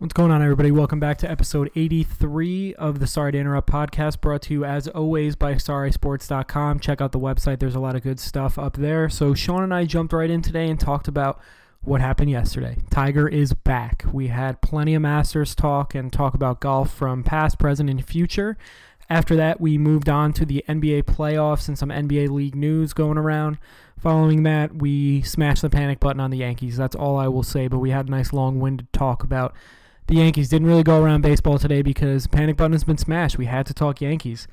What's 0.00 0.14
going 0.14 0.30
on, 0.30 0.40
everybody? 0.40 0.70
Welcome 0.70 0.98
back 0.98 1.18
to 1.18 1.30
episode 1.30 1.70
83 1.76 2.74
of 2.76 3.00
the 3.00 3.06
Sorry 3.06 3.32
to 3.32 3.38
Interrupt 3.38 3.68
podcast, 3.68 4.22
brought 4.22 4.40
to 4.44 4.54
you 4.54 4.64
as 4.64 4.88
always 4.88 5.36
by 5.36 5.56
SorrySports.com. 5.56 6.80
Check 6.80 7.02
out 7.02 7.12
the 7.12 7.18
website, 7.18 7.58
there's 7.58 7.74
a 7.74 7.80
lot 7.80 7.94
of 7.94 8.02
good 8.02 8.18
stuff 8.18 8.58
up 8.58 8.78
there. 8.78 9.10
So, 9.10 9.34
Sean 9.34 9.62
and 9.62 9.74
I 9.74 9.84
jumped 9.84 10.14
right 10.14 10.30
in 10.30 10.40
today 10.40 10.70
and 10.70 10.80
talked 10.80 11.06
about 11.06 11.38
what 11.82 12.00
happened 12.00 12.30
yesterday. 12.30 12.78
Tiger 12.88 13.28
is 13.28 13.52
back. 13.52 14.06
We 14.10 14.28
had 14.28 14.62
plenty 14.62 14.94
of 14.94 15.02
Masters 15.02 15.54
talk 15.54 15.94
and 15.94 16.10
talk 16.10 16.32
about 16.32 16.60
golf 16.60 16.90
from 16.90 17.22
past, 17.22 17.58
present, 17.58 17.90
and 17.90 18.02
future. 18.02 18.56
After 19.10 19.36
that, 19.36 19.60
we 19.60 19.76
moved 19.76 20.08
on 20.08 20.32
to 20.32 20.46
the 20.46 20.64
NBA 20.66 21.02
playoffs 21.02 21.68
and 21.68 21.76
some 21.76 21.90
NBA 21.90 22.30
league 22.30 22.54
news 22.54 22.94
going 22.94 23.18
around. 23.18 23.58
Following 23.98 24.44
that, 24.44 24.76
we 24.76 25.20
smashed 25.20 25.60
the 25.60 25.68
panic 25.68 26.00
button 26.00 26.20
on 26.20 26.30
the 26.30 26.38
Yankees. 26.38 26.78
That's 26.78 26.96
all 26.96 27.18
I 27.18 27.28
will 27.28 27.42
say, 27.42 27.68
but 27.68 27.80
we 27.80 27.90
had 27.90 28.08
a 28.08 28.10
nice 28.10 28.32
long 28.32 28.60
winded 28.60 28.90
talk 28.94 29.22
about 29.22 29.54
the 30.06 30.16
Yankees. 30.16 30.48
Didn't 30.48 30.68
really 30.68 30.82
go 30.82 31.02
around 31.02 31.22
baseball 31.22 31.58
today 31.58 31.82
because 31.82 32.26
panic 32.26 32.56
button 32.56 32.72
has 32.72 32.84
been 32.84 32.98
smashed. 32.98 33.38
We 33.38 33.46
had 33.46 33.66
to 33.66 33.74
talk 33.74 34.00
Yankees. 34.00 34.46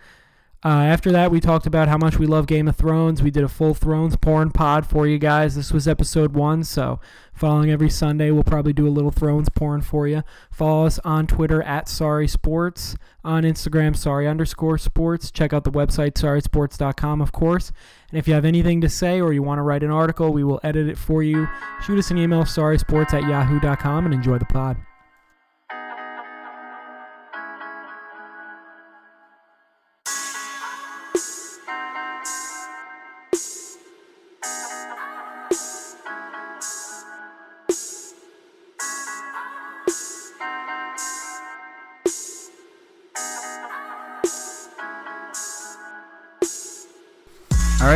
Uh, 0.66 0.70
after 0.70 1.12
that, 1.12 1.30
we 1.30 1.40
talked 1.40 1.68
about 1.68 1.88
how 1.88 1.98
much 1.98 2.18
we 2.18 2.26
love 2.26 2.48
Game 2.48 2.68
of 2.68 2.76
Thrones. 2.76 3.22
We 3.22 3.30
did 3.30 3.44
a 3.44 3.48
full 3.48 3.76
Thrones 3.76 4.16
porn 4.18 4.50
pod 4.50 4.88
for 4.88 5.06
you 5.06 5.20
guys. 5.20 5.56
This 5.56 5.72
was 5.72 5.88
episode 5.88 6.34
one, 6.34 6.64
so 6.64 7.00
following 7.32 7.70
every 7.70 7.92
Sunday, 7.92 8.32
we'll 8.32 8.44
probably 8.44 8.74
do 8.74 8.88
a 8.88 8.90
little 8.90 9.12
Thrones 9.12 9.50
porn 9.50 9.82
for 9.82 10.08
you. 10.08 10.24
Follow 10.50 10.88
us 10.88 10.98
on 11.06 11.28
Twitter 11.28 11.62
at 11.62 11.88
Sorry 11.88 12.28
Sports, 12.28 12.96
on 13.24 13.44
Instagram, 13.44 13.96
Sorry 13.96 14.28
underscore 14.28 14.80
Sports. 14.80 15.30
Check 15.30 15.54
out 15.54 15.64
the 15.64 15.72
website, 15.72 16.14
SorrySports.com, 16.14 17.22
of 17.22 17.32
course. 17.32 17.72
And 18.10 18.18
if 18.18 18.28
you 18.28 18.34
have 18.34 18.46
anything 18.46 18.82
to 18.82 18.90
say 18.90 19.22
or 19.22 19.34
you 19.34 19.44
want 19.44 19.60
to 19.60 19.64
write 19.64 19.84
an 19.84 19.92
article, 19.92 20.34
we 20.34 20.44
will 20.44 20.60
edit 20.64 20.90
it 20.90 20.98
for 20.98 21.22
you. 21.22 21.48
Shoot 21.86 22.00
us 22.00 22.10
an 22.10 22.18
email, 22.18 22.44
SorrySports 22.44 23.14
at 23.14 23.30
yahoo.com, 23.30 24.06
and 24.06 24.14
enjoy 24.14 24.40
the 24.40 24.46
pod. 24.46 24.87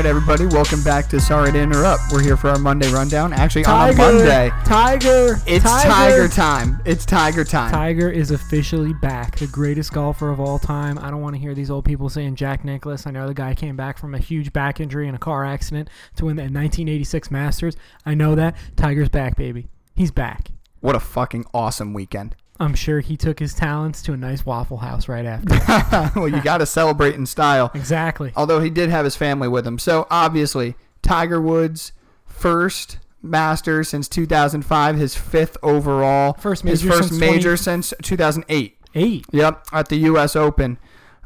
Right, 0.01 0.09
everybody, 0.09 0.47
welcome 0.47 0.81
back 0.81 1.07
to 1.07 1.19
Sorry 1.19 1.51
to 1.51 1.59
Interrupt. 1.59 2.01
We're 2.11 2.23
here 2.23 2.35
for 2.35 2.49
our 2.49 2.57
Monday 2.57 2.91
rundown. 2.91 3.33
Actually, 3.33 3.65
on 3.65 3.91
a 3.91 3.93
Monday, 3.93 4.49
Tiger, 4.65 5.39
it's 5.45 5.63
Tiger. 5.63 5.89
Tiger 5.89 6.27
time. 6.27 6.81
It's 6.85 7.05
Tiger 7.05 7.43
time. 7.43 7.71
Tiger 7.71 8.09
is 8.09 8.31
officially 8.31 8.93
back, 8.95 9.35
the 9.37 9.45
greatest 9.45 9.93
golfer 9.93 10.29
of 10.29 10.39
all 10.39 10.57
time. 10.57 10.97
I 10.97 11.11
don't 11.11 11.21
want 11.21 11.35
to 11.35 11.39
hear 11.39 11.53
these 11.53 11.69
old 11.69 11.85
people 11.85 12.09
saying 12.09 12.35
Jack 12.35 12.65
Nicklaus. 12.65 13.05
I 13.05 13.11
know 13.11 13.27
the 13.27 13.35
guy 13.35 13.53
came 13.53 13.75
back 13.75 13.99
from 13.99 14.15
a 14.15 14.17
huge 14.17 14.51
back 14.51 14.79
injury 14.79 15.07
in 15.07 15.13
a 15.13 15.19
car 15.19 15.45
accident 15.45 15.87
to 16.15 16.25
win 16.25 16.35
the 16.35 16.43
1986 16.43 17.29
Masters. 17.29 17.75
I 18.03 18.15
know 18.15 18.33
that. 18.33 18.55
Tiger's 18.75 19.09
back, 19.09 19.35
baby. 19.35 19.67
He's 19.93 20.09
back. 20.09 20.49
What 20.79 20.95
a 20.95 20.99
fucking 20.99 21.45
awesome 21.53 21.93
weekend. 21.93 22.35
I'm 22.61 22.75
sure 22.75 22.99
he 22.99 23.17
took 23.17 23.39
his 23.39 23.55
talents 23.55 24.03
to 24.03 24.13
a 24.13 24.17
nice 24.17 24.45
Waffle 24.45 24.77
House 24.77 25.07
right 25.07 25.25
after. 25.25 26.11
well, 26.19 26.27
you 26.27 26.41
got 26.43 26.59
to 26.59 26.67
celebrate 26.67 27.15
in 27.15 27.25
style. 27.25 27.71
exactly. 27.73 28.31
Although 28.35 28.59
he 28.59 28.69
did 28.69 28.91
have 28.91 29.03
his 29.03 29.15
family 29.15 29.47
with 29.47 29.65
him. 29.65 29.79
So, 29.79 30.05
obviously, 30.11 30.75
Tiger 31.01 31.41
Woods, 31.41 31.91
first 32.27 32.99
Master 33.23 33.83
since 33.83 34.07
2005, 34.07 34.95
his 34.95 35.15
fifth 35.15 35.57
overall. 35.63 36.33
First 36.33 36.63
major, 36.63 36.71
his 36.71 36.83
first 36.83 37.09
since 37.09 37.19
major 37.19 37.57
20 37.57 37.57
since 37.57 37.93
2008. 38.03 38.77
Eight. 38.93 39.25
Yep, 39.31 39.65
at 39.73 39.89
the 39.89 39.95
U.S. 39.97 40.35
Open. 40.35 40.77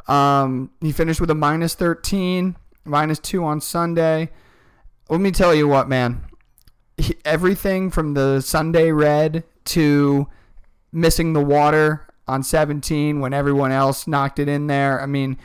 Um, 0.08 0.72
he 0.80 0.94
finished 0.94 1.20
with 1.20 1.32
a 1.32 1.36
minus 1.36 1.76
13, 1.76 2.56
minus 2.86 3.20
2 3.20 3.44
on 3.44 3.60
Sunday. 3.60 4.30
Let 5.10 5.20
me 5.20 5.32
tell 5.32 5.54
you 5.54 5.68
what, 5.68 5.90
man. 5.90 6.24
He, 6.98 7.18
everything 7.26 7.92
from 7.92 8.14
the 8.14 8.40
Sunday 8.40 8.92
red 8.92 9.44
to 9.66 10.30
missing 10.96 11.34
the 11.34 11.42
water 11.42 12.08
on 12.28 12.42
17 12.42 13.20
when 13.20 13.34
everyone 13.34 13.72
else 13.72 14.08
knocked 14.08 14.40
it 14.40 14.48
in 14.48 14.68
there. 14.68 15.00
I 15.02 15.06
mean, 15.06 15.38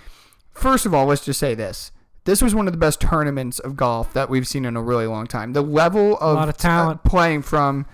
first 0.52 0.86
of 0.86 0.94
all, 0.94 1.06
let's 1.06 1.24
just 1.24 1.40
say 1.40 1.54
this. 1.54 1.92
This 2.24 2.40
was 2.40 2.54
one 2.54 2.66
of 2.68 2.72
the 2.72 2.78
best 2.78 3.00
tournaments 3.00 3.58
of 3.58 3.76
golf 3.76 4.12
that 4.12 4.30
we've 4.30 4.46
seen 4.46 4.64
in 4.64 4.76
a 4.76 4.82
really 4.82 5.06
long 5.06 5.26
time. 5.26 5.52
The 5.52 5.62
level 5.62 6.16
of, 6.18 6.48
of 6.48 6.56
talent. 6.56 7.02
playing 7.02 7.42
from 7.42 7.86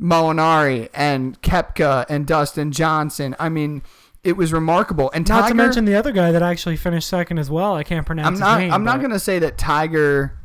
Molinari 0.00 0.88
and 0.94 1.40
Koepka 1.42 2.06
and 2.08 2.26
Dustin 2.26 2.70
Johnson. 2.70 3.34
I 3.40 3.48
mean, 3.48 3.82
it 4.22 4.36
was 4.36 4.52
remarkable. 4.52 5.10
And 5.12 5.28
Not 5.28 5.48
to 5.48 5.54
mention 5.54 5.84
the 5.84 5.94
other 5.96 6.12
guy 6.12 6.30
that 6.32 6.42
actually 6.42 6.76
finished 6.76 7.08
second 7.08 7.38
as 7.38 7.50
well. 7.50 7.74
I 7.74 7.82
can't 7.82 8.06
pronounce 8.06 8.26
I'm 8.26 8.32
his 8.34 8.40
not. 8.40 8.58
name. 8.60 8.72
I'm 8.72 8.84
not 8.84 9.00
gonna 9.00 9.18
say 9.18 9.38
that 9.40 9.58
Tiger 9.58 10.38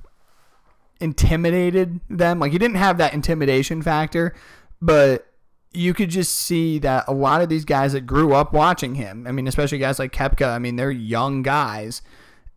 intimidated 1.00 2.00
them. 2.09 2.39
Like 2.39 2.51
he 2.51 2.57
didn't 2.57 2.78
have 2.78 2.97
that 2.97 3.13
intimidation 3.13 3.81
factor, 3.81 4.34
but 4.81 5.28
you 5.77 5.93
could 5.93 6.09
just 6.09 6.33
see 6.33 6.79
that 6.79 7.05
a 7.07 7.13
lot 7.13 7.41
of 7.41 7.49
these 7.49 7.63
guys 7.65 7.93
that 7.93 8.01
grew 8.01 8.33
up 8.33 8.51
watching 8.53 8.95
him. 8.95 9.25
I 9.27 9.31
mean, 9.31 9.47
especially 9.47 9.77
guys 9.77 9.99
like 9.99 10.11
Koepka. 10.11 10.47
I 10.53 10.59
mean, 10.59 10.75
they're 10.75 10.91
young 10.91 11.43
guys, 11.43 12.01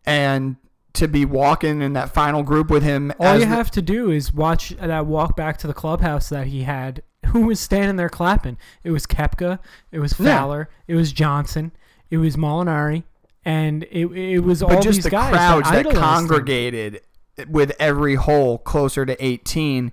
and 0.05 0.55
to 0.93 1.07
be 1.07 1.23
walking 1.23 1.81
in 1.81 1.93
that 1.93 2.13
final 2.13 2.43
group 2.43 2.69
with 2.69 2.83
him. 2.83 3.13
All 3.19 3.33
you 3.35 3.41
the- 3.41 3.45
have 3.47 3.71
to 3.71 3.81
do 3.81 4.09
is 4.11 4.33
watch 4.33 4.69
that 4.71 5.05
walk 5.05 5.37
back 5.37 5.57
to 5.59 5.67
the 5.67 5.73
clubhouse 5.73 6.27
that 6.29 6.47
he 6.47 6.63
had. 6.63 7.03
Who 7.27 7.45
was 7.45 7.59
standing 7.61 7.95
there 7.95 8.09
clapping? 8.09 8.57
It 8.83 8.91
was 8.91 9.05
Koepka. 9.05 9.59
It 9.91 9.99
was 9.99 10.19
Yeah. 10.19 10.37
Fowler. 10.37 10.69
It 10.87 10.95
was 10.95 11.13
Johnson. 11.13 11.71
It 12.09 12.17
was 12.17 12.35
Molinari. 12.35 13.03
And 13.45 13.83
it, 13.83 14.05
it 14.07 14.39
was 14.39 14.59
but 14.61 14.71
all 14.75 14.81
just 14.81 14.97
these 14.97 15.03
the 15.05 15.11
guys 15.11 15.31
crowds 15.31 15.69
that, 15.71 15.85
him. 15.85 15.93
congregated 15.95 17.01
with 17.47 17.71
every 17.79 18.15
hole 18.15 18.57
closer 18.57 19.05
to 19.05 19.23
18 19.23 19.91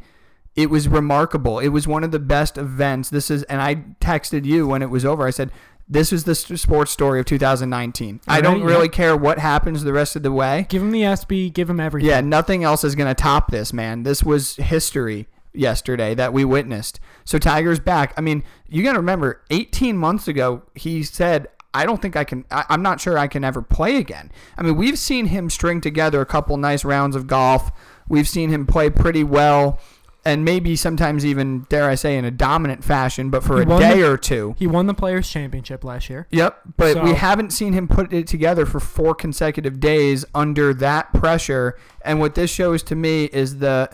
it 0.58 0.68
was 0.70 0.88
remarkable 0.88 1.58
it 1.60 1.68
was 1.68 1.86
one 1.86 2.02
of 2.02 2.10
the 2.10 2.18
best 2.18 2.58
events 2.58 3.10
this 3.10 3.30
is 3.30 3.42
and 3.44 3.60
i 3.62 3.74
texted 4.00 4.44
you 4.44 4.66
when 4.66 4.82
it 4.82 4.90
was 4.90 5.04
over 5.04 5.26
i 5.26 5.30
said 5.30 5.50
this 5.88 6.12
is 6.12 6.24
the 6.24 6.34
sports 6.34 6.90
story 6.90 7.20
of 7.20 7.24
2019 7.26 8.20
i 8.26 8.40
don't 8.40 8.60
Right, 8.60 8.66
really 8.66 8.86
yeah. 8.86 8.92
care 8.92 9.16
what 9.16 9.38
happens 9.38 9.84
the 9.84 9.92
rest 9.92 10.16
of 10.16 10.22
the 10.22 10.32
way 10.32 10.66
Give 10.68 10.82
him 10.82 10.90
the 10.90 11.02
SB. 11.02 11.52
Give 11.54 11.70
him 11.70 11.78
everything. 11.80 12.08
yeah 12.10 12.20
nothing 12.20 12.64
else 12.64 12.82
is 12.84 12.94
going 12.94 13.08
to 13.08 13.14
top 13.14 13.50
this 13.50 13.72
man 13.72 14.02
this 14.02 14.22
was 14.24 14.56
history 14.56 15.28
yesterday 15.54 16.14
that 16.14 16.32
we 16.32 16.44
witnessed 16.44 17.00
so 17.24 17.38
tiger's 17.38 17.80
back 17.80 18.12
i 18.16 18.20
mean 18.20 18.42
you 18.68 18.82
got 18.82 18.92
to 18.94 18.98
remember 18.98 19.42
18 19.50 19.96
months 19.96 20.26
ago 20.28 20.62
he 20.74 21.02
said 21.02 21.46
I 21.74 21.84
don't 21.84 22.00
think 22.00 22.16
I 22.16 22.24
can. 22.24 22.46
I, 22.50 22.64
I'm 22.70 22.80
not 22.82 22.98
sure 22.98 23.18
I 23.18 23.28
can 23.28 23.44
ever 23.44 23.60
play 23.60 23.96
again. 23.96 24.32
I 24.56 24.62
mean, 24.62 24.74
we've 24.76 24.98
seen 24.98 25.26
him 25.26 25.50
string 25.50 25.82
together 25.82 26.18
a 26.22 26.26
couple 26.26 26.56
nice 26.56 26.82
rounds 26.82 27.14
of 27.14 27.26
golf. 27.26 27.70
We've 28.08 28.26
seen 28.26 28.48
him 28.48 28.66
play 28.66 28.88
pretty 28.88 29.22
well, 29.22 29.78
and 30.28 30.44
maybe 30.44 30.76
sometimes 30.76 31.24
even, 31.24 31.64
dare 31.70 31.88
I 31.88 31.94
say, 31.94 32.18
in 32.18 32.26
a 32.26 32.30
dominant 32.30 32.84
fashion, 32.84 33.30
but 33.30 33.42
for 33.42 33.56
He 33.56 33.62
a 33.62 33.78
day 33.78 34.00
the- 34.02 34.10
or 34.10 34.18
two. 34.18 34.54
He 34.58 34.66
won 34.66 34.86
the 34.86 34.92
Players' 34.92 35.26
Championship 35.30 35.84
last 35.84 36.10
year. 36.10 36.26
Yep, 36.30 36.60
but 36.76 37.02
we 37.02 37.14
haven't 37.14 37.50
seen 37.50 37.72
him 37.72 37.88
put 37.88 38.12
it 38.12 38.26
together 38.26 38.66
for 38.66 38.78
four 38.78 39.14
consecutive 39.14 39.80
days 39.80 40.26
under 40.34 40.74
that 40.74 41.14
pressure. 41.14 41.78
And 42.02 42.20
what 42.20 42.34
this 42.34 42.50
shows 42.50 42.82
to 42.84 42.94
me 42.94 43.24
is 43.32 43.58
the, 43.60 43.88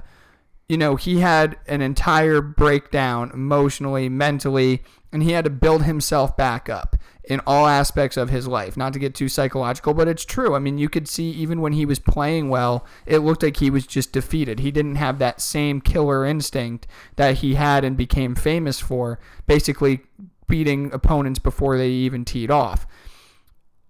you 0.68 0.76
know, 0.76 0.96
he 0.96 1.20
had 1.20 1.56
an 1.68 1.80
entire 1.82 2.40
breakdown 2.40 3.30
emotionally, 3.32 4.08
mentally, 4.08 4.82
and 5.14 5.22
he 5.22 5.30
had 5.30 5.44
to 5.44 5.50
build 5.50 5.84
himself 5.84 6.36
back 6.36 6.68
up 6.68 6.96
in 7.22 7.40
all 7.46 7.68
aspects 7.68 8.16
of 8.16 8.30
his 8.30 8.48
life. 8.48 8.76
Not 8.76 8.92
to 8.94 8.98
get 8.98 9.14
too 9.14 9.28
psychological, 9.28 9.94
but 9.94 10.08
it's 10.08 10.24
true. 10.24 10.56
I 10.56 10.58
mean, 10.58 10.76
you 10.76 10.88
could 10.88 11.08
see 11.08 11.30
even 11.30 11.60
when 11.60 11.72
he 11.72 11.86
was 11.86 12.00
playing 12.00 12.48
well, 12.48 12.84
it 13.06 13.20
looked 13.20 13.44
like 13.44 13.58
he 13.58 13.70
was 13.70 13.86
just 13.86 14.10
defeated. 14.10 14.58
He 14.58 14.72
didn't 14.72 14.96
have 14.96 15.20
that 15.20 15.40
same 15.40 15.80
killer 15.80 16.26
instinct 16.26 16.88
that 17.14 17.36
he 17.36 17.54
had 17.54 17.84
and 17.84 17.96
became 17.96 18.34
famous 18.34 18.80
for, 18.80 19.20
basically 19.46 20.00
beating 20.48 20.92
opponents 20.92 21.38
before 21.38 21.78
they 21.78 21.90
even 21.90 22.24
teed 22.24 22.50
off. 22.50 22.84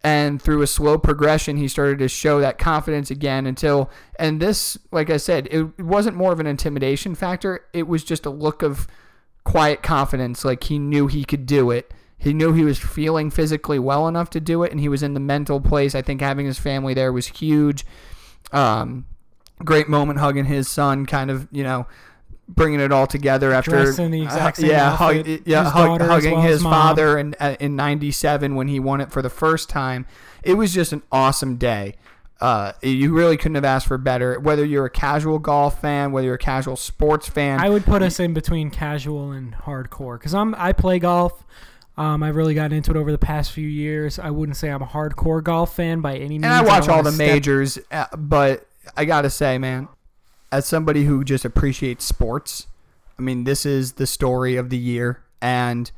And 0.02 0.42
through 0.42 0.60
a 0.60 0.66
slow 0.66 0.98
progression, 0.98 1.56
he 1.56 1.68
started 1.68 1.98
to 2.00 2.08
show 2.08 2.38
that 2.40 2.58
confidence 2.58 3.10
again 3.10 3.46
until, 3.46 3.90
and 4.18 4.40
this, 4.40 4.76
like 4.92 5.08
I 5.08 5.16
said, 5.16 5.48
it, 5.50 5.80
wasn't 5.80 6.18
more 6.18 6.32
of 6.32 6.40
an 6.40 6.46
intimidation 6.46 7.14
factor. 7.14 7.64
It 7.72 7.88
was 7.88 8.04
just 8.04 8.26
a 8.26 8.30
look 8.30 8.62
of 8.62 8.86
quiet 9.44 9.82
confidence. 9.82 10.44
Like 10.44 10.64
he 10.64 10.78
knew 10.78 11.06
he 11.06 11.24
could 11.24 11.46
do 11.46 11.70
it. 11.70 11.92
He 12.16 12.32
knew 12.32 12.52
he 12.52 12.64
was 12.64 12.78
feeling 12.78 13.30
physically 13.30 13.78
well 13.78 14.08
enough 14.08 14.30
to 14.30 14.40
do 14.40 14.62
it, 14.62 14.70
and 14.70 14.80
he 14.80 14.88
was 14.88 15.02
in 15.02 15.14
the 15.14 15.20
mental 15.20 15.60
place. 15.60 15.94
I 15.94 16.02
think 16.02 16.20
having 16.20 16.46
his 16.46 16.58
family 16.58 16.94
there 16.94 17.12
was 17.12 17.26
huge. 17.26 17.84
Um, 18.50 19.06
great 19.62 19.88
moment 19.88 20.18
hugging 20.20 20.46
his 20.46 20.68
son, 20.68 21.06
kind 21.06 21.30
of, 21.30 21.48
you 21.50 21.62
know, 21.62 21.86
bringing 22.48 22.80
it 22.80 22.92
all 22.92 23.06
together 23.06 23.52
after 23.52 23.70
Dressed 23.72 23.98
in 23.98 24.10
the 24.10 24.22
exact 24.22 24.62
uh, 24.62 24.66
yeah, 24.66 24.96
hug- 24.96 25.26
yeah, 25.44 25.64
his 25.64 25.72
hug- 25.72 26.00
hugging 26.00 26.32
well 26.34 26.42
his 26.42 26.62
father 26.62 27.18
in 27.18 27.34
uh, 27.40 27.56
in 27.60 27.76
'97 27.76 28.54
when 28.54 28.68
he 28.68 28.80
won 28.80 29.00
it 29.00 29.10
for 29.10 29.22
the 29.22 29.30
first 29.30 29.68
time. 29.68 30.06
It 30.42 30.54
was 30.54 30.72
just 30.72 30.92
an 30.92 31.02
awesome 31.10 31.56
day. 31.56 31.96
Uh, 32.40 32.72
you 32.82 33.14
really 33.14 33.36
couldn't 33.36 33.54
have 33.54 33.64
asked 33.64 33.86
for 33.86 33.96
better. 33.96 34.38
Whether 34.40 34.64
you're 34.64 34.84
a 34.84 34.90
casual 34.90 35.38
golf 35.38 35.80
fan, 35.80 36.12
whether 36.12 36.26
you're 36.26 36.34
a 36.34 36.38
casual 36.38 36.76
sports 36.76 37.28
fan, 37.28 37.60
I 37.60 37.70
would 37.70 37.84
put 37.84 38.02
us 38.02 38.18
in 38.20 38.34
between 38.34 38.70
casual 38.70 39.32
and 39.32 39.54
hardcore 39.54 40.18
because 40.18 40.34
I'm 40.34 40.54
I 40.56 40.72
play 40.72 40.98
golf. 40.98 41.44
Um, 41.96 42.24
I 42.24 42.28
really 42.30 42.54
got 42.54 42.72
into 42.72 42.90
it 42.90 42.96
over 42.96 43.12
the 43.12 43.18
past 43.18 43.52
few 43.52 43.68
years. 43.68 44.18
I 44.18 44.30
wouldn't 44.30 44.56
say 44.56 44.68
I'm 44.68 44.82
a 44.82 44.86
hardcore 44.86 45.42
golf 45.42 45.76
fan 45.76 46.00
by 46.00 46.16
any 46.16 46.30
means. 46.30 46.44
and 46.44 46.52
I 46.52 46.62
watch 46.62 46.86
don't 46.86 46.96
all 46.96 47.02
the 47.04 47.12
step- 47.12 47.28
majors, 47.28 47.78
uh, 47.92 48.06
but 48.16 48.66
I 48.96 49.04
gotta 49.04 49.30
say, 49.30 49.56
man, 49.58 49.88
as 50.50 50.66
somebody 50.66 51.04
who 51.04 51.22
just 51.22 51.44
appreciates 51.44 52.04
sports, 52.04 52.66
I 53.16 53.22
mean, 53.22 53.44
this 53.44 53.64
is 53.64 53.92
the 53.92 54.08
story 54.08 54.56
of 54.56 54.70
the 54.70 54.76
year, 54.76 55.22
and 55.40 55.90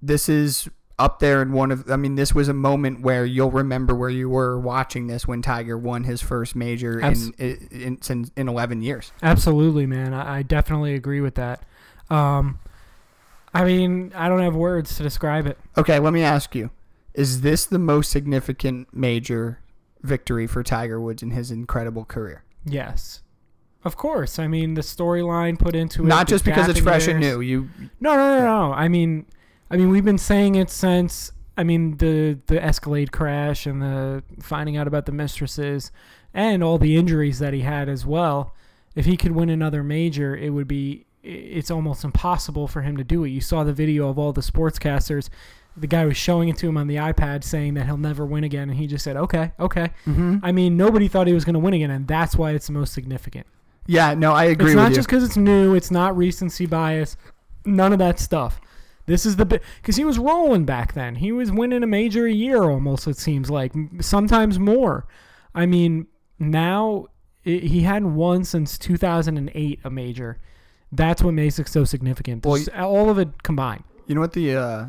this 0.00 0.28
is 0.28 0.68
up 1.02 1.18
there 1.18 1.42
in 1.42 1.52
one 1.52 1.72
of. 1.72 1.90
I 1.90 1.96
mean, 1.96 2.14
this 2.14 2.32
was 2.32 2.48
a 2.48 2.54
moment 2.54 3.00
where 3.00 3.24
you'll 3.24 3.50
remember 3.50 3.92
where 3.94 4.08
you 4.08 4.28
were 4.28 4.58
watching 4.58 5.08
this 5.08 5.26
when 5.26 5.42
Tiger 5.42 5.76
won 5.76 6.04
his 6.04 6.22
first 6.22 6.54
major 6.54 7.00
in, 7.00 7.04
Abs- 7.04 7.30
in, 7.38 7.98
in 8.08 8.30
in 8.36 8.48
11 8.48 8.82
years. 8.82 9.12
Absolutely, 9.20 9.84
man. 9.84 10.14
I, 10.14 10.38
I 10.38 10.42
definitely 10.42 10.94
agree 10.94 11.20
with 11.20 11.34
that. 11.34 11.64
Um, 12.08 12.60
I 13.52 13.64
mean, 13.64 14.12
I 14.14 14.28
don't 14.28 14.40
have 14.40 14.54
words 14.54 14.96
to 14.96 15.02
describe 15.02 15.46
it. 15.46 15.58
Okay, 15.76 15.98
let 15.98 16.12
me 16.12 16.22
ask 16.22 16.54
you: 16.54 16.70
Is 17.14 17.40
this 17.40 17.66
the 17.66 17.80
most 17.80 18.10
significant 18.12 18.86
major 18.94 19.58
victory 20.02 20.46
for 20.46 20.62
Tiger 20.62 21.00
Woods 21.00 21.22
in 21.22 21.32
his 21.32 21.50
incredible 21.50 22.04
career? 22.04 22.44
Yes. 22.64 23.22
Of 23.84 23.96
course. 23.96 24.38
I 24.38 24.46
mean, 24.46 24.74
the 24.74 24.82
storyline 24.82 25.58
put 25.58 25.74
into 25.74 26.04
it. 26.04 26.06
Not 26.06 26.28
just 26.28 26.44
because 26.44 26.68
it's 26.68 26.78
in 26.78 26.84
fresh 26.84 27.08
and 27.08 27.18
new. 27.18 27.40
You 27.40 27.68
No, 27.98 28.14
no, 28.14 28.38
no, 28.38 28.44
no. 28.44 28.72
I 28.72 28.86
mean, 28.86 29.26
I 29.72 29.76
mean, 29.76 29.88
we've 29.88 30.04
been 30.04 30.18
saying 30.18 30.54
it 30.54 30.68
since. 30.68 31.32
I 31.56 31.64
mean, 31.64 31.96
the 31.96 32.38
the 32.46 32.62
Escalade 32.62 33.10
crash 33.10 33.66
and 33.66 33.80
the 33.80 34.22
finding 34.40 34.76
out 34.76 34.86
about 34.86 35.06
the 35.06 35.12
mistresses 35.12 35.90
and 36.34 36.62
all 36.62 36.76
the 36.76 36.96
injuries 36.96 37.38
that 37.38 37.54
he 37.54 37.60
had 37.60 37.88
as 37.88 38.04
well. 38.04 38.54
If 38.94 39.06
he 39.06 39.16
could 39.16 39.32
win 39.32 39.48
another 39.48 39.82
major, 39.82 40.36
it 40.36 40.50
would 40.50 40.68
be. 40.68 41.06
It's 41.22 41.70
almost 41.70 42.04
impossible 42.04 42.66
for 42.68 42.82
him 42.82 42.96
to 42.96 43.04
do 43.04 43.24
it. 43.24 43.30
You 43.30 43.40
saw 43.40 43.64
the 43.64 43.72
video 43.72 44.08
of 44.08 44.18
all 44.18 44.32
the 44.32 44.40
sportscasters. 44.40 45.30
The 45.76 45.86
guy 45.86 46.04
was 46.04 46.16
showing 46.16 46.48
it 46.50 46.58
to 46.58 46.68
him 46.68 46.76
on 46.76 46.88
the 46.88 46.96
iPad, 46.96 47.44
saying 47.44 47.74
that 47.74 47.86
he'll 47.86 47.96
never 47.96 48.26
win 48.26 48.44
again, 48.44 48.68
and 48.68 48.78
he 48.78 48.86
just 48.86 49.04
said, 49.04 49.16
"Okay, 49.16 49.52
okay." 49.58 49.90
Mm-hmm. 50.06 50.38
I 50.42 50.52
mean, 50.52 50.76
nobody 50.76 51.08
thought 51.08 51.26
he 51.26 51.32
was 51.32 51.46
going 51.46 51.54
to 51.54 51.60
win 51.60 51.72
again, 51.72 51.90
and 51.90 52.06
that's 52.06 52.36
why 52.36 52.50
it's 52.50 52.66
the 52.66 52.74
most 52.74 52.92
significant. 52.92 53.46
Yeah, 53.86 54.12
no, 54.14 54.32
I 54.32 54.44
agree 54.44 54.72
It's 54.72 54.76
not 54.76 54.92
just 54.92 55.08
because 55.08 55.24
it's 55.24 55.36
new. 55.36 55.74
It's 55.74 55.90
not 55.90 56.14
recency 56.16 56.66
bias. 56.66 57.16
None 57.64 57.92
of 57.92 57.98
that 58.00 58.18
stuff. 58.18 58.60
This 59.06 59.26
is 59.26 59.36
the 59.36 59.44
because 59.44 59.96
he 59.96 60.04
was 60.04 60.18
rolling 60.18 60.64
back 60.64 60.94
then. 60.94 61.16
He 61.16 61.32
was 61.32 61.50
winning 61.50 61.82
a 61.82 61.86
major 61.86 62.26
a 62.26 62.32
year 62.32 62.62
almost. 62.62 63.06
It 63.06 63.18
seems 63.18 63.50
like 63.50 63.72
sometimes 64.00 64.58
more. 64.58 65.06
I 65.54 65.66
mean, 65.66 66.06
now 66.38 67.06
i 67.44 67.50
he 67.50 67.82
hadn't 67.82 68.14
won 68.14 68.44
since 68.44 68.78
2008 68.78 69.80
a 69.82 69.90
major. 69.90 70.38
That's 70.92 71.22
what 71.22 71.34
makes 71.34 71.58
it 71.58 71.68
so 71.68 71.84
significant. 71.84 72.44
Well, 72.44 72.62
all 72.76 73.10
of 73.10 73.18
it 73.18 73.42
combined. 73.42 73.84
You 74.06 74.14
know 74.14 74.20
what 74.20 74.34
the 74.34 74.54
uh, 74.54 74.86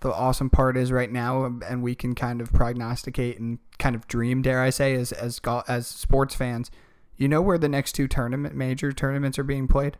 the 0.00 0.12
awesome 0.12 0.50
part 0.50 0.76
is 0.76 0.92
right 0.92 1.10
now, 1.10 1.44
and 1.66 1.82
we 1.82 1.94
can 1.94 2.14
kind 2.14 2.40
of 2.40 2.52
prognosticate 2.52 3.38
and 3.38 3.58
kind 3.78 3.96
of 3.96 4.06
dream, 4.06 4.42
dare 4.42 4.60
I 4.60 4.70
say, 4.70 4.94
as 4.94 5.12
as 5.12 5.40
as 5.66 5.86
sports 5.86 6.34
fans. 6.34 6.70
You 7.16 7.28
know 7.28 7.40
where 7.40 7.56
the 7.56 7.68
next 7.68 7.92
two 7.92 8.06
tournament 8.06 8.54
major 8.54 8.92
tournaments 8.92 9.38
are 9.38 9.44
being 9.44 9.66
played? 9.68 9.96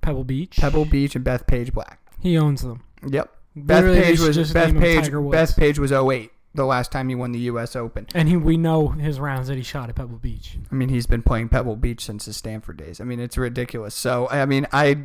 Pebble 0.00 0.24
Beach. 0.24 0.56
Pebble 0.56 0.86
Beach 0.86 1.14
and 1.14 1.24
Bethpage 1.24 1.74
Black. 1.74 2.00
He 2.18 2.36
owns 2.38 2.62
them. 2.62 2.82
Yep. 3.06 3.32
Literally, 3.54 4.00
they 4.00 4.12
Bethpage 4.12 4.16
should 4.16 4.26
was 4.26 4.36
just 4.36 4.54
name 4.54 4.76
him 4.76 4.82
Bethpage. 4.82 5.02
Tiger 5.02 5.20
Woods. 5.22 5.52
Bethpage 5.54 5.78
was 5.78 5.92
08, 5.92 6.30
the 6.54 6.66
last 6.66 6.92
time 6.92 7.08
he 7.08 7.14
won 7.14 7.32
the 7.32 7.38
U.S. 7.40 7.74
Open. 7.74 8.06
And 8.14 8.28
he, 8.28 8.36
we 8.36 8.56
know 8.56 8.88
his 8.88 9.18
rounds 9.18 9.48
that 9.48 9.56
he 9.56 9.62
shot 9.62 9.88
at 9.88 9.94
Pebble 9.94 10.18
Beach. 10.18 10.58
I 10.70 10.74
mean, 10.74 10.90
he's 10.90 11.06
been 11.06 11.22
playing 11.22 11.48
Pebble 11.48 11.76
Beach 11.76 12.04
since 12.04 12.26
his 12.26 12.36
Stanford 12.36 12.76
days. 12.76 13.00
I 13.00 13.04
mean, 13.04 13.20
it's 13.20 13.38
ridiculous. 13.38 13.94
So, 13.94 14.28
I 14.28 14.44
mean, 14.44 14.66
I 14.72 15.04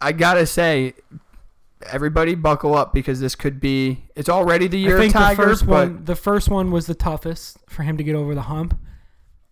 I 0.00 0.12
gotta 0.12 0.46
say, 0.46 0.94
everybody 1.90 2.34
buckle 2.34 2.74
up 2.74 2.92
because 2.92 3.20
this 3.20 3.34
could 3.34 3.60
be. 3.60 4.04
It's 4.16 4.28
already 4.28 4.66
the 4.66 4.78
year 4.78 4.98
I 4.98 5.00
think 5.02 5.14
of 5.14 5.20
Tiger, 5.20 5.42
the 5.42 5.48
first 5.48 5.66
but 5.66 5.88
one, 5.88 6.04
the 6.04 6.16
first 6.16 6.48
one 6.48 6.70
was 6.70 6.86
the 6.86 6.94
toughest 6.94 7.58
for 7.68 7.82
him 7.84 7.96
to 7.96 8.04
get 8.04 8.14
over 8.14 8.34
the 8.34 8.42
hump. 8.42 8.78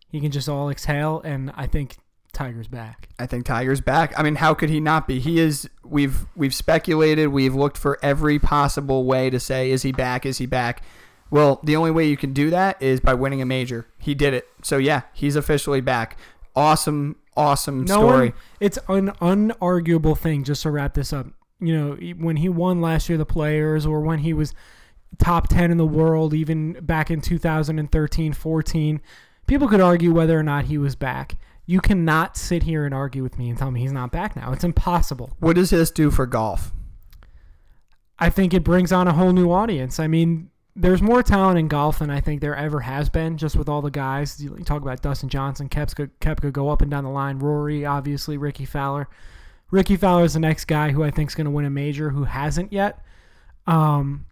He 0.09 0.21
can 0.21 0.31
just 0.31 0.49
all 0.49 0.69
exhale, 0.69 1.23
and 1.25 1.53
I 1.57 1.67
think 1.67 1.97
Tiger's 2.33 2.69
back. 2.69 3.09
I 3.19 3.27
think 3.27 3.45
Tiger's 3.45 3.81
back. 3.81 4.19
I 4.19 4.23
mean, 4.23 4.37
how 4.37 4.55
could 4.55 4.71
he 4.71 4.81
not 4.81 5.07
be? 5.07 5.21
He 5.21 5.39
is. 5.39 5.69
We've 5.85 6.27
we've 6.35 6.55
speculated. 6.55 7.29
We've 7.29 7.55
looked 7.55 7.77
for 7.77 7.99
every 8.03 8.39
possible 8.39 9.05
way 9.05 9.29
to 9.31 9.39
say, 9.39 9.71
is 9.71 9.83
he 9.83 9.93
back? 9.93 10.25
Is 10.25 10.39
he 10.39 10.47
back? 10.47 10.83
Well, 11.31 11.61
the 11.63 11.77
only 11.77 11.91
way 11.91 12.07
you 12.09 12.17
can 12.17 12.33
do 12.33 12.51
that 12.51 12.81
is 12.83 13.01
by 13.01 13.15
winning 13.15 13.41
a 13.43 13.47
major. 13.47 13.87
He 13.99 14.15
did 14.15 14.35
it. 14.35 14.49
So 14.63 14.79
yeah, 14.79 15.03
he's 15.13 15.37
officially 15.37 15.81
back. 15.81 16.17
Awesome, 16.57 17.17
awesome 17.37 17.85
No 17.85 17.95
story. 17.95 18.29
one, 18.31 18.33
it's 18.61 18.79
an 18.89 19.09
unarguable 19.21 20.17
thing. 20.17 20.45
Just 20.45 20.63
to 20.63 20.71
wrap 20.71 20.95
this 20.95 21.13
up, 21.13 21.27
you 21.61 21.75
know, 21.77 21.97
when 22.19 22.37
he 22.37 22.49
won 22.49 22.81
last 22.81 23.09
year 23.09 23.17
the 23.19 23.27
Players, 23.27 23.87
or 23.87 24.01
when 24.01 24.21
he 24.21 24.33
was 24.33 24.55
top 25.19 25.49
ten 25.49 25.71
in 25.71 25.77
the 25.79 25.87
world, 25.87 26.33
even 26.35 26.73
back 26.81 27.11
in 27.11 27.21
2013, 27.21 28.33
14, 28.33 29.01
people 29.47 29.69
could 29.69 29.81
argue 29.81 30.13
whether 30.13 30.39
or 30.39 30.43
not 30.43 30.65
he 30.67 30.77
was 30.79 30.95
back. 30.97 31.37
You 31.73 31.81
cannot 31.81 32.37
sit 32.37 32.65
here 32.65 32.85
and 32.85 32.93
argue 32.93 33.23
with 33.23 33.39
me 33.39 33.49
and 33.49 33.57
tell 33.57 33.71
me 33.71 33.81
he's 33.81 33.93
not 33.93 34.13
back 34.13 34.37
now. 34.37 34.53
It's 34.53 34.63
impossible. 34.63 35.35
What 35.39 35.57
does 35.57 35.71
this 35.71 35.91
do 35.91 36.11
for 36.11 36.27
golf? 36.27 36.71
I 38.19 38.29
think 38.29 38.53
it 38.53 38.63
brings 38.63 38.93
on 38.93 39.09
a 39.09 39.13
whole 39.15 39.33
new 39.33 39.51
audience. 39.51 39.99
I 39.99 40.07
mean, 40.07 40.51
there's 40.77 41.01
more 41.01 41.23
talent 41.23 41.59
in 41.59 41.69
golf 41.69 42.01
than 42.01 42.11
I 42.11 42.21
think 42.21 42.43
there 42.43 42.55
ever 42.55 42.81
has 42.81 43.09
been, 43.09 43.39
just 43.39 43.57
with 43.57 43.71
all 43.71 43.81
the 43.81 43.91
guys. 43.91 44.39
You 44.39 44.55
talk 44.67 44.83
about 44.83 45.01
Dustin 45.01 45.31
Johnson, 45.31 45.71
Koepka, 45.71 46.11
Koepka 46.21 46.53
go 46.53 46.69
up 46.69 46.83
and 46.83 46.91
down 46.91 47.05
the 47.05 47.11
line. 47.11 47.39
Rory, 47.39 47.87
obviously, 47.87 48.37
Rickie 48.37 48.67
Fowler. 48.67 49.09
Rickie 49.71 49.97
Fowler 49.97 50.25
is 50.25 50.35
the 50.35 50.41
next 50.41 50.67
guy 50.67 50.91
who 50.91 51.03
I 51.03 51.11
think 51.11 51.31
is 51.31 51.35
going 51.35 51.47
to 51.47 51.51
win 51.51 51.65
a 51.65 51.71
major 51.71 52.11
who 52.11 52.25
hasn't 52.25 52.71
yet. 52.71 53.03
Um, 53.67 54.27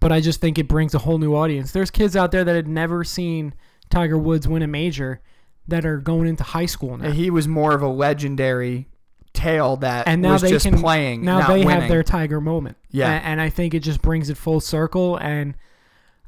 but 0.00 0.12
I 0.12 0.22
just 0.22 0.40
think 0.40 0.58
it 0.58 0.66
brings 0.66 0.94
a 0.94 0.98
whole 1.00 1.18
new 1.18 1.34
audience. 1.34 1.72
There's 1.72 1.90
kids 1.90 2.16
out 2.16 2.30
there 2.30 2.42
that 2.42 2.56
had 2.56 2.68
never 2.68 3.04
seen 3.04 3.52
Tiger 3.90 4.16
Woods 4.16 4.48
win 4.48 4.62
a 4.62 4.66
major 4.66 5.20
that 5.68 5.84
are 5.86 5.98
going 5.98 6.26
into 6.28 6.42
high 6.44 6.66
school 6.66 6.96
now. 6.98 7.10
He 7.10 7.30
was 7.30 7.48
more 7.48 7.74
of 7.74 7.82
a 7.82 7.88
legendary 7.88 8.88
tale 9.32 9.76
that 9.78 10.06
and 10.06 10.22
now 10.22 10.32
was 10.34 10.42
they 10.42 10.50
just 10.50 10.64
can 10.66 10.78
playing, 10.80 11.24
Now 11.24 11.46
they 11.48 11.64
winning. 11.64 11.68
have 11.80 11.88
their 11.88 12.02
Tiger 12.02 12.40
moment. 12.40 12.76
Yeah. 12.90 13.10
A- 13.10 13.20
and, 13.22 13.40
I 13.40 13.50
think 13.50 13.74
it 13.74 13.80
just 13.80 14.00
brings 14.00 14.30
it 14.30 14.36
full 14.36 14.60
circle. 14.60 15.16
And 15.16 15.54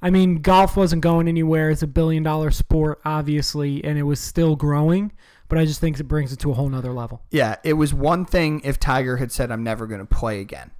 I 0.02 0.10
mean, 0.10 0.42
golf 0.42 0.76
wasn't 0.76 1.02
going 1.02 1.28
anywhere. 1.28 1.70
It's 1.70 1.82
a 1.82 1.86
billion 1.86 2.22
dollar 2.22 2.50
sport, 2.50 3.00
obviously, 3.04 3.84
and 3.84 3.98
it 3.98 4.02
was 4.02 4.20
still 4.20 4.56
growing. 4.56 5.12
But 5.48 5.58
I 5.58 5.64
just 5.64 5.80
think 5.80 6.00
it 6.00 6.04
brings 6.04 6.32
it 6.32 6.40
to 6.40 6.50
a 6.50 6.54
whole 6.54 6.68
nother 6.68 6.92
level. 6.92 7.22
Yeah, 7.30 7.56
it 7.62 7.74
was 7.74 7.94
one 7.94 8.24
thing 8.24 8.60
if 8.64 8.80
Tiger 8.80 9.18
had 9.18 9.30
said, 9.30 9.52
I'm 9.52 9.62
never 9.62 9.86
going 9.86 10.00
to 10.00 10.06
play 10.06 10.40
again. 10.40 10.72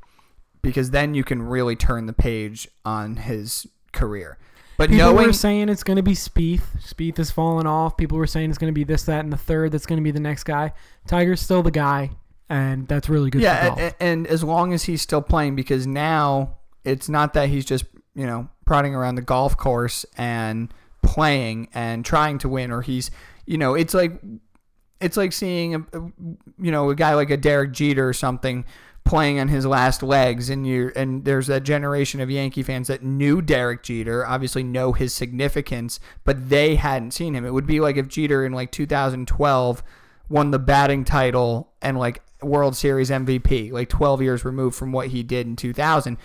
Because 0.60 0.90
then 0.90 1.14
you 1.14 1.22
can 1.22 1.40
really 1.42 1.76
turn 1.76 2.06
the 2.06 2.12
page 2.12 2.66
on 2.84 3.16
his 3.16 3.68
career. 3.92 4.38
But 4.76 4.90
People 4.90 5.12
knowing 5.12 5.28
were 5.28 5.32
saying 5.32 5.68
it's 5.68 5.82
going 5.82 5.96
to 5.96 6.02
be 6.02 6.12
Spieth. 6.12 6.62
Spieth 6.78 7.16
has 7.16 7.30
fallen 7.30 7.66
off. 7.66 7.96
People 7.96 8.18
were 8.18 8.26
saying 8.26 8.50
it's 8.50 8.58
going 8.58 8.72
to 8.72 8.74
be 8.74 8.84
this, 8.84 9.04
that, 9.04 9.20
and 9.20 9.32
the 9.32 9.36
third. 9.38 9.72
That's 9.72 9.86
going 9.86 9.98
to 9.98 10.02
be 10.02 10.10
the 10.10 10.20
next 10.20 10.44
guy. 10.44 10.72
Tiger's 11.06 11.40
still 11.40 11.62
the 11.62 11.70
guy, 11.70 12.10
and 12.48 12.86
that's 12.86 13.08
really 13.08 13.30
good 13.30 13.38
for 13.38 13.44
yeah, 13.44 13.68
golf. 13.68 13.78
and, 13.80 13.94
and 14.00 14.26
as 14.26 14.44
long 14.44 14.74
as 14.74 14.84
he's 14.84 15.00
still 15.00 15.22
playing, 15.22 15.56
because 15.56 15.86
now 15.86 16.58
it's 16.84 17.08
not 17.08 17.32
that 17.34 17.48
he's 17.48 17.64
just 17.64 17.86
you 18.14 18.26
know 18.26 18.48
prodding 18.66 18.94
around 18.94 19.14
the 19.14 19.22
golf 19.22 19.56
course 19.56 20.04
and 20.18 20.72
playing 21.02 21.68
and 21.72 22.04
trying 22.04 22.38
to 22.38 22.48
win, 22.48 22.70
or 22.70 22.82
he's 22.82 23.10
you 23.46 23.56
know 23.56 23.74
it's 23.74 23.94
like 23.94 24.20
it's 25.00 25.16
like 25.16 25.32
seeing 25.32 25.74
a- 25.74 25.84
you 26.58 26.70
know 26.70 26.90
a 26.90 26.94
guy 26.94 27.14
like 27.14 27.30
a 27.30 27.36
Derek 27.36 27.72
Jeter 27.72 28.06
or 28.06 28.12
something 28.12 28.64
playing 29.06 29.38
on 29.38 29.48
his 29.48 29.64
last 29.64 30.02
legs 30.02 30.50
and 30.50 30.66
you 30.66 30.92
and 30.96 31.24
there's 31.24 31.46
that 31.46 31.62
generation 31.62 32.20
of 32.20 32.30
Yankee 32.30 32.62
fans 32.62 32.88
that 32.88 33.02
knew 33.02 33.40
Derek 33.40 33.82
Jeter 33.82 34.26
obviously 34.26 34.62
know 34.62 34.92
his 34.92 35.14
significance 35.14 36.00
but 36.24 36.50
they 36.50 36.74
hadn't 36.74 37.12
seen 37.12 37.34
him 37.34 37.46
it 37.46 37.54
would 37.54 37.66
be 37.66 37.80
like 37.80 37.96
if 37.96 38.08
Jeter 38.08 38.44
in 38.44 38.52
like 38.52 38.72
2012 38.72 39.82
won 40.28 40.50
the 40.50 40.58
batting 40.58 41.04
title 41.04 41.72
and 41.80 41.98
like 41.98 42.20
World 42.42 42.76
Series 42.76 43.08
MVP 43.08 43.70
like 43.70 43.88
12 43.88 44.22
years 44.22 44.44
removed 44.44 44.76
from 44.76 44.92
what 44.92 45.08
he 45.08 45.22
did 45.22 45.46
in 45.46 45.56
2000 45.56 46.18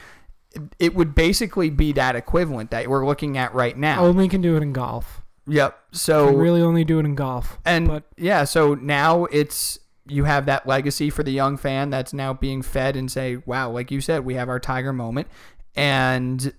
it 0.79 0.95
would 0.95 1.15
basically 1.15 1.69
be 1.69 1.93
that 1.93 2.15
equivalent 2.15 2.71
that 2.71 2.89
we're 2.89 3.05
looking 3.05 3.37
at 3.37 3.53
right 3.53 3.77
now 3.77 4.03
only 4.03 4.27
can 4.27 4.41
do 4.41 4.57
it 4.57 4.63
in 4.63 4.73
golf. 4.73 5.21
yep 5.47 5.79
so 5.91 6.33
really 6.33 6.61
only 6.61 6.83
do 6.83 6.97
it 6.99 7.05
in 7.05 7.13
golf. 7.15 7.59
and 7.63 7.87
but 7.87 8.03
yeah, 8.17 8.43
so 8.43 8.73
now 8.73 9.25
it's 9.25 9.77
you 10.07 10.23
have 10.25 10.45
that 10.47 10.67
legacy 10.67 11.09
for 11.09 11.23
the 11.23 11.31
young 11.31 11.57
fan 11.57 11.89
that's 11.89 12.13
now 12.13 12.33
being 12.33 12.61
fed 12.61 12.95
and 12.95 13.11
say, 13.11 13.37
wow, 13.45 13.69
like 13.69 13.91
you 13.91 14.01
said, 14.01 14.25
we 14.25 14.35
have 14.35 14.49
our 14.49 14.59
Tiger 14.59 14.93
moment, 14.93 15.27
and 15.75 16.53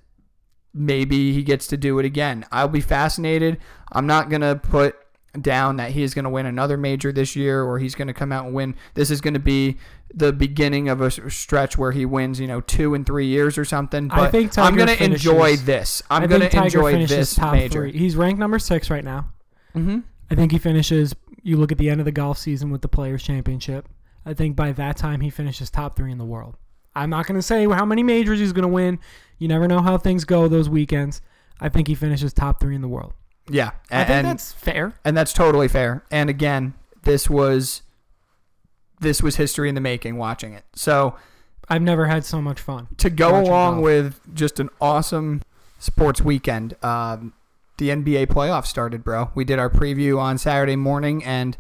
maybe 0.73 1.33
he 1.33 1.43
gets 1.43 1.67
to 1.69 1.77
do 1.77 1.99
it 1.99 2.05
again. 2.05 2.45
I'll 2.51 2.69
be 2.69 2.81
fascinated. 2.81 3.59
I'm 3.91 4.07
not 4.07 4.31
gonna 4.31 4.57
put 4.57 4.97
down 5.41 5.77
that 5.77 5.93
he 5.93 6.03
is 6.03 6.13
going 6.13 6.25
to 6.25 6.31
win 6.31 6.45
another 6.45 6.77
major 6.77 7.11
this 7.11 7.35
year 7.35 7.63
or 7.63 7.79
he's 7.79 7.95
going 7.95 8.09
to 8.09 8.15
come 8.15 8.33
out 8.33 8.45
and 8.47 8.55
win. 8.55 8.75
This 8.95 9.11
is 9.11 9.21
going 9.21 9.35
to 9.35 9.41
be 9.41 9.79
the 10.13 10.33
beginning 10.33 10.89
of 10.89 11.01
a 11.01 11.11
stretch 11.31 11.79
where 11.79 11.93
he 11.93 12.05
wins, 12.05 12.39
you 12.39 12.47
know, 12.47 12.61
two 12.61 12.95
and 12.95 13.07
three 13.07 13.27
years 13.27 13.57
or 13.57 13.65
something. 13.65 14.09
But 14.09 14.19
I 14.19 14.31
think 14.31 14.53
Tiger 14.53 14.69
I'm 14.69 14.77
going 14.77 14.95
to 14.97 15.03
enjoy 15.03 15.57
this. 15.57 16.03
I'm 16.11 16.29
going 16.29 16.43
to 16.43 16.57
enjoy 16.57 17.07
this 17.07 17.35
top 17.35 17.55
major. 17.55 17.73
three. 17.73 17.93
He's 17.93 18.15
ranked 18.15 18.39
number 18.39 18.59
six 18.59 18.91
right 18.91 19.05
now. 19.05 19.29
Mm-hmm. 19.75 20.01
I 20.31 20.35
think 20.35 20.53
he 20.53 20.59
finishes. 20.59 21.15
You 21.43 21.57
look 21.57 21.73
at 21.73 21.79
the 21.79 21.91
end 21.91 22.01
of 22.01 22.05
the 22.05 22.13
golf 22.13 22.39
season 22.39 22.71
with 22.71 22.83
the 22.83 22.89
Players 22.89 23.23
Championship. 23.23 23.89
I 24.25 24.35
think 24.35 24.55
by 24.55 24.73
that 24.73 24.97
time 24.97 25.21
he 25.21 25.31
finishes 25.31 25.71
top 25.71 25.97
three 25.97 26.13
in 26.13 26.19
the 26.19 26.25
world. 26.25 26.57
I'm 26.95 27.11
not 27.11 27.27
going 27.27 27.39
to 27.39 27.43
say 27.43 27.67
how 27.67 27.85
many 27.85 28.03
majors 28.03 28.39
he's 28.39 28.53
going 28.53 28.63
to 28.63 28.69
win. 28.69 28.99
You 29.39 29.49
never 29.49 29.67
know 29.67 29.81
how 29.81 29.99
things 29.99 30.25
go 30.25 30.47
those 30.47 30.69
weekends. 30.69 31.21
I 31.61 31.69
think 31.69 31.89
he 31.89 31.95
finishes 31.95 32.33
top 32.33 32.61
three 32.61 32.75
in 32.75 32.83
the 32.83 32.89
world. 32.89 33.13
Yeah, 33.51 33.73
I 33.91 34.05
think 34.05 34.11
and 34.11 34.27
that's 34.27 34.53
fair. 34.53 34.95
and 35.05 35.17
that's 35.17 35.33
totally 35.33 35.69
fair. 35.69 36.05
And 36.11 36.31
again, 36.31 36.75
this 37.03 37.29
was 37.29 37.83
this 39.01 39.23
was 39.23 39.37
history 39.37 39.69
in 39.69 39.75
the 39.75 39.81
making. 39.81 40.17
Watching 40.17 40.53
it, 40.53 40.65
so 40.75 41.17
I've 41.69 41.83
never 41.83 42.07
had 42.07 42.25
so 42.25 42.41
much 42.41 42.61
fun. 42.61 42.89
to 42.99 43.11
go 43.11 43.31
along 43.31 43.75
golf. 43.75 43.85
with 43.85 44.35
just 44.35 44.61
an 44.61 44.69
awesome 44.81 45.43
sports 45.79 46.21
weekend, 46.21 46.77
um, 46.85 47.33
the 47.79 47.89
NBA 47.89 48.27
playoffs 48.27 48.67
started, 48.67 49.03
bro. 49.05 49.31
We 49.35 49.45
did 49.45 49.59
our 49.59 49.71
preview 49.71 50.19
on 50.19 50.39
Saturday 50.39 50.77
morning, 50.77 51.25
and 51.25 51.57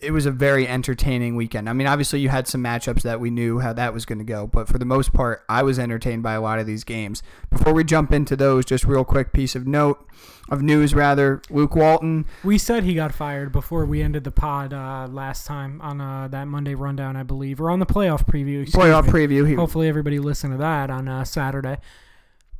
it 0.00 0.12
was 0.12 0.26
a 0.26 0.30
very 0.30 0.68
entertaining 0.68 1.34
weekend. 1.34 1.68
I 1.68 1.72
mean, 1.72 1.86
obviously, 1.86 2.20
you 2.20 2.28
had 2.28 2.46
some 2.46 2.62
matchups 2.62 3.02
that 3.02 3.18
we 3.18 3.30
knew 3.30 3.58
how 3.58 3.72
that 3.72 3.92
was 3.92 4.04
going 4.04 4.18
to 4.18 4.24
go, 4.24 4.46
but 4.46 4.68
for 4.68 4.78
the 4.78 4.84
most 4.84 5.12
part, 5.12 5.44
I 5.48 5.62
was 5.62 5.78
entertained 5.78 6.22
by 6.22 6.34
a 6.34 6.40
lot 6.40 6.58
of 6.58 6.66
these 6.66 6.84
games. 6.84 7.22
Before 7.50 7.72
we 7.72 7.82
jump 7.82 8.12
into 8.12 8.36
those, 8.36 8.64
just 8.64 8.84
real 8.84 9.04
quick 9.04 9.32
piece 9.32 9.56
of 9.56 9.66
note 9.66 10.06
of 10.48 10.62
news, 10.62 10.94
rather, 10.94 11.42
Luke 11.50 11.74
Walton. 11.74 12.26
We 12.44 12.58
said 12.58 12.84
he 12.84 12.94
got 12.94 13.12
fired 13.12 13.50
before 13.50 13.84
we 13.84 14.00
ended 14.00 14.24
the 14.24 14.30
pod 14.30 14.72
uh, 14.72 15.08
last 15.10 15.46
time 15.46 15.80
on 15.80 16.00
uh, 16.00 16.28
that 16.28 16.46
Monday 16.46 16.74
rundown, 16.74 17.16
I 17.16 17.24
believe, 17.24 17.60
or 17.60 17.70
on 17.70 17.80
the 17.80 17.86
playoff 17.86 18.24
preview. 18.26 18.68
Playoff 18.70 19.06
me. 19.06 19.10
preview. 19.10 19.56
Hopefully, 19.56 19.88
everybody 19.88 20.18
listened 20.20 20.54
to 20.54 20.58
that 20.58 20.90
on 20.90 21.08
uh, 21.08 21.24
Saturday. 21.24 21.78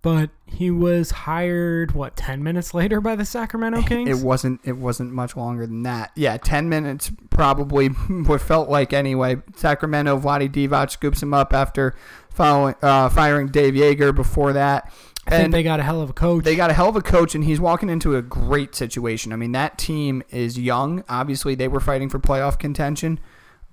But 0.01 0.31
he 0.47 0.71
was 0.71 1.11
hired 1.11 1.93
what 1.93 2.17
ten 2.17 2.43
minutes 2.43 2.73
later 2.73 3.01
by 3.01 3.17
the 3.17 3.25
Sacramento 3.25 3.83
Kings. 3.87 4.09
It 4.09 4.25
wasn't. 4.25 4.61
It 4.65 4.77
wasn't 4.77 5.13
much 5.13 5.37
longer 5.37 5.67
than 5.67 5.83
that. 5.83 6.13
Yeah, 6.15 6.37
ten 6.37 6.69
minutes 6.69 7.11
probably. 7.31 7.89
What 8.09 8.41
felt 8.41 8.69
like 8.69 8.93
anyway. 8.93 9.37
Sacramento. 9.57 10.19
Vlade 10.21 10.51
Divac 10.53 10.91
scoops 10.91 11.23
him 11.23 11.35
up 11.35 11.53
after 11.53 11.95
following, 12.31 12.75
uh, 12.83 13.09
firing 13.09 13.49
Dave 13.49 13.75
Joerger. 13.75 14.15
Before 14.15 14.53
that, 14.53 14.93
I 15.27 15.31
think 15.31 15.45
and 15.45 15.55
they 15.55 15.63
got 15.63 15.81
a 15.81 15.83
hell 15.83 16.01
of 16.01 16.11
a 16.11 16.15
coach. 16.15 16.45
they 16.45 16.57
got 16.57 16.71
a 16.71 16.75
hell 16.75 16.89
of 16.89 16.97
a 16.97 17.03
coach, 17.03 17.35
and 17.35 17.45
he's 17.45 17.61
walking 17.61 17.91
into 17.91 18.17
a 18.17 18.23
great 18.23 18.75
situation. 18.75 19.33
I 19.33 19.37
mean, 19.37 19.53
that 19.53 19.79
team 19.79 20.23
is 20.31 20.59
young. 20.59 21.05
Obviously, 21.09 21.55
they 21.55 21.69
were 21.69 21.81
fighting 21.81 22.09
for 22.09 22.19
playoff 22.19 22.59
contention 22.59 23.19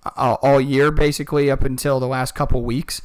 uh, 0.06 0.38
all 0.42 0.60
year, 0.60 0.92
basically 0.92 1.50
up 1.50 1.64
until 1.64 2.00
the 2.00 2.08
last 2.08 2.36
couple 2.36 2.64
weeks. 2.64 3.02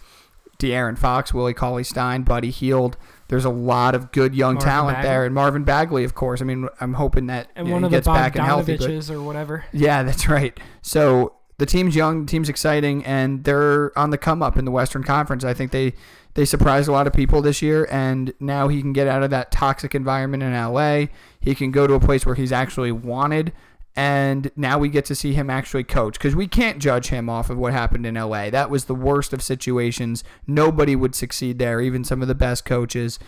De'Aaron 0.61 0.97
Fox, 0.99 1.35
Willie 1.35 1.55
Cauley 1.55 1.85
Stein, 1.85 2.23
Buddy 2.23 2.51
Hield. 2.51 2.97
There's 3.29 3.45
a 3.45 3.51
lot 3.51 3.95
of 3.95 4.13
good 4.13 4.35
young 4.35 4.55
Marvin 4.55 4.69
talent 4.71 4.97
Bagley. 4.99 5.09
there, 5.09 5.25
and 5.25 5.35
Marvin 5.35 5.65
Bagley, 5.65 6.05
of 6.05 6.15
course. 6.15 6.41
I 6.41 6.45
mean, 6.45 6.69
I'm 6.81 6.95
hoping 6.95 7.27
that 7.29 7.49
and 7.55 7.67
you 7.67 7.71
know, 7.71 7.77
one 7.77 7.83
he 7.83 7.87
of 7.87 7.91
the 7.93 7.97
gets 7.99 8.07
back 8.07 8.37
and 8.37 8.45
healthy. 8.45 8.77
but- 8.77 9.11
or 9.11 9.23
whatever. 9.23 9.65
yeah, 9.73 10.03
that's 10.03 10.29
right. 10.29 10.59
So 10.83 11.35
the 11.59 11.67
team's 11.67 11.95
young, 11.95 12.27
the 12.27 12.31
team's 12.31 12.49
exciting, 12.49 13.05
and 13.05 13.45
they're 13.45 13.97
on 13.99 14.11
the 14.11 14.19
come 14.19 14.43
up 14.43 14.57
in 14.57 14.65
the 14.65 14.71
Western 14.71 15.05
Conference. 15.05 15.45
I 15.45 15.55
think 15.55 15.71
they 15.73 15.95
they 16.35 16.45
surprised 16.45 16.89
a 16.89 16.93
lot 16.93 17.07
of 17.07 17.13
people 17.13 17.43
this 17.43 17.61
year, 17.61 17.87
and 17.91 18.33
now 18.41 18.69
he 18.69 18.81
can 18.81 18.93
get 18.93 19.07
out 19.09 19.23
of 19.23 19.31
that 19.31 19.51
toxic 19.51 19.95
environment 19.95 20.43
in 20.43 20.53
LA. 20.53 21.07
He 21.41 21.55
can 21.55 21.71
go 21.71 21.87
to 21.87 21.95
a 21.95 22.01
place 22.01 22.25
where 22.25 22.35
he's 22.37 22.53
actually 22.53 22.93
wanted, 22.93 23.53
and 23.97 24.51
now 24.57 24.79
we 24.79 24.89
get 24.89 25.05
to 25.07 25.15
see 25.15 25.33
him 25.35 25.51
actually 25.51 25.85
coach 25.85 26.15
because 26.15 26.37
we 26.37 26.47
can't 26.47 26.79
judge 26.79 27.09
him 27.09 27.29
off 27.29 27.51
of 27.51 27.59
what 27.59 27.73
happened 27.73 28.07
in 28.07 28.15
LA. 28.15 28.51
That 28.51 28.71
was 28.71 28.85
the 28.85 28.95
worst 28.95 29.33
of 29.33 29.43
situations. 29.43 30.23
Nobody 30.47 30.95
would 30.95 31.15
succeed 31.15 31.59
there, 31.59 31.81
even 31.81 32.05
some 32.05 32.23
of 32.23 32.29
the 32.29 32.35
best 32.35 32.65
coaches. 32.65 33.19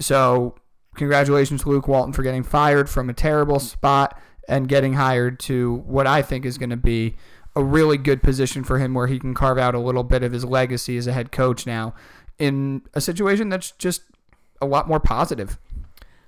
So, 0.00 0.54
congratulations 0.94 1.62
to 1.62 1.68
Luke 1.68 1.88
Walton 1.88 2.12
for 2.12 2.22
getting 2.22 2.42
fired 2.42 2.88
from 2.88 3.10
a 3.10 3.14
terrible 3.14 3.60
spot 3.60 4.18
and 4.48 4.68
getting 4.68 4.94
hired 4.94 5.38
to 5.40 5.82
what 5.86 6.06
I 6.06 6.22
think 6.22 6.46
is 6.46 6.56
going 6.56 6.70
to 6.70 6.76
be 6.76 7.16
a 7.54 7.62
really 7.62 7.98
good 7.98 8.22
position 8.22 8.64
for 8.64 8.78
him 8.78 8.94
where 8.94 9.08
he 9.08 9.18
can 9.18 9.34
carve 9.34 9.58
out 9.58 9.74
a 9.74 9.78
little 9.80 10.04
bit 10.04 10.22
of 10.22 10.32
his 10.32 10.44
legacy 10.44 10.96
as 10.96 11.06
a 11.06 11.12
head 11.12 11.32
coach 11.32 11.66
now 11.66 11.94
in 12.38 12.82
a 12.94 13.00
situation 13.00 13.48
that's 13.48 13.72
just 13.72 14.02
a 14.60 14.66
lot 14.66 14.88
more 14.88 15.00
positive. 15.00 15.58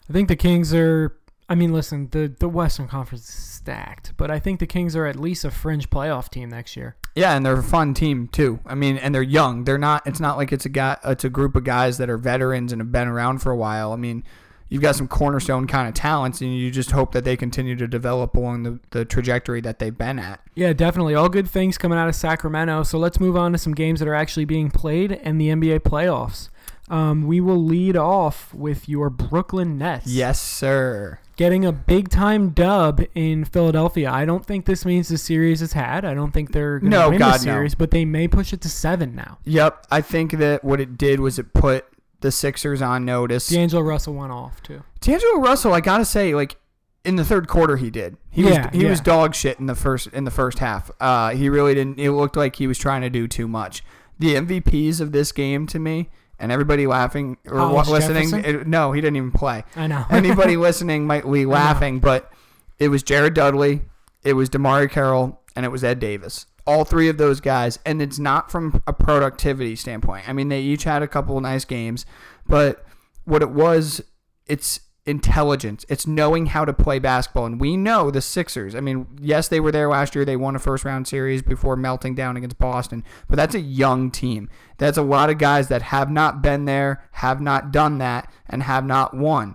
I 0.08 0.12
think 0.12 0.28
the 0.28 0.37
Kings 0.37 0.75
are. 0.75 1.16
I 1.50 1.57
mean, 1.57 1.73
listen, 1.73 2.09
the 2.12 2.33
the 2.38 2.49
Western 2.49 2.87
Conference 2.87 3.28
is 3.28 3.35
stacked, 3.35 4.12
but 4.16 4.30
I 4.30 4.38
think 4.38 4.61
the 4.61 4.69
Kings 4.69 4.95
are 4.95 5.04
at 5.04 5.16
least 5.16 5.45
a 5.45 5.50
fringe 5.50 5.90
playoff 5.90 6.30
team 6.30 6.49
next 6.49 6.76
year. 6.76 6.95
Yeah, 7.16 7.35
and 7.35 7.45
they're 7.45 7.59
a 7.59 7.62
fun 7.62 7.92
team 7.92 8.28
too. 8.28 8.61
I 8.64 8.76
mean, 8.76 8.97
and 8.97 9.12
they're 9.12 9.21
young. 9.21 9.64
They're 9.64 9.76
not. 9.76 10.07
It's 10.07 10.21
not 10.21 10.37
like 10.37 10.52
it's 10.52 10.64
a 10.64 10.69
guy. 10.69 10.97
It's 11.04 11.25
a 11.25 11.28
group 11.28 11.57
of 11.57 11.64
guys 11.64 11.99
that 11.99 12.09
are 12.09 12.16
veterans 12.16 12.71
and 12.71 12.80
have 12.80 12.92
been 12.92 13.09
around 13.09 13.40
for 13.40 13.50
a 13.50 13.57
while. 13.57 13.92
I 13.92 13.97
mean, 13.97 14.23
you've 14.69 14.80
got 14.80 14.95
some 14.95 15.09
cornerstone 15.09 15.66
kind 15.66 15.88
of 15.88 15.95
talents, 15.95 16.40
and 16.40 16.57
you 16.57 16.71
just 16.71 16.92
hope 16.92 17.11
that 17.12 17.25
they 17.25 17.37
continue 17.37 17.75
to 17.75 17.88
develop 17.88 18.37
along 18.37 18.62
the, 18.62 18.78
the 18.90 19.04
trajectory 19.04 19.61
that 19.61 19.80
they've 19.80 19.99
been 19.99 20.21
at. 20.21 20.40
Yeah, 20.54 20.73
definitely. 20.73 21.16
All 21.16 21.28
good 21.28 21.50
things 21.50 21.76
coming 21.78 21.99
out 21.99 22.09
of 22.09 22.14
Sacramento. 22.14 22.85
So 22.85 22.97
let's 22.97 23.19
move 23.19 23.37
on 23.37 23.50
to 23.52 23.59
some 23.59 23.75
games 23.75 23.99
that 23.99 24.09
are 24.09 24.14
actually 24.14 24.45
being 24.45 24.71
played 24.71 25.11
and 25.11 25.40
the 25.40 25.49
NBA 25.49 25.80
playoffs. 25.80 26.49
Um, 26.90 27.26
we 27.26 27.40
will 27.40 27.62
lead 27.64 27.97
off 27.97 28.52
with 28.52 28.88
your 28.88 29.09
Brooklyn 29.11 29.78
Nets. 29.78 30.06
Yes, 30.09 30.40
sir. 30.40 31.20
Getting 31.37 31.64
a 31.64 31.73
big 31.73 32.09
time 32.11 32.50
dub 32.50 33.00
in 33.14 33.44
Philadelphia. 33.44 34.11
I 34.11 34.25
don't 34.25 34.44
think 34.44 34.66
this 34.66 34.85
means 34.85 35.09
the 35.09 35.16
series 35.16 35.62
is 35.62 35.73
had. 35.73 36.04
I 36.04 36.12
don't 36.14 36.32
think 36.32 36.52
they're 36.52 36.80
going 36.80 36.90
to 36.90 36.99
No, 36.99 37.11
win 37.11 37.18
God, 37.18 37.40
the 37.40 37.47
no. 37.47 37.52
series, 37.52 37.75
but 37.75 37.92
they 37.92 38.04
may 38.04 38.28
push 38.28 38.52
it 38.52 38.61
to 38.62 38.68
seven 38.68 39.14
now. 39.14 39.38
Yep. 39.44 39.87
I 39.90 40.00
think 40.02 40.32
that 40.32 40.64
what 40.64 40.80
it 40.80 40.99
did 40.99 41.20
was 41.20 41.38
it 41.38 41.54
put 41.54 41.87
the 42.20 42.30
Sixers 42.32 42.82
on 42.82 43.04
notice. 43.06 43.49
D'Angelo 43.49 43.82
Russell 43.82 44.14
went 44.14 44.32
off 44.32 44.62
too. 44.62 44.82
D'Angelo 45.00 45.38
Russell, 45.40 45.73
I 45.73 45.80
gotta 45.80 46.04
say, 46.04 46.35
like 46.35 46.56
in 47.04 47.16
the 47.16 47.25
third 47.25 47.49
quarter, 47.49 47.78
he 47.78 47.88
did. 47.88 48.18
He 48.30 48.42
Yeah, 48.42 48.66
was 48.70 48.78
he 48.78 48.85
was 48.85 49.00
dog 49.00 49.35
shit 49.35 49.59
in 49.59 49.64
the 49.66 49.75
first 49.75 50.09
in 50.09 50.25
the 50.25 50.30
first 50.30 50.59
half. 50.59 50.90
Uh, 51.00 51.30
he 51.30 51.49
really 51.49 51.75
didn't. 51.75 51.99
It 51.99 52.11
looked 52.11 52.37
like 52.37 52.56
he 52.56 52.66
was 52.66 52.76
trying 52.76 53.00
to 53.00 53.09
do 53.09 53.26
too 53.26 53.49
much. 53.49 53.82
The 54.18 54.35
MVPs 54.35 55.00
of 55.00 55.12
this 55.12 55.32
game 55.32 55.66
to 55.68 55.78
me, 55.78 56.11
and 56.40 56.50
everybody 56.50 56.87
laughing 56.87 57.37
or 57.47 57.59
Hollis 57.59 57.88
listening. 57.88 58.44
It- 58.44 58.66
no, 58.66 58.92
he 58.92 59.00
didn't 59.00 59.16
even 59.16 59.30
play. 59.32 59.64
I 59.76 59.87
know. 59.87 60.04
Anybody 60.11 60.56
listening 60.56 61.06
might 61.06 61.30
be 61.30 61.47
laughing, 61.47 62.00
but 62.00 62.32
it 62.78 62.88
was 62.88 63.02
Jared 63.02 63.35
Dudley, 63.35 63.82
it 64.23 64.32
was 64.32 64.50
DeMarre 64.50 64.90
Carroll, 64.90 65.40
and 65.54 65.64
it 65.64 65.68
was 65.68 65.85
Ed 65.85 65.99
Davis. 66.00 66.47
All 66.66 66.85
three 66.85 67.09
of 67.09 67.16
those 67.18 67.40
guys, 67.40 67.78
and 67.85 68.00
it's 68.02 68.18
not 68.18 68.50
from 68.50 68.82
a 68.87 68.92
productivity 68.92 69.76
standpoint. 69.76 70.28
I 70.28 70.32
mean, 70.32 70.49
they 70.49 70.61
each 70.61 70.85
had 70.85 71.02
a 71.02 71.09
couple 71.09 71.37
of 71.37 71.42
nice 71.42 71.64
games, 71.64 72.06
but 72.47 72.85
what 73.25 73.42
it 73.42 73.50
was, 73.50 74.00
it's 74.47 74.80
intelligence. 75.07 75.85
It's 75.88 76.07
knowing 76.07 76.47
how 76.47 76.64
to 76.64 76.73
play 76.73 76.99
basketball. 76.99 77.47
And 77.47 77.61
we 77.61 77.76
know 77.76 78.11
the 78.11 78.21
Sixers. 78.21 78.75
I 78.75 78.80
mean, 78.80 79.07
yes, 79.21 79.49
they 79.49 79.61
were 79.61 79.73
there 79.73 79.88
last 79.88 80.14
year. 80.14 80.25
They 80.25 80.37
won 80.37 80.57
a 80.57 80.59
first 80.59 80.85
round 80.85 81.09
series 81.09 81.42
before 81.42 81.76
melting 81.76 82.14
down 82.14 82.37
against 82.37 82.59
Boston, 82.59 83.04
but 83.28 83.37
that's 83.37 83.54
a 83.54 83.61
young 83.61 84.11
team. 84.11 84.49
That's 84.78 84.99
a 84.99 85.02
lot 85.02 85.30
of 85.30 85.38
guys 85.38 85.69
that 85.69 85.83
have 85.83 86.11
not 86.11 86.42
been 86.42 86.64
there, 86.64 87.09
have 87.12 87.40
not 87.40 87.73
done 87.73 87.99
that, 87.99 88.30
and 88.49 88.62
have 88.62 88.85
not 88.85 89.14
won. 89.14 89.54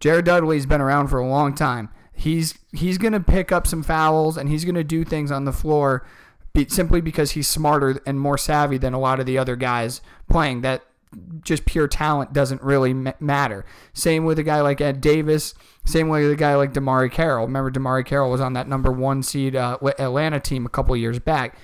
Jared 0.00 0.26
Dudley's 0.26 0.66
been 0.66 0.80
around 0.80 1.08
for 1.08 1.18
a 1.18 1.26
long 1.26 1.54
time. 1.54 1.88
He's 2.12 2.54
he's 2.72 2.98
gonna 2.98 3.20
pick 3.20 3.50
up 3.50 3.66
some 3.66 3.82
fouls 3.82 4.36
and 4.36 4.48
he's 4.48 4.64
gonna 4.64 4.84
do 4.84 5.04
things 5.04 5.32
on 5.32 5.44
the 5.44 5.52
floor, 5.52 6.06
simply 6.68 7.00
because 7.00 7.32
he's 7.32 7.48
smarter 7.48 8.00
and 8.06 8.20
more 8.20 8.38
savvy 8.38 8.78
than 8.78 8.92
a 8.92 9.00
lot 9.00 9.18
of 9.18 9.26
the 9.26 9.38
other 9.38 9.56
guys 9.56 10.00
playing. 10.28 10.60
That 10.60 10.84
just 11.42 11.64
pure 11.66 11.88
talent 11.88 12.32
doesn't 12.32 12.62
really 12.62 12.94
ma- 12.94 13.12
matter. 13.20 13.64
Same 13.92 14.24
with 14.24 14.38
a 14.38 14.42
guy 14.42 14.60
like 14.60 14.80
Ed 14.80 15.00
Davis. 15.00 15.54
Same 15.84 16.08
way 16.08 16.22
with 16.22 16.32
a 16.32 16.36
guy 16.36 16.54
like 16.54 16.72
DeMarre 16.72 17.10
Carroll. 17.10 17.46
Remember, 17.46 17.70
DeMarre 17.70 18.04
Carroll 18.04 18.30
was 18.30 18.40
on 18.40 18.54
that 18.54 18.68
number 18.68 18.90
one 18.90 19.22
seed 19.22 19.54
uh, 19.56 19.78
Atlanta 19.98 20.40
team 20.40 20.66
a 20.66 20.70
couple 20.70 20.96
years 20.96 21.18
back. 21.18 21.56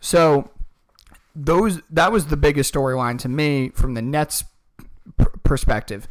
So 0.00 0.50
those 1.34 1.80
that 1.90 2.10
was 2.10 2.26
the 2.26 2.36
biggest 2.36 2.72
storyline 2.72 3.18
to 3.20 3.28
me 3.28 3.70
from 3.70 3.94
the 3.94 4.02
Nets 4.02 4.44
perspective. 5.44 6.08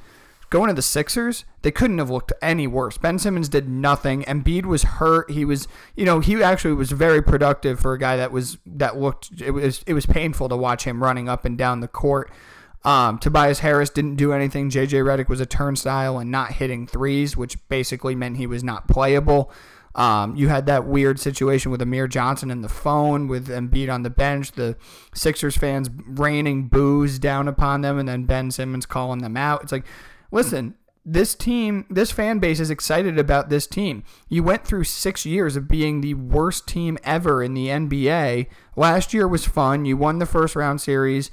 Going 0.49 0.69
to 0.69 0.73
the 0.73 0.81
Sixers, 0.81 1.45
they 1.61 1.69
couldn't 1.69 1.99
have 1.99 2.09
looked 2.09 2.33
any 2.41 2.65
worse. 2.65 2.97
Ben 2.97 3.19
Simmons 3.19 3.49
did 3.49 3.69
nothing. 3.69 4.23
Embiid 4.23 4.65
was 4.65 4.81
hurt. 4.81 5.29
He 5.29 5.45
was, 5.45 5.67
you 5.95 6.05
know, 6.05 6.21
he 6.21 6.41
actually 6.41 6.73
was 6.73 6.91
very 6.91 7.21
productive 7.21 7.79
for 7.79 7.93
a 7.93 7.99
guy 7.99 8.17
that 8.17 8.31
was 8.31 8.57
that 8.65 8.97
looked. 8.97 9.41
It 9.41 9.51
was 9.51 9.83
it 9.85 9.93
was 9.93 10.07
painful 10.07 10.49
to 10.49 10.57
watch 10.57 10.85
him 10.85 11.03
running 11.03 11.29
up 11.29 11.45
and 11.45 11.55
down 11.55 11.81
the 11.81 11.87
court. 11.87 12.31
Um, 12.85 13.19
Tobias 13.19 13.59
Harris 13.59 13.89
didn't 13.89 14.15
do 14.15 14.31
anything. 14.31 14.69
JJ 14.69 15.03
Redick 15.03 15.27
was 15.27 15.41
a 15.41 15.45
turnstile 15.45 16.17
and 16.17 16.31
not 16.31 16.53
hitting 16.53 16.87
threes, 16.87 17.35
which 17.35 17.57
basically 17.67 18.15
meant 18.15 18.37
he 18.37 18.47
was 18.47 18.63
not 18.63 18.87
playable. 18.87 19.51
Um, 19.95 20.35
you 20.35 20.47
had 20.47 20.65
that 20.67 20.85
weird 20.85 21.19
situation 21.19 21.71
with 21.71 21.81
Amir 21.81 22.07
Johnson 22.07 22.51
in 22.51 22.61
the 22.61 22.69
phone 22.69 23.27
with 23.27 23.47
Embiid 23.47 23.91
on 23.91 24.03
the 24.03 24.09
bench. 24.09 24.53
The 24.53 24.77
Sixers 25.13 25.57
fans 25.57 25.89
raining 26.05 26.67
boos 26.67 27.19
down 27.19 27.47
upon 27.47 27.81
them, 27.81 27.97
and 27.97 28.07
then 28.07 28.23
Ben 28.23 28.51
Simmons 28.51 28.85
calling 28.85 29.19
them 29.19 29.35
out. 29.35 29.63
It's 29.63 29.71
like, 29.71 29.85
listen, 30.31 30.75
this 31.03 31.33
team, 31.33 31.85
this 31.89 32.11
fan 32.11 32.39
base 32.39 32.59
is 32.59 32.69
excited 32.69 33.17
about 33.17 33.49
this 33.49 33.65
team. 33.65 34.03
You 34.27 34.43
went 34.43 34.65
through 34.65 34.83
six 34.83 35.25
years 35.25 35.55
of 35.55 35.67
being 35.67 36.01
the 36.01 36.13
worst 36.13 36.67
team 36.67 36.97
ever 37.03 37.41
in 37.41 37.53
the 37.53 37.67
NBA. 37.67 38.47
Last 38.75 39.13
year 39.13 39.27
was 39.27 39.45
fun. 39.45 39.85
You 39.85 39.97
won 39.97 40.19
the 40.19 40.25
first 40.25 40.55
round 40.55 40.81
series. 40.81 41.31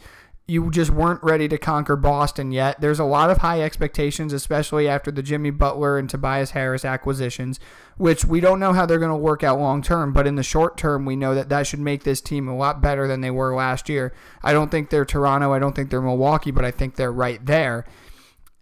You 0.49 0.71
just 0.71 0.93
weren't 0.93 1.21
ready 1.25 1.49
to 1.49 1.59
conquer 1.59 1.97
Boston 1.97 2.53
yet. 2.53 2.81
There's 2.81 3.01
a 3.01 3.05
lot 3.05 3.31
of 3.31 3.39
high 3.39 3.63
expectations, 3.63 4.33
especially 4.33 4.87
after 4.89 5.11
the 5.11 5.23
Jimmy 5.23 5.51
Butler 5.51 5.99
and 5.99 6.09
Tobias 6.09 6.53
Harris 6.53 6.85
acquisitions, 6.85 7.59
which 7.97 8.25
we 8.25 8.39
don't 8.39 8.61
know 8.61 8.73
how 8.73 8.87
they're 8.87 9.01
going 9.01 9.11
to 9.11 9.17
work 9.17 9.43
out 9.43 9.59
long 9.59 9.83
term. 9.83 10.13
But 10.13 10.25
in 10.25 10.37
the 10.37 10.45
short 10.45 10.77
term, 10.77 11.05
we 11.05 11.17
know 11.17 11.35
that 11.35 11.49
that 11.49 11.67
should 11.67 11.81
make 11.81 12.05
this 12.05 12.21
team 12.21 12.47
a 12.47 12.57
lot 12.57 12.81
better 12.81 13.09
than 13.09 13.23
they 13.23 13.31
were 13.33 13.57
last 13.57 13.89
year. 13.89 14.13
I 14.41 14.53
don't 14.53 14.71
think 14.71 14.91
they're 14.91 15.05
Toronto. 15.05 15.53
I 15.53 15.59
don't 15.59 15.75
think 15.75 15.91
they're 15.91 16.01
Milwaukee, 16.01 16.53
but 16.53 16.65
I 16.65 16.71
think 16.71 16.95
they're 16.95 17.11
right 17.13 17.45
there. 17.45 17.85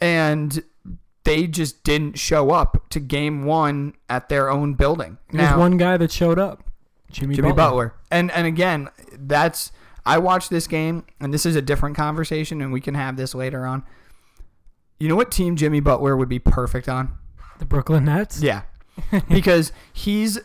And 0.00 0.64
they 1.24 1.46
just 1.46 1.84
didn't 1.84 2.18
show 2.18 2.50
up 2.50 2.88
to 2.90 3.00
game 3.00 3.44
one 3.44 3.92
at 4.08 4.30
their 4.30 4.50
own 4.50 4.72
building. 4.72 5.18
There's 5.30 5.50
Now- 5.50 5.58
one 5.58 5.76
guy 5.76 5.98
that 5.98 6.10
showed 6.12 6.38
up, 6.38 6.62
Jimmy, 7.10 7.34
Jimmy 7.34 7.48
Butler. 7.52 7.88
Butler. 7.88 7.94
And 8.10 8.30
and 8.30 8.46
again, 8.46 8.88
that's 9.18 9.70
I 10.06 10.18
watched 10.18 10.50
this 10.50 10.66
game, 10.66 11.04
and 11.20 11.32
this 11.32 11.46
is 11.46 11.56
a 11.56 11.62
different 11.62 11.96
conversation, 11.96 12.60
and 12.60 12.72
we 12.72 12.80
can 12.80 12.94
have 12.94 13.16
this 13.16 13.34
later 13.34 13.66
on. 13.66 13.84
You 14.98 15.08
know 15.08 15.16
what 15.16 15.30
team 15.30 15.56
Jimmy 15.56 15.80
Butler 15.80 16.16
would 16.16 16.28
be 16.28 16.38
perfect 16.38 16.88
on? 16.88 17.16
The 17.58 17.64
Brooklyn 17.64 18.04
Nets. 18.04 18.40
Yeah, 18.40 18.62
because 19.28 19.72
he's 19.92 20.38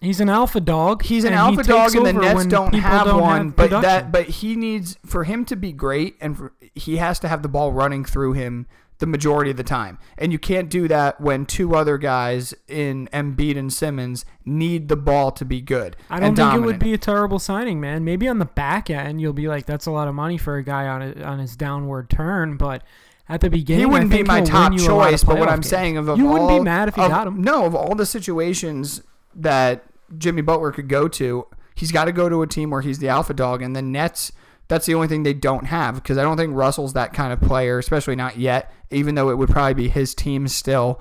He's 0.00 0.20
an 0.20 0.28
alpha 0.28 0.60
dog. 0.60 1.02
he's 1.02 1.24
an 1.24 1.32
alpha 1.32 1.64
dog, 1.64 1.94
and 1.96 2.06
the 2.06 2.12
Nets 2.12 2.46
don't 2.46 2.72
have 2.74 3.06
don't 3.06 3.20
one. 3.20 3.46
have 3.48 3.56
but 3.56 3.70
production. 3.70 3.82
that 3.82 4.12
but 4.12 4.26
he 4.26 4.54
needs 4.54 4.96
for 5.04 5.24
him 5.24 5.44
to 5.46 5.56
be 5.56 5.72
great, 5.72 6.16
and 6.20 6.36
for, 6.36 6.52
he 6.74 6.98
has 6.98 7.18
to 7.20 7.28
have 7.28 7.42
the 7.42 7.48
ball 7.48 7.72
running 7.72 8.04
through 8.04 8.34
him 8.34 8.66
the 8.98 9.06
majority 9.06 9.50
of 9.50 9.56
the 9.56 9.62
time. 9.62 9.98
And 10.16 10.32
you 10.32 10.38
can't 10.38 10.68
do 10.68 10.88
that 10.88 11.20
when 11.20 11.46
two 11.46 11.74
other 11.74 11.98
guys 11.98 12.54
in 12.66 13.08
Embiid 13.12 13.56
and 13.56 13.72
Simmons 13.72 14.24
need 14.44 14.88
the 14.88 14.96
ball 14.96 15.30
to 15.32 15.44
be 15.44 15.60
good. 15.60 15.96
I 16.10 16.20
don't 16.20 16.34
think 16.34 16.54
it 16.54 16.60
would 16.60 16.78
be 16.78 16.92
a 16.92 16.98
terrible 16.98 17.38
signing, 17.38 17.80
man. 17.80 18.04
Maybe 18.04 18.26
on 18.28 18.38
the 18.38 18.44
back 18.44 18.90
end, 18.90 19.20
you'll 19.20 19.32
be 19.32 19.48
like, 19.48 19.66
"That's 19.66 19.86
a 19.86 19.90
lot 19.90 20.08
of 20.08 20.14
money 20.14 20.36
for 20.36 20.56
a 20.56 20.64
guy 20.64 20.86
on 20.86 21.02
a, 21.02 21.22
on 21.22 21.38
his 21.38 21.56
downward 21.56 22.10
turn." 22.10 22.56
But 22.56 22.82
at 23.28 23.40
the 23.40 23.50
beginning, 23.50 23.80
He 23.80 23.86
wouldn't 23.86 24.10
be 24.10 24.22
my 24.22 24.40
top 24.40 24.70
win 24.70 24.80
you 24.80 24.88
a 24.88 24.94
lot 24.94 25.06
of 25.06 25.10
choice, 25.12 25.24
but 25.24 25.38
what 25.38 25.48
I'm 25.48 25.56
games. 25.56 25.68
saying 25.68 25.96
of, 25.96 26.08
of 26.08 26.18
you 26.18 26.26
wouldn't 26.26 26.50
all, 26.50 26.58
be 26.58 26.64
mad 26.64 26.88
if 26.88 26.96
you 26.96 27.06
got 27.08 27.26
him. 27.26 27.42
No, 27.42 27.66
of 27.66 27.74
all 27.74 27.94
the 27.94 28.06
situations 28.06 29.02
that 29.34 29.84
Jimmy 30.16 30.42
Butler 30.42 30.72
could 30.72 30.88
go 30.88 31.06
to, 31.08 31.46
he's 31.74 31.92
got 31.92 32.06
to 32.06 32.12
go 32.12 32.28
to 32.28 32.42
a 32.42 32.46
team 32.46 32.70
where 32.70 32.80
he's 32.80 32.98
the 32.98 33.08
alpha 33.08 33.34
dog, 33.34 33.62
and 33.62 33.76
the 33.76 33.82
Nets. 33.82 34.32
That's 34.68 34.86
the 34.86 34.94
only 34.94 35.08
thing 35.08 35.22
they 35.22 35.34
don't 35.34 35.66
have 35.66 35.96
because 35.96 36.18
I 36.18 36.22
don't 36.22 36.36
think 36.36 36.54
Russell's 36.54 36.92
that 36.92 37.12
kind 37.12 37.32
of 37.32 37.40
player, 37.40 37.78
especially 37.78 38.16
not 38.16 38.38
yet. 38.38 38.72
Even 38.90 39.14
though 39.14 39.30
it 39.30 39.36
would 39.36 39.50
probably 39.50 39.74
be 39.74 39.88
his 39.88 40.14
team 40.14 40.48
still. 40.48 41.00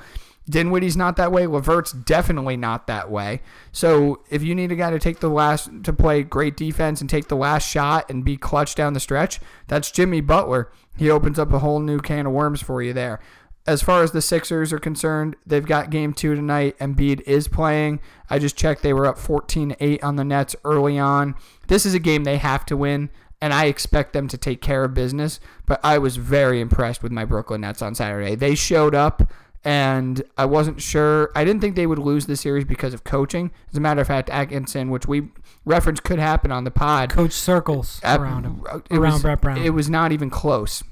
Dinwiddie's 0.50 0.96
not 0.96 1.18
that 1.18 1.32
way. 1.32 1.46
Levert's 1.46 1.92
definitely 1.92 2.56
not 2.56 2.88
that 2.88 3.12
way. 3.12 3.42
So 3.72 4.24
if 4.30 4.44
you 4.44 4.56
need 4.56 4.72
a 4.72 4.76
guy 4.76 4.92
to 4.92 5.00
take 5.00 5.20
the 5.20 5.30
last 5.30 5.70
to 5.84 5.92
play 5.92 6.24
great 6.24 6.56
defense 6.56 7.02
and 7.02 7.10
take 7.10 7.28
the 7.28 7.36
last 7.36 7.70
shot 7.70 8.10
and 8.10 8.24
be 8.24 8.38
clutch 8.38 8.74
down 8.74 8.94
the 8.94 9.00
stretch, 9.00 9.40
that's 9.68 9.92
Jimmy 9.92 10.22
Butler. 10.22 10.72
He 10.96 11.10
opens 11.10 11.38
up 11.38 11.52
a 11.52 11.60
whole 11.60 11.80
new 11.80 12.00
can 12.00 12.26
of 12.26 12.32
worms 12.32 12.62
for 12.62 12.82
you 12.82 12.94
there. 12.94 13.20
As 13.66 13.82
far 13.82 14.02
as 14.02 14.14
the 14.14 14.22
Sixers 14.22 14.72
are 14.72 14.80
concerned, 14.80 15.36
they've 15.46 15.66
got 15.66 15.90
game 15.90 16.14
two 16.14 16.34
tonight. 16.34 16.80
Embiid 16.80 17.22
is 17.28 17.50
playing. 17.50 18.00
I 18.30 18.40
just 18.40 18.56
checked; 18.56 18.82
they 18.82 18.94
were 18.94 19.06
up 19.06 19.18
14-8 19.18 20.02
on 20.02 20.16
the 20.16 20.24
Nets 20.24 20.56
early 20.64 20.98
on. 20.98 21.36
This 21.68 21.86
is 21.86 21.94
a 21.94 22.00
game 22.00 22.24
they 22.24 22.38
have 22.38 22.66
to 22.68 22.78
win, 22.78 23.10
and 23.42 23.54
I 23.54 23.66
expect 23.66 24.14
them 24.14 24.28
to 24.30 24.38
take 24.38 24.62
care 24.62 24.84
of 24.84 24.94
business. 24.94 25.40
But 25.66 25.80
I 25.84 25.98
was 25.98 26.18
very 26.18 26.60
impressed 26.60 27.04
with 27.04 27.12
my 27.12 27.26
Brooklyn 27.26 27.62
Nets 27.62 27.82
on 27.82 27.96
Saturday. 27.96 28.36
They 28.36 28.56
showed 28.56 28.96
up 28.96 29.32
and 29.64 30.24
I 30.38 30.46
wasn't 30.46 30.82
sure. 30.82 31.32
I 31.36 31.44
didn't 31.44 31.62
think 31.62 31.76
they 31.76 31.88
would 31.88 32.00
lose 32.00 32.26
the 32.26 32.38
series 32.38 32.64
because 32.64 32.94
of 32.94 33.04
coaching. 33.04 33.52
As 33.70 33.78
a 33.78 33.82
matter 33.82 34.00
of 34.00 34.08
fact, 34.08 34.30
Atkinson, 34.30 34.90
which 34.90 35.08
we 35.08 35.30
referenced 35.66 36.04
could 36.04 36.20
happen 36.20 36.52
on 36.52 36.64
the 36.64 36.72
pod, 36.72 37.10
Coach 37.10 37.34
circles 37.34 38.00
at- 38.04 38.20
around 38.20 38.46
him, 38.46 38.64
around 38.92 39.14
was, 39.14 39.22
Brett 39.22 39.42
Brown. 39.42 39.58
It 39.58 39.72
was 39.72 39.90
not 39.90 40.12
even 40.12 40.30
close. 40.30 40.84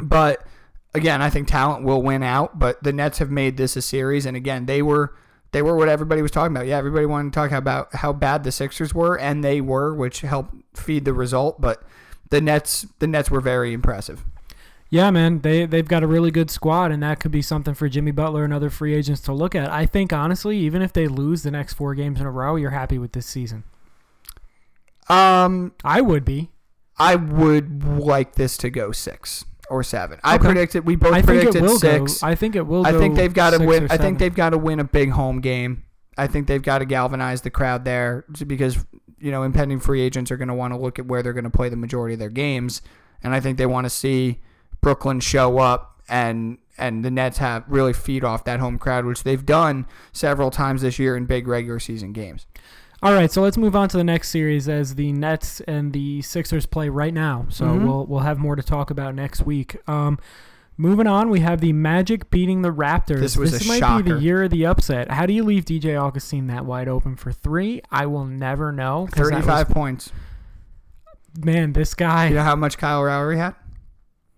But 0.00 0.46
again, 0.94 1.20
I 1.20 1.30
think 1.30 1.48
talent 1.48 1.84
will 1.84 2.02
win 2.02 2.22
out. 2.22 2.58
But 2.58 2.82
the 2.82 2.92
Nets 2.92 3.18
have 3.18 3.30
made 3.30 3.56
this 3.56 3.76
a 3.76 3.82
series, 3.82 4.24
and 4.24 4.36
again, 4.36 4.66
they 4.66 4.82
were 4.82 5.14
they 5.52 5.62
were 5.62 5.76
what 5.76 5.88
everybody 5.88 6.22
was 6.22 6.30
talking 6.30 6.54
about. 6.54 6.66
Yeah, 6.66 6.78
everybody 6.78 7.06
wanted 7.06 7.32
to 7.32 7.36
talk 7.36 7.52
about 7.52 7.94
how 7.94 8.12
bad 8.12 8.42
the 8.42 8.52
Sixers 8.52 8.94
were, 8.94 9.18
and 9.18 9.44
they 9.44 9.60
were, 9.60 9.94
which 9.94 10.22
helped 10.22 10.54
feed 10.74 11.04
the 11.04 11.12
result. 11.12 11.60
But 11.60 11.82
the 12.30 12.40
Nets, 12.40 12.86
the 12.98 13.06
Nets 13.06 13.30
were 13.30 13.40
very 13.40 13.72
impressive. 13.72 14.24
Yeah, 14.88 15.10
man, 15.10 15.40
they 15.40 15.64
they've 15.66 15.88
got 15.88 16.02
a 16.02 16.06
really 16.06 16.30
good 16.30 16.50
squad, 16.50 16.90
and 16.90 17.02
that 17.02 17.20
could 17.20 17.30
be 17.30 17.42
something 17.42 17.74
for 17.74 17.88
Jimmy 17.88 18.10
Butler 18.10 18.44
and 18.44 18.52
other 18.52 18.70
free 18.70 18.94
agents 18.94 19.20
to 19.22 19.32
look 19.32 19.54
at. 19.54 19.70
I 19.70 19.86
think 19.86 20.12
honestly, 20.12 20.58
even 20.58 20.82
if 20.82 20.92
they 20.92 21.06
lose 21.06 21.42
the 21.42 21.50
next 21.50 21.74
four 21.74 21.94
games 21.94 22.20
in 22.20 22.26
a 22.26 22.30
row, 22.30 22.56
you're 22.56 22.70
happy 22.70 22.98
with 22.98 23.12
this 23.12 23.26
season. 23.26 23.64
Um, 25.08 25.72
I 25.84 26.00
would 26.00 26.24
be. 26.24 26.50
I 26.98 27.14
would 27.16 27.84
like 27.84 28.34
this 28.34 28.56
to 28.58 28.70
go 28.70 28.92
six 28.92 29.44
or 29.72 29.82
seven. 29.82 30.18
I 30.22 30.34
Okay. 30.36 30.44
predicted. 30.44 30.84
We 30.86 30.96
both 30.96 31.12
I 31.14 31.22
think 31.22 31.24
it 31.42 31.44
predicted 31.46 31.62
will 31.62 31.78
six. 31.78 32.20
go. 32.20 32.26
I 32.26 32.34
think 32.34 32.54
it 32.56 32.66
will. 32.66 32.86
I 32.86 32.92
go 32.92 32.98
think 33.00 33.16
they've 33.16 33.32
got 33.32 33.50
to 33.50 33.56
six 33.56 33.66
win. 33.68 33.84
or 33.84 33.88
I 33.92 33.96
think 33.96 34.18
they've 34.18 34.34
got 34.34 34.50
to 34.50 34.58
win 34.58 34.78
a 34.80 34.84
big 34.84 35.10
home 35.10 35.40
game. 35.40 35.84
I 36.18 36.26
think 36.26 36.46
they've 36.46 36.62
got 36.62 36.78
to 36.78 36.84
galvanize 36.84 37.40
the 37.40 37.50
crowd 37.50 37.84
there 37.84 38.24
because 38.46 38.84
you 39.18 39.30
know 39.30 39.42
impending 39.44 39.80
free 39.80 40.02
agents 40.02 40.30
are 40.30 40.36
going 40.36 40.48
to 40.48 40.54
want 40.54 40.74
to 40.74 40.78
look 40.78 40.98
at 40.98 41.06
where 41.06 41.22
they're 41.22 41.32
going 41.32 41.44
to 41.44 41.50
play 41.50 41.68
the 41.70 41.76
majority 41.76 42.12
of 42.14 42.20
their 42.20 42.28
games, 42.28 42.82
and 43.22 43.34
I 43.34 43.40
think 43.40 43.56
they 43.58 43.66
want 43.66 43.86
to 43.86 43.90
see 43.90 44.40
Brooklyn 44.82 45.20
show 45.20 45.58
up 45.58 46.00
and 46.08 46.58
and 46.78 47.04
the 47.04 47.10
Nets 47.10 47.38
have 47.38 47.64
really 47.68 47.92
feed 47.92 48.24
off 48.24 48.44
that 48.44 48.60
home 48.60 48.78
crowd, 48.78 49.04
which 49.06 49.22
they've 49.22 49.44
done 49.44 49.86
several 50.12 50.50
times 50.50 50.82
this 50.82 50.98
year 50.98 51.16
in 51.16 51.26
big 51.26 51.46
regular 51.48 51.78
season 51.78 52.12
games. 52.12 52.46
All 53.02 53.12
right, 53.12 53.32
so 53.32 53.42
let's 53.42 53.56
move 53.56 53.74
on 53.74 53.88
to 53.88 53.96
the 53.96 54.04
next 54.04 54.28
series 54.28 54.68
as 54.68 54.94
the 54.94 55.10
Nets 55.12 55.60
and 55.62 55.92
the 55.92 56.22
Sixers 56.22 56.66
play 56.66 56.88
right 56.88 57.12
now. 57.12 57.46
So 57.48 57.66
Mhm. 57.66 57.84
we'll 57.84 58.06
we'll 58.06 58.20
have 58.20 58.38
more 58.38 58.54
to 58.54 58.62
talk 58.62 58.90
about 58.90 59.14
next 59.16 59.44
week. 59.44 59.76
Um, 59.88 60.18
moving 60.76 61.08
on, 61.08 61.28
we 61.28 61.40
have 61.40 61.60
the 61.60 61.72
Magic 61.72 62.30
beating 62.30 62.62
the 62.62 62.70
Raptors. 62.72 63.18
This 63.18 63.36
was 63.36 63.54
a 63.60 63.66
might 63.68 63.74
be 63.74 63.80
shocker. 63.80 64.02
the 64.04 64.20
year 64.20 64.44
of 64.44 64.50
the 64.50 64.64
upset. 64.66 65.10
How 65.10 65.26
do 65.26 65.32
you 65.32 65.42
leave 65.42 65.64
DJ 65.64 65.96
Augustin 65.96 66.46
that 66.46 66.64
wide 66.64 66.86
open 66.86 67.16
for 67.16 67.32
three? 67.32 67.82
I 67.90 68.06
will 68.06 68.24
never 68.24 68.70
know. 68.70 69.08
that 69.14 69.18
was- 69.20 69.30
Thirty-five 69.30 69.68
points. 69.70 70.12
man, 71.42 71.72
this 71.72 71.94
guy 71.94 72.28
You 72.28 72.36
know 72.36 72.44
how 72.44 72.54
much 72.56 72.78
Kyle 72.78 73.02
Lowry 73.04 73.36
had? 73.38 73.56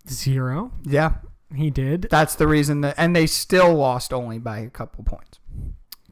zero. 0.09 0.73
Yeah, 0.85 1.17
He 1.55 1.69
did. 1.71 2.09
that's 2.11 2.35
the 2.35 2.47
reason 2.47 2.81
that, 2.81 2.95
and 2.97 3.15
they 3.15 3.27
still 3.27 3.75
lost 3.75 4.11
only 4.13 4.39
by 4.39 4.61
a 4.61 4.71
couple 4.71 5.05
points. 5.05 5.39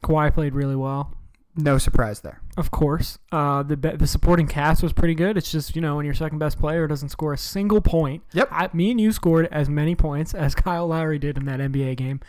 Kawhi 0.03 0.31
played 0.33 0.53
really 0.53 0.75
well. 0.75 1.15
No 1.55 1.77
surprise 1.77 2.21
there. 2.21 2.41
Of 2.57 2.71
course, 2.71 3.19
uh, 3.31 3.61
the 3.63 3.75
the 3.75 4.07
supporting 4.07 4.47
cast 4.47 4.81
was 4.81 4.91
pretty 4.91 5.13
good. 5.13 5.37
It's 5.37 5.51
just 5.51 5.75
you 5.75 5.81
know 5.81 5.97
when 5.97 6.05
your 6.05 6.15
second 6.15 6.39
best 6.39 6.57
player 6.59 6.87
doesn't 6.87 7.09
score 7.09 7.33
a 7.33 7.37
single 7.37 7.79
point. 7.79 8.23
Yep. 8.33 8.47
I, 8.51 8.69
me 8.73 8.89
and 8.91 8.99
you 8.99 9.11
scored 9.11 9.47
as 9.51 9.69
many 9.69 9.93
points 9.95 10.33
as 10.33 10.55
Kyle 10.63 10.87
Lowry 10.87 11.19
did 11.19 11.37
in 11.37 11.45
that 11.45 11.59
NBA 11.59 11.97
game. 11.97 12.21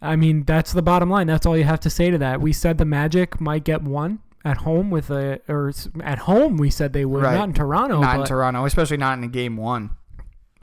I 0.00 0.16
mean 0.16 0.44
that's 0.44 0.72
the 0.72 0.82
bottom 0.82 1.10
line. 1.10 1.26
That's 1.26 1.44
all 1.46 1.56
you 1.56 1.64
have 1.64 1.80
to 1.80 1.90
say 1.90 2.10
to 2.10 2.18
that. 2.18 2.40
We 2.40 2.52
said 2.52 2.78
the 2.78 2.84
Magic 2.84 3.40
might 3.40 3.64
get 3.64 3.82
one 3.82 4.20
at 4.44 4.58
home 4.58 4.90
with 4.90 5.10
a 5.10 5.40
or 5.48 5.72
at 6.02 6.18
home 6.20 6.56
we 6.58 6.68
said 6.70 6.92
they 6.92 7.04
would 7.06 7.22
Right. 7.22 7.34
not 7.34 7.48
in 7.48 7.54
Toronto. 7.54 8.00
not 8.00 8.20
in 8.20 8.26
Toronto, 8.26 8.64
especially 8.66 8.98
not 8.98 9.16
in 9.18 9.24
a 9.24 9.28
game 9.28 9.56
one. 9.56 9.90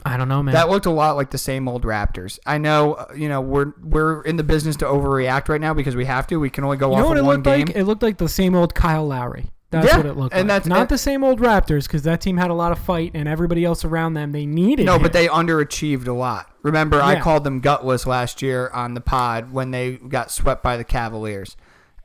I 0.05 0.17
don't 0.17 0.27
know, 0.27 0.41
man. 0.41 0.53
That 0.53 0.69
looked 0.69 0.85
a 0.85 0.91
lot 0.91 1.15
like 1.15 1.29
the 1.31 1.37
same 1.37 1.67
old 1.67 1.83
Raptors. 1.83 2.39
I 2.45 2.57
know, 2.57 2.93
uh, 2.93 3.13
you 3.15 3.29
know, 3.29 3.41
we're 3.41 3.73
we're 3.83 4.21
in 4.23 4.35
the 4.37 4.43
business 4.43 4.75
to 4.77 4.85
overreact 4.85 5.47
right 5.49 5.61
now 5.61 5.73
because 5.73 5.95
we 5.95 6.05
have 6.05 6.25
to. 6.27 6.39
We 6.39 6.49
can 6.49 6.63
only 6.63 6.77
go 6.77 6.89
you 6.89 6.95
off 6.95 6.99
know 7.01 7.07
what 7.07 7.17
of 7.17 7.23
it 7.23 7.27
one 7.27 7.35
looked 7.37 7.45
game. 7.45 7.65
like? 7.67 7.75
It 7.75 7.83
looked 7.85 8.01
like 8.03 8.17
the 8.17 8.29
same 8.29 8.55
old 8.55 8.73
Kyle 8.73 9.05
Lowry. 9.07 9.45
That's 9.69 9.87
Yeah, 9.87 9.97
what 9.97 10.05
it 10.05 10.17
looked 10.17 10.33
and 10.35 10.49
like. 10.49 10.55
that's- 10.55 10.67
not 10.67 10.79
and- 10.81 10.89
the 10.89 10.97
same 10.97 11.23
old 11.23 11.39
Raptors 11.39 11.83
because 11.83 12.03
that 12.03 12.19
team 12.19 12.35
had 12.35 12.49
a 12.49 12.53
lot 12.53 12.73
of 12.73 12.79
fight 12.79 13.11
and 13.13 13.29
everybody 13.29 13.63
else 13.63 13.85
around 13.85 14.15
them 14.15 14.33
they 14.33 14.45
needed. 14.45 14.85
no, 14.85 14.95
him. 14.97 15.01
but 15.01 15.13
they 15.13 15.27
underachieved 15.27 16.07
a 16.07 16.11
lot. 16.13 16.49
Remember, 16.61 17.01
I 17.01 17.19
called 17.21 17.43
them 17.45 17.61
gutless 17.61 18.05
last 18.05 18.41
year 18.41 18.69
on 18.73 18.95
the 18.95 19.01
pod 19.01 19.53
when 19.53 19.71
they 19.71 19.93
got 19.93 20.29
swept 20.29 20.61
by 20.61 20.75
the 20.77 20.83
Cavaliers, 20.83 21.55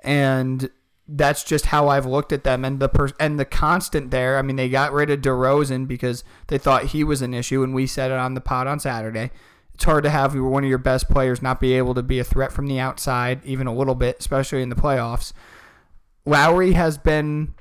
and 0.05 0.71
that's 1.09 1.45
just 1.45 1.67
how 1.67 1.89
I've 1.89 2.07
looked 2.07 2.33
at 2.33 2.43
them. 2.45 2.65
And 2.65 2.81
the 2.81 2.89
per- 2.89 3.13
and 3.21 3.39
the 3.39 3.45
constant 3.45 4.11
there. 4.11 4.39
I 4.39 4.43
mean, 4.43 4.57
they 4.57 4.69
got 4.69 4.93
rid 4.93 5.11
of 5.11 5.21
DeRozan 5.21 5.87
because 5.87 6.25
they 6.49 6.59
thought 6.59 6.87
he 6.87 7.05
was 7.05 7.23
an 7.23 7.33
issue, 7.35 7.63
and 7.63 7.75
we 7.75 7.87
said 7.87 8.11
it 8.11 8.19
on 8.19 8.35
the 8.35 8.41
pod 8.41 8.67
on 8.67 8.81
Saturday. 8.81 9.31
It's 9.75 9.85
hard 9.85 10.05
to 10.05 10.11
have 10.11 10.35
one 10.35 10.65
of 10.65 10.69
your 10.71 10.79
best 10.79 11.09
players 11.11 11.43
not 11.43 11.61
be 11.61 11.75
able 11.75 11.95
to 11.95 12.03
be 12.03 12.19
a 12.19 12.25
threat 12.25 12.51
from 12.51 12.67
the 12.67 12.81
outside, 12.81 13.45
even 13.45 13.67
a 13.67 13.75
little 13.75 13.95
bit, 13.95 14.17
especially 14.19 14.63
in 14.63 14.71
the 14.71 14.75
playoffs. 14.75 15.33
Lowry 16.25 16.73
has 16.73 16.97
been 16.99 17.55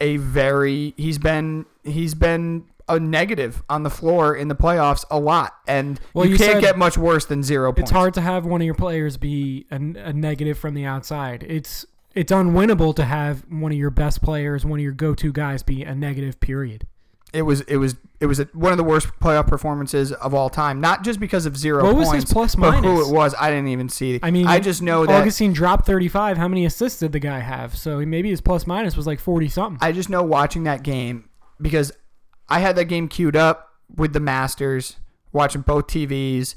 a 0.00 0.16
very 0.16 0.92
he's 0.96 1.18
been 1.18 1.66
he's 1.84 2.14
been 2.14 2.64
a 2.88 2.98
negative 2.98 3.62
on 3.70 3.82
the 3.84 3.90
floor 3.90 4.34
in 4.34 4.48
the 4.48 4.56
playoffs 4.56 5.04
a 5.10 5.18
lot, 5.18 5.54
and 5.66 5.98
Well, 6.12 6.26
you, 6.26 6.32
you 6.32 6.38
can't 6.38 6.60
get 6.60 6.76
much 6.76 6.98
worse 6.98 7.24
than 7.24 7.42
zero 7.42 7.72
points. 7.72 7.90
it's 7.90 7.96
hard 7.96 8.12
to 8.14 8.20
have 8.20 8.44
one 8.44 8.60
of 8.60 8.64
your 8.66 8.74
players 8.74 9.16
be 9.16 9.66
a, 9.70 9.76
a 9.76 10.12
negative 10.12 10.58
from 10.58 10.74
the 10.74 10.84
outside. 10.84 11.44
It's 11.48 11.86
it's 12.14 12.32
unwinnable 12.32 12.94
to 12.96 13.04
have 13.04 13.44
one 13.50 13.72
of 13.72 13.78
your 13.78 13.90
best 13.90 14.22
players, 14.22 14.64
one 14.64 14.78
of 14.78 14.82
your 14.82 14.92
go-to 14.92 15.32
guys, 15.32 15.62
be 15.62 15.82
a 15.84 15.94
negative. 15.94 16.40
Period. 16.40 16.86
it 17.32 17.42
was 17.42 17.62
it 17.62 17.76
was 17.78 17.96
it 18.20 18.26
was 18.26 18.38
a, 18.40 18.44
one 18.52 18.72
of 18.72 18.78
the 18.78 18.84
worst 18.84 19.08
playoff 19.20 19.46
performances 19.46 20.12
of 20.12 20.32
all 20.34 20.48
time. 20.48 20.80
Not 20.80 21.04
just 21.04 21.18
because 21.20 21.44
of 21.46 21.56
zero 21.56 21.82
What 21.84 21.96
was 21.96 22.08
points, 22.08 22.24
his 22.24 22.32
plus 22.32 22.54
but 22.54 22.72
who 22.76 22.82
minus? 22.82 23.08
it 23.08 23.12
was. 23.12 23.34
I 23.38 23.50
didn't 23.50 23.68
even 23.68 23.88
see. 23.88 24.20
I 24.22 24.30
mean, 24.30 24.46
I 24.46 24.60
just 24.60 24.80
know 24.82 25.04
that 25.06 25.20
Augustin 25.22 25.52
dropped 25.52 25.86
35. 25.86 26.36
How 26.38 26.48
many 26.48 26.64
assists 26.64 27.00
did 27.00 27.12
the 27.12 27.18
guy 27.20 27.40
have? 27.40 27.76
So 27.76 27.98
maybe 28.06 28.30
his 28.30 28.40
plus 28.40 28.66
minus 28.66 28.96
was 28.96 29.06
like 29.06 29.20
40 29.20 29.48
something. 29.48 29.78
I 29.86 29.92
just 29.92 30.08
know 30.08 30.22
watching 30.22 30.64
that 30.64 30.82
game 30.82 31.28
because 31.60 31.92
I 32.48 32.60
had 32.60 32.76
that 32.76 32.84
game 32.86 33.08
queued 33.08 33.36
up 33.36 33.70
with 33.94 34.12
the 34.12 34.20
Masters, 34.20 34.96
watching 35.32 35.62
both 35.62 35.88
TVs. 35.88 36.54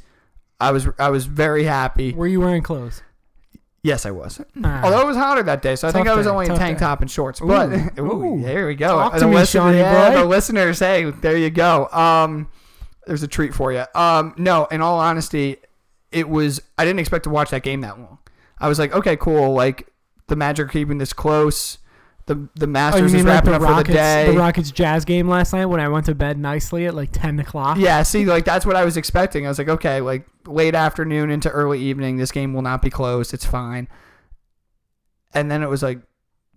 I 0.60 0.72
was 0.72 0.88
I 1.00 1.10
was 1.10 1.26
very 1.26 1.64
happy. 1.66 2.14
Were 2.14 2.28
you 2.28 2.40
wearing 2.40 2.64
clothes? 2.64 3.02
Yes, 3.84 4.06
I 4.06 4.12
was. 4.12 4.42
Ah. 4.64 4.82
Although 4.84 5.02
it 5.02 5.06
was 5.06 5.16
hotter 5.16 5.44
that 5.44 5.62
day, 5.62 5.76
so 5.76 5.88
I 5.88 5.92
think 5.92 6.08
I 6.08 6.16
was 6.16 6.26
day, 6.26 6.32
only 6.32 6.46
in 6.48 6.56
tank 6.56 6.78
day. 6.78 6.84
top 6.86 7.02
and 7.02 7.10
shorts. 7.10 7.40
But 7.40 7.70
Ooh, 8.00 8.42
there 8.42 8.68
we 8.68 8.76
go. 8.76 8.88
Talk 8.98 9.14
the, 9.14 9.20
to 9.20 9.28
me, 9.28 9.36
listener- 9.36 9.62
Shawnee 9.62 9.78
yeah, 9.78 10.14
the 10.16 10.26
listeners, 10.26 10.80
hey, 10.80 11.10
there 11.10 11.38
you 11.38 11.50
go. 11.50 11.88
Um, 11.90 12.50
there's 13.06 13.24
a 13.24 13.28
treat 13.28 13.54
for 13.54 13.72
you. 13.72 13.86
Um, 13.96 14.34
no, 14.38 14.66
in 14.66 14.82
all 14.82 15.00
honesty, 15.00 15.58
it 16.12 16.28
was. 16.28 16.62
I 16.78 16.86
didn't 16.86 17.00
expect 17.00 17.24
to 17.26 17.30
watch 17.30 17.52
that 17.52 17.64
game 17.64 17.82
that 17.82 17.98
long. 17.98 18.18
I 18.60 18.68
was 18.68 18.80
like, 18.80 18.94
okay, 18.94 19.16
cool. 19.16 19.54
Like 19.54 19.88
the 20.28 20.36
Magic 20.36 20.70
keeping 20.72 20.98
this 20.98 21.14
close. 21.14 21.78
The 22.28 22.36
the 22.56 22.66
Oh, 22.66 22.68
Masters 22.68 23.14
you 23.14 23.20
is 23.20 23.26
like 23.26 23.34
wrapping 23.36 23.50
the 23.52 23.56
up 23.56 23.62
Rockets, 23.62 23.88
for 23.88 23.92
the 23.94 23.98
day. 23.98 24.32
the 24.32 24.38
Rockets 24.38 24.72
Jazz 24.72 25.06
game 25.06 25.28
last 25.30 25.54
night 25.54 25.66
when 25.66 25.80
I 25.80 25.88
went 25.88 26.06
to 26.08 26.14
bed 26.16 26.38
nicely 26.38 26.86
at 26.86 26.94
like 26.94 27.10
10 27.14 27.40
o'clock? 27.40 27.78
Yeah, 27.80 28.04
see, 28.04 28.26
like 28.26 28.44
that's 28.46 28.66
what 28.66 28.76
I 28.76 28.84
was 28.86 28.96
expecting. 28.98 29.46
I 29.46 29.50
was 29.50 29.58
like, 29.58 29.70
okay, 29.70 30.02
like 30.02 30.28
late 30.46 30.76
afternoon 30.76 31.30
into 31.32 31.50
early 31.50 31.80
evening, 31.80 32.18
this 32.18 32.32
game 32.32 32.54
will 32.54 32.62
not 32.62 32.82
be 32.82 32.90
closed. 32.90 33.34
It's 33.34 33.46
fine. 33.46 33.88
And 35.34 35.50
then 35.52 35.64
it 35.64 35.70
was 35.70 35.84
like, 35.84 36.00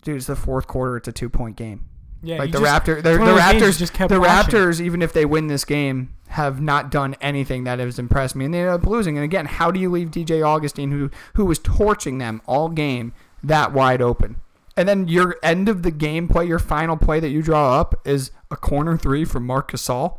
dude, 0.02 0.16
it's 0.16 0.26
the 0.26 0.36
fourth 0.36 0.66
quarter. 0.66 0.96
It's 0.96 1.08
a 1.08 1.12
two 1.12 1.28
point 1.28 1.56
game. 1.56 1.86
Yeah, 2.22 2.38
like 2.38 2.50
the 2.52 2.60
just- 2.60 2.84
Raptor, 2.84 2.96
the, 2.96 3.02
the 3.02 3.12
of 3.14 3.18
those 3.26 3.40
games 3.40 3.54
you 3.54 3.60
Raptors, 3.68 3.78
just 3.78 3.92
kept 3.94 4.08
the 4.12 4.20
watching. 4.20 4.54
Raptors, 4.54 4.80
even 4.80 5.00
if 5.02 5.12
they 5.12 5.24
win 5.24 5.46
this 5.46 5.64
game, 5.64 6.14
have 6.28 6.60
not 6.60 6.90
done 6.90 7.14
anything 7.20 7.64
that 7.64 7.78
has 7.78 7.98
impressed 7.98 8.36
me, 8.36 8.44
and 8.44 8.52
they 8.52 8.60
end 8.60 8.68
up 8.70 8.84
losing. 8.86 9.16
And 9.16 9.24
again, 9.24 9.46
how 9.46 9.70
do 9.70 9.80
you 9.80 9.90
leave 9.90 10.10
DJ 10.10 10.44
Augustin, 10.46 10.90
who 10.90 11.10
who 11.34 11.44
was 11.46 11.58
torching 11.60 12.18
them 12.18 12.42
all 12.46 12.68
game, 12.68 13.12
that 13.42 13.72
wide 13.72 14.02
open? 14.02 14.36
And 14.80 14.88
then 14.88 15.08
your 15.08 15.36
end 15.42 15.68
of 15.68 15.82
the 15.82 15.90
game 15.90 16.26
play, 16.26 16.46
your 16.46 16.58
final 16.58 16.96
play 16.96 17.20
that 17.20 17.28
you 17.28 17.42
draw 17.42 17.78
up 17.78 18.00
is 18.06 18.30
a 18.50 18.56
corner 18.56 18.96
three 18.96 19.26
from 19.26 19.44
Marc 19.44 19.72
Gasol. 19.72 20.18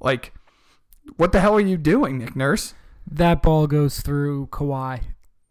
Like, 0.00 0.32
what 1.16 1.32
the 1.32 1.40
hell 1.40 1.56
are 1.56 1.60
you 1.60 1.76
doing, 1.76 2.18
Nick 2.18 2.36
Nurse? 2.36 2.74
That 3.10 3.42
ball 3.42 3.66
goes 3.66 3.98
through 4.00 4.46
Kawhi 4.52 5.00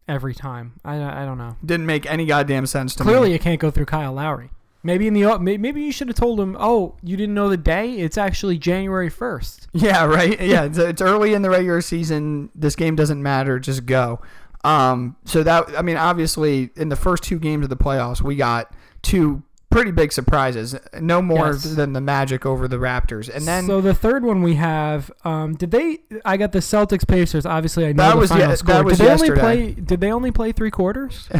every 0.08 0.34
time. 0.34 0.80
I, 0.86 0.96
I 1.24 1.26
don't 1.26 1.38
know. 1.38 1.58
Didn't 1.66 1.88
make 1.88 2.06
any 2.10 2.26
goddamn 2.26 2.68
sense 2.68 2.96
to 2.96 3.04
Clearly, 3.04 3.16
me. 3.16 3.20
Clearly, 3.20 3.34
it 3.36 3.42
can't 3.42 3.60
go 3.60 3.70
through 3.70 3.88
Kyle 3.88 4.14
Lowry. 4.14 4.52
Maybe 4.82 5.08
in 5.08 5.14
the 5.14 5.38
may- 5.40 5.58
maybe 5.58 5.82
you 5.82 5.92
should 5.92 6.08
have 6.08 6.16
told 6.16 6.40
him. 6.40 6.56
Oh, 6.58 6.96
you 7.04 7.18
didn't 7.18 7.36
know 7.36 7.50
the 7.50 7.58
day? 7.58 7.96
It's 7.96 8.18
actually 8.18 8.58
January 8.58 9.10
first. 9.10 9.68
Yeah, 9.74 10.06
right. 10.06 10.40
Yeah, 10.40 10.64
it's, 10.64 10.78
it's 10.78 11.02
early 11.02 11.34
in 11.34 11.42
the 11.42 11.50
regular 11.50 11.82
season. 11.82 12.50
This 12.56 12.78
game 12.78 12.96
doesn't 12.96 13.22
matter. 13.22 13.60
Just 13.60 13.86
go. 13.86 14.22
Um, 14.64 15.16
so 15.26 15.44
that 15.44 15.78
I 15.78 15.82
mean, 15.82 15.98
obviously, 15.98 16.70
in 16.76 16.90
the 16.90 16.96
first 16.96 17.24
two 17.24 17.40
games 17.40 17.64
of 17.64 17.70
the 17.70 17.78
playoffs, 17.78 18.22
we 18.22 18.36
got 18.36 18.74
two 19.02 19.44
pretty 19.70 19.92
big 19.92 20.12
surprises. 20.12 20.76
No 21.00 21.22
more 21.22 21.48
Yes. 21.52 21.64
than 21.76 21.94
the 21.94 22.02
Magic 22.02 22.46
over 22.46 22.68
the 22.68 22.78
Raptors, 22.78 23.34
and 23.34 23.46
then 23.46 23.68
so 23.68 23.80
the 23.82 23.94
third 23.94 24.24
one 24.24 24.42
we 24.42 24.56
have. 24.56 25.12
Um, 25.24 25.54
did 25.56 25.72
they? 25.72 26.00
I 26.26 26.38
got 26.38 26.52
the 26.52 26.60
Celtics 26.60 27.08
Pacers. 27.08 27.46
Obviously, 27.46 27.86
I 27.86 27.92
know 27.94 28.04
That 28.04 28.14
the 28.16 28.20
was 28.20 28.30
final 28.32 28.50
ye- 28.50 28.56
score. 28.56 28.74
that 28.74 28.86
was 28.86 28.98
did 28.98 29.06
they 29.08 29.12
only 29.14 29.32
play? 29.32 29.72
Did 29.74 30.02
they 30.02 30.12
only 30.12 30.32
play 30.32 30.52
three 30.52 30.72
quarters? 30.72 31.28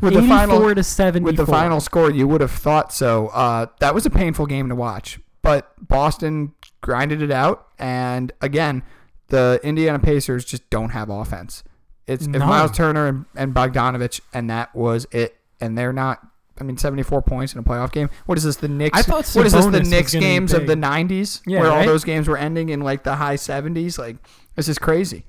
with 0.00 0.14
the 0.14 0.24
final 0.28 0.74
to 0.74 0.82
seventy. 0.82 1.24
with 1.24 1.36
the 1.36 1.46
final 1.46 1.80
score, 1.80 2.10
you 2.10 2.28
would 2.28 2.40
have 2.40 2.50
thought 2.52 2.92
so. 2.92 3.28
Uh, 3.28 3.66
that 3.80 3.94
was 3.94 4.06
a 4.06 4.10
painful 4.10 4.46
game 4.46 4.68
to 4.68 4.74
watch, 4.74 5.18
but 5.42 5.72
Boston 5.86 6.52
grinded 6.80 7.20
it 7.22 7.30
out, 7.32 7.66
and 7.78 8.32
again, 8.40 8.82
the 9.28 9.58
Indiana 9.64 9.98
Pacers 9.98 10.44
just 10.44 10.68
don't 10.70 10.90
have 10.90 11.10
offense. 11.10 11.64
It's, 12.06 12.26
None. 12.26 12.40
Miles 12.46 12.70
Turner 12.70 13.06
and, 13.06 13.24
and 13.34 13.54
Bogdanovich, 13.54 14.20
and 14.32 14.48
that 14.50 14.74
was 14.74 15.06
it. 15.10 15.36
And 15.60 15.76
they're 15.76 15.92
not. 15.92 16.20
I 16.58 16.64
mean, 16.64 16.78
seventy-four 16.78 17.20
points 17.22 17.52
in 17.52 17.58
a 17.60 17.62
playoff 17.62 17.92
game. 17.92 18.08
What 18.26 18.38
is 18.38 18.44
this? 18.44 18.56
The 18.56 18.68
Knicks. 18.68 18.98
I 18.98 19.02
thought 19.02 19.26
what 19.34 19.44
is 19.46 19.52
this? 19.52 19.66
The 19.66 19.82
Knicks 19.82 20.14
games 20.14 20.52
of 20.54 20.66
the 20.66 20.74
'90s, 20.74 21.42
Yeah, 21.46 21.60
where 21.60 21.70
all 21.70 21.84
those 21.84 22.04
games 22.04 22.28
were 22.28 22.38
ending 22.38 22.70
in 22.70 22.80
like 22.80 23.02
the 23.04 23.16
high 23.16 23.36
seventies. 23.36 23.98
Like 23.98 24.16
this 24.54 24.68
is 24.68 24.78
crazy. 24.78 25.24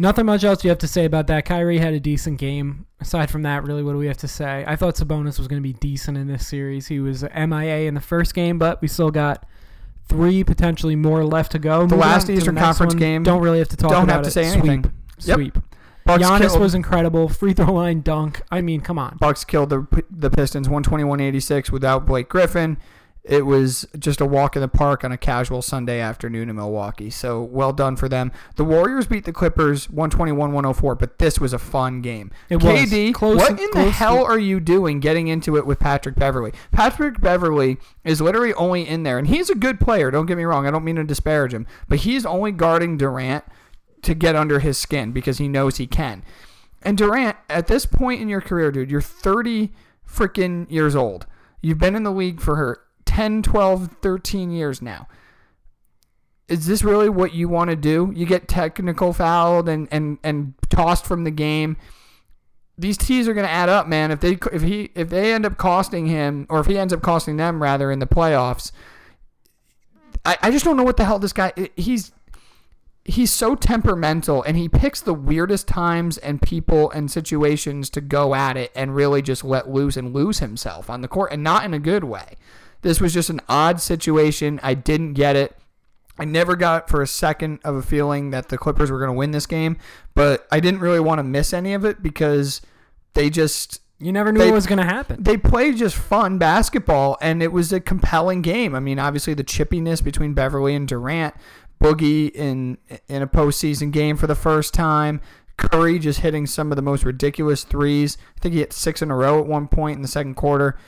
Nothing 0.00 0.26
much 0.26 0.44
else 0.44 0.62
you 0.62 0.70
have 0.70 0.78
to 0.78 0.86
say 0.86 1.04
about 1.06 1.26
that. 1.26 1.44
Kyrie 1.44 1.78
had 1.78 1.92
a 1.92 1.98
decent 1.98 2.38
game. 2.38 2.86
Aside 3.00 3.30
from 3.30 3.42
that, 3.42 3.64
really, 3.64 3.82
what 3.82 3.92
do 3.92 3.98
we 3.98 4.06
have 4.06 4.16
to 4.18 4.28
say? 4.28 4.64
I 4.66 4.76
thought 4.76 4.94
Sabonis 4.94 5.38
was 5.38 5.48
going 5.48 5.60
to 5.60 5.66
be 5.68 5.72
decent 5.72 6.16
in 6.16 6.28
this 6.28 6.46
series. 6.46 6.86
He 6.86 7.00
was 7.00 7.24
MIA 7.34 7.88
in 7.88 7.94
the 7.94 8.00
first 8.00 8.32
game, 8.32 8.58
but 8.58 8.80
we 8.80 8.86
still 8.86 9.10
got 9.10 9.44
three, 10.08 10.44
potentially 10.44 10.94
more 10.94 11.24
left 11.24 11.50
to 11.52 11.58
go. 11.58 11.78
The 11.80 11.96
Moving 11.96 11.98
last 11.98 12.30
Eastern 12.30 12.54
next 12.54 12.64
Conference 12.64 12.94
one, 12.94 12.98
game, 13.00 13.22
Don't 13.24 13.40
really 13.42 13.58
have 13.58 13.68
to 13.68 13.76
talk 13.76 13.90
don't 13.90 14.08
have 14.08 14.22
to 14.22 14.28
it. 14.28 14.32
say 14.32 14.44
Sweep. 14.50 14.64
anything. 14.64 14.92
Yep. 15.22 15.34
Sweep. 15.36 15.58
Bucks 16.08 16.24
Giannis 16.24 16.40
killed- 16.50 16.60
was 16.60 16.74
incredible. 16.74 17.28
Free 17.28 17.52
throw 17.52 17.72
line 17.72 18.00
dunk. 18.00 18.42
I 18.50 18.60
mean, 18.60 18.80
come 18.80 18.98
on. 18.98 19.16
Bucks 19.20 19.44
killed 19.44 19.70
the 19.70 19.86
the 20.10 20.30
Pistons 20.30 20.68
121-86 20.68 21.70
without 21.70 22.06
Blake 22.06 22.28
Griffin. 22.28 22.78
It 23.24 23.44
was 23.44 23.86
just 23.98 24.22
a 24.22 24.24
walk 24.24 24.56
in 24.56 24.62
the 24.62 24.68
park 24.68 25.04
on 25.04 25.12
a 25.12 25.18
casual 25.18 25.60
Sunday 25.60 26.00
afternoon 26.00 26.48
in 26.48 26.56
Milwaukee. 26.56 27.10
So 27.10 27.42
well 27.42 27.74
done 27.74 27.94
for 27.94 28.08
them. 28.08 28.32
The 28.56 28.64
Warriors 28.64 29.06
beat 29.06 29.26
the 29.26 29.34
Clippers 29.34 29.86
121-104, 29.88 30.98
but 30.98 31.18
this 31.18 31.38
was 31.38 31.52
a 31.52 31.58
fun 31.58 32.00
game. 32.00 32.30
It 32.48 32.62
was. 32.62 32.90
Close- 33.14 33.36
what 33.36 33.60
in 33.60 33.68
the 33.74 33.90
hell 33.90 34.24
are 34.24 34.38
you 34.38 34.60
doing 34.60 35.00
getting 35.00 35.28
into 35.28 35.58
it 35.58 35.66
with 35.66 35.78
Patrick 35.78 36.14
Beverley? 36.14 36.52
Patrick 36.72 37.20
Beverley 37.20 37.76
is 38.02 38.22
literally 38.22 38.54
only 38.54 38.88
in 38.88 39.02
there, 39.02 39.18
and 39.18 39.26
he's 39.26 39.50
a 39.50 39.54
good 39.54 39.78
player. 39.78 40.10
Don't 40.10 40.24
get 40.24 40.38
me 40.38 40.44
wrong. 40.44 40.66
I 40.66 40.70
don't 40.70 40.84
mean 40.84 40.96
to 40.96 41.04
disparage 41.04 41.52
him, 41.52 41.66
but 41.86 41.98
he's 41.98 42.24
only 42.24 42.50
guarding 42.52 42.96
Durant 42.96 43.44
to 44.02 44.14
get 44.14 44.36
under 44.36 44.60
his 44.60 44.78
skin 44.78 45.12
because 45.12 45.38
he 45.38 45.48
knows 45.48 45.76
he 45.76 45.86
can. 45.86 46.22
And 46.82 46.96
Durant, 46.96 47.36
at 47.48 47.66
this 47.66 47.86
point 47.86 48.20
in 48.20 48.28
your 48.28 48.40
career, 48.40 48.70
dude, 48.70 48.90
you're 48.90 49.00
30 49.00 49.72
freaking 50.08 50.70
years 50.70 50.94
old. 50.94 51.26
You've 51.60 51.78
been 51.78 51.96
in 51.96 52.04
the 52.04 52.12
league 52.12 52.40
for 52.40 52.56
her 52.56 52.80
10, 53.04 53.42
12, 53.42 53.96
13 54.00 54.50
years 54.50 54.80
now. 54.80 55.08
Is 56.46 56.66
this 56.66 56.82
really 56.82 57.08
what 57.08 57.34
you 57.34 57.48
want 57.48 57.70
to 57.70 57.76
do? 57.76 58.12
You 58.14 58.24
get 58.24 58.48
technical 58.48 59.12
fouled 59.12 59.68
and, 59.68 59.88
and, 59.90 60.18
and 60.22 60.54
tossed 60.70 61.04
from 61.04 61.24
the 61.24 61.30
game. 61.30 61.76
These 62.78 62.96
T's 62.96 63.28
are 63.28 63.34
going 63.34 63.46
to 63.46 63.52
add 63.52 63.68
up, 63.68 63.88
man. 63.88 64.12
If 64.12 64.20
they 64.20 64.38
if 64.52 64.62
he 64.62 64.90
if 64.94 65.10
they 65.10 65.34
end 65.34 65.44
up 65.44 65.58
costing 65.58 66.06
him 66.06 66.46
or 66.48 66.60
if 66.60 66.66
he 66.66 66.78
ends 66.78 66.92
up 66.92 67.02
costing 67.02 67.36
them 67.36 67.60
rather 67.60 67.90
in 67.90 67.98
the 67.98 68.06
playoffs, 68.06 68.70
I, 70.24 70.38
I 70.42 70.50
just 70.52 70.64
don't 70.64 70.76
know 70.76 70.84
what 70.84 70.96
the 70.96 71.04
hell 71.04 71.18
this 71.18 71.32
guy 71.32 71.52
he's 71.74 72.12
he's 73.08 73.30
so 73.30 73.54
temperamental 73.54 74.42
and 74.42 74.56
he 74.56 74.68
picks 74.68 75.00
the 75.00 75.14
weirdest 75.14 75.66
times 75.66 76.18
and 76.18 76.42
people 76.42 76.90
and 76.90 77.10
situations 77.10 77.88
to 77.90 78.00
go 78.02 78.34
at 78.34 78.56
it 78.56 78.70
and 78.74 78.94
really 78.94 79.22
just 79.22 79.42
let 79.42 79.68
loose 79.70 79.96
and 79.96 80.12
lose 80.14 80.40
himself 80.40 80.90
on 80.90 81.00
the 81.00 81.08
court 81.08 81.32
and 81.32 81.42
not 81.42 81.64
in 81.64 81.72
a 81.72 81.78
good 81.78 82.04
way. 82.04 82.36
This 82.82 83.00
was 83.00 83.14
just 83.14 83.30
an 83.30 83.40
odd 83.48 83.80
situation. 83.80 84.60
I 84.62 84.74
didn't 84.74 85.14
get 85.14 85.34
it. 85.36 85.56
I 86.18 86.24
never 86.26 86.54
got 86.54 86.88
for 86.88 87.00
a 87.00 87.06
second 87.06 87.60
of 87.64 87.76
a 87.76 87.82
feeling 87.82 88.30
that 88.30 88.50
the 88.50 88.58
Clippers 88.58 88.90
were 88.90 88.98
going 88.98 89.08
to 89.10 89.14
win 89.16 89.30
this 89.30 89.46
game, 89.46 89.78
but 90.14 90.46
I 90.52 90.60
didn't 90.60 90.80
really 90.80 91.00
want 91.00 91.18
to 91.20 91.22
miss 91.22 91.52
any 91.54 91.72
of 91.74 91.84
it 91.84 92.02
because 92.02 92.60
they 93.14 93.30
just 93.30 93.80
You 94.00 94.12
never 94.12 94.30
knew 94.32 94.38
They- 94.40 94.46
what 94.50 94.54
was 94.54 94.66
going 94.66 94.78
to 94.78 94.84
happen. 94.84 95.22
they 95.22 95.36
played 95.36 95.76
just 95.78 95.96
fun 95.96 96.38
basketball 96.38 97.16
and 97.20 97.42
it 97.42 97.52
was 97.52 97.72
a 97.72 97.80
compelling 97.80 98.42
game. 98.42 98.74
I 98.74 98.80
mean, 98.80 98.98
obviously 98.98 99.32
the 99.34 99.42
chippiness 99.44 100.04
between 100.04 100.34
Beverly 100.34 100.74
and 100.74 100.86
Durant, 100.86 101.34
Boogie 101.80 102.30
in 102.30 102.78
in 103.08 103.22
a 103.22 103.26
postseason 103.26 103.92
game 103.92 104.16
for 104.16 104.26
the 104.26 104.34
first 104.34 104.74
time, 104.74 105.20
Curry 105.56 105.98
just 105.98 106.20
hitting 106.20 106.46
some 106.46 106.72
of 106.72 106.76
the 106.76 106.82
most 106.82 107.04
ridiculous 107.04 107.64
threes. 107.64 108.16
I 108.36 108.40
think 108.40 108.54
he 108.54 108.60
hit 108.60 108.72
six 108.72 109.02
in 109.02 109.10
a 109.10 109.16
row 109.16 109.40
at 109.40 109.46
one 109.46 109.68
point 109.68 109.96
in 109.96 110.02
the 110.02 110.08
second 110.08 110.34
quarter. 110.34 110.78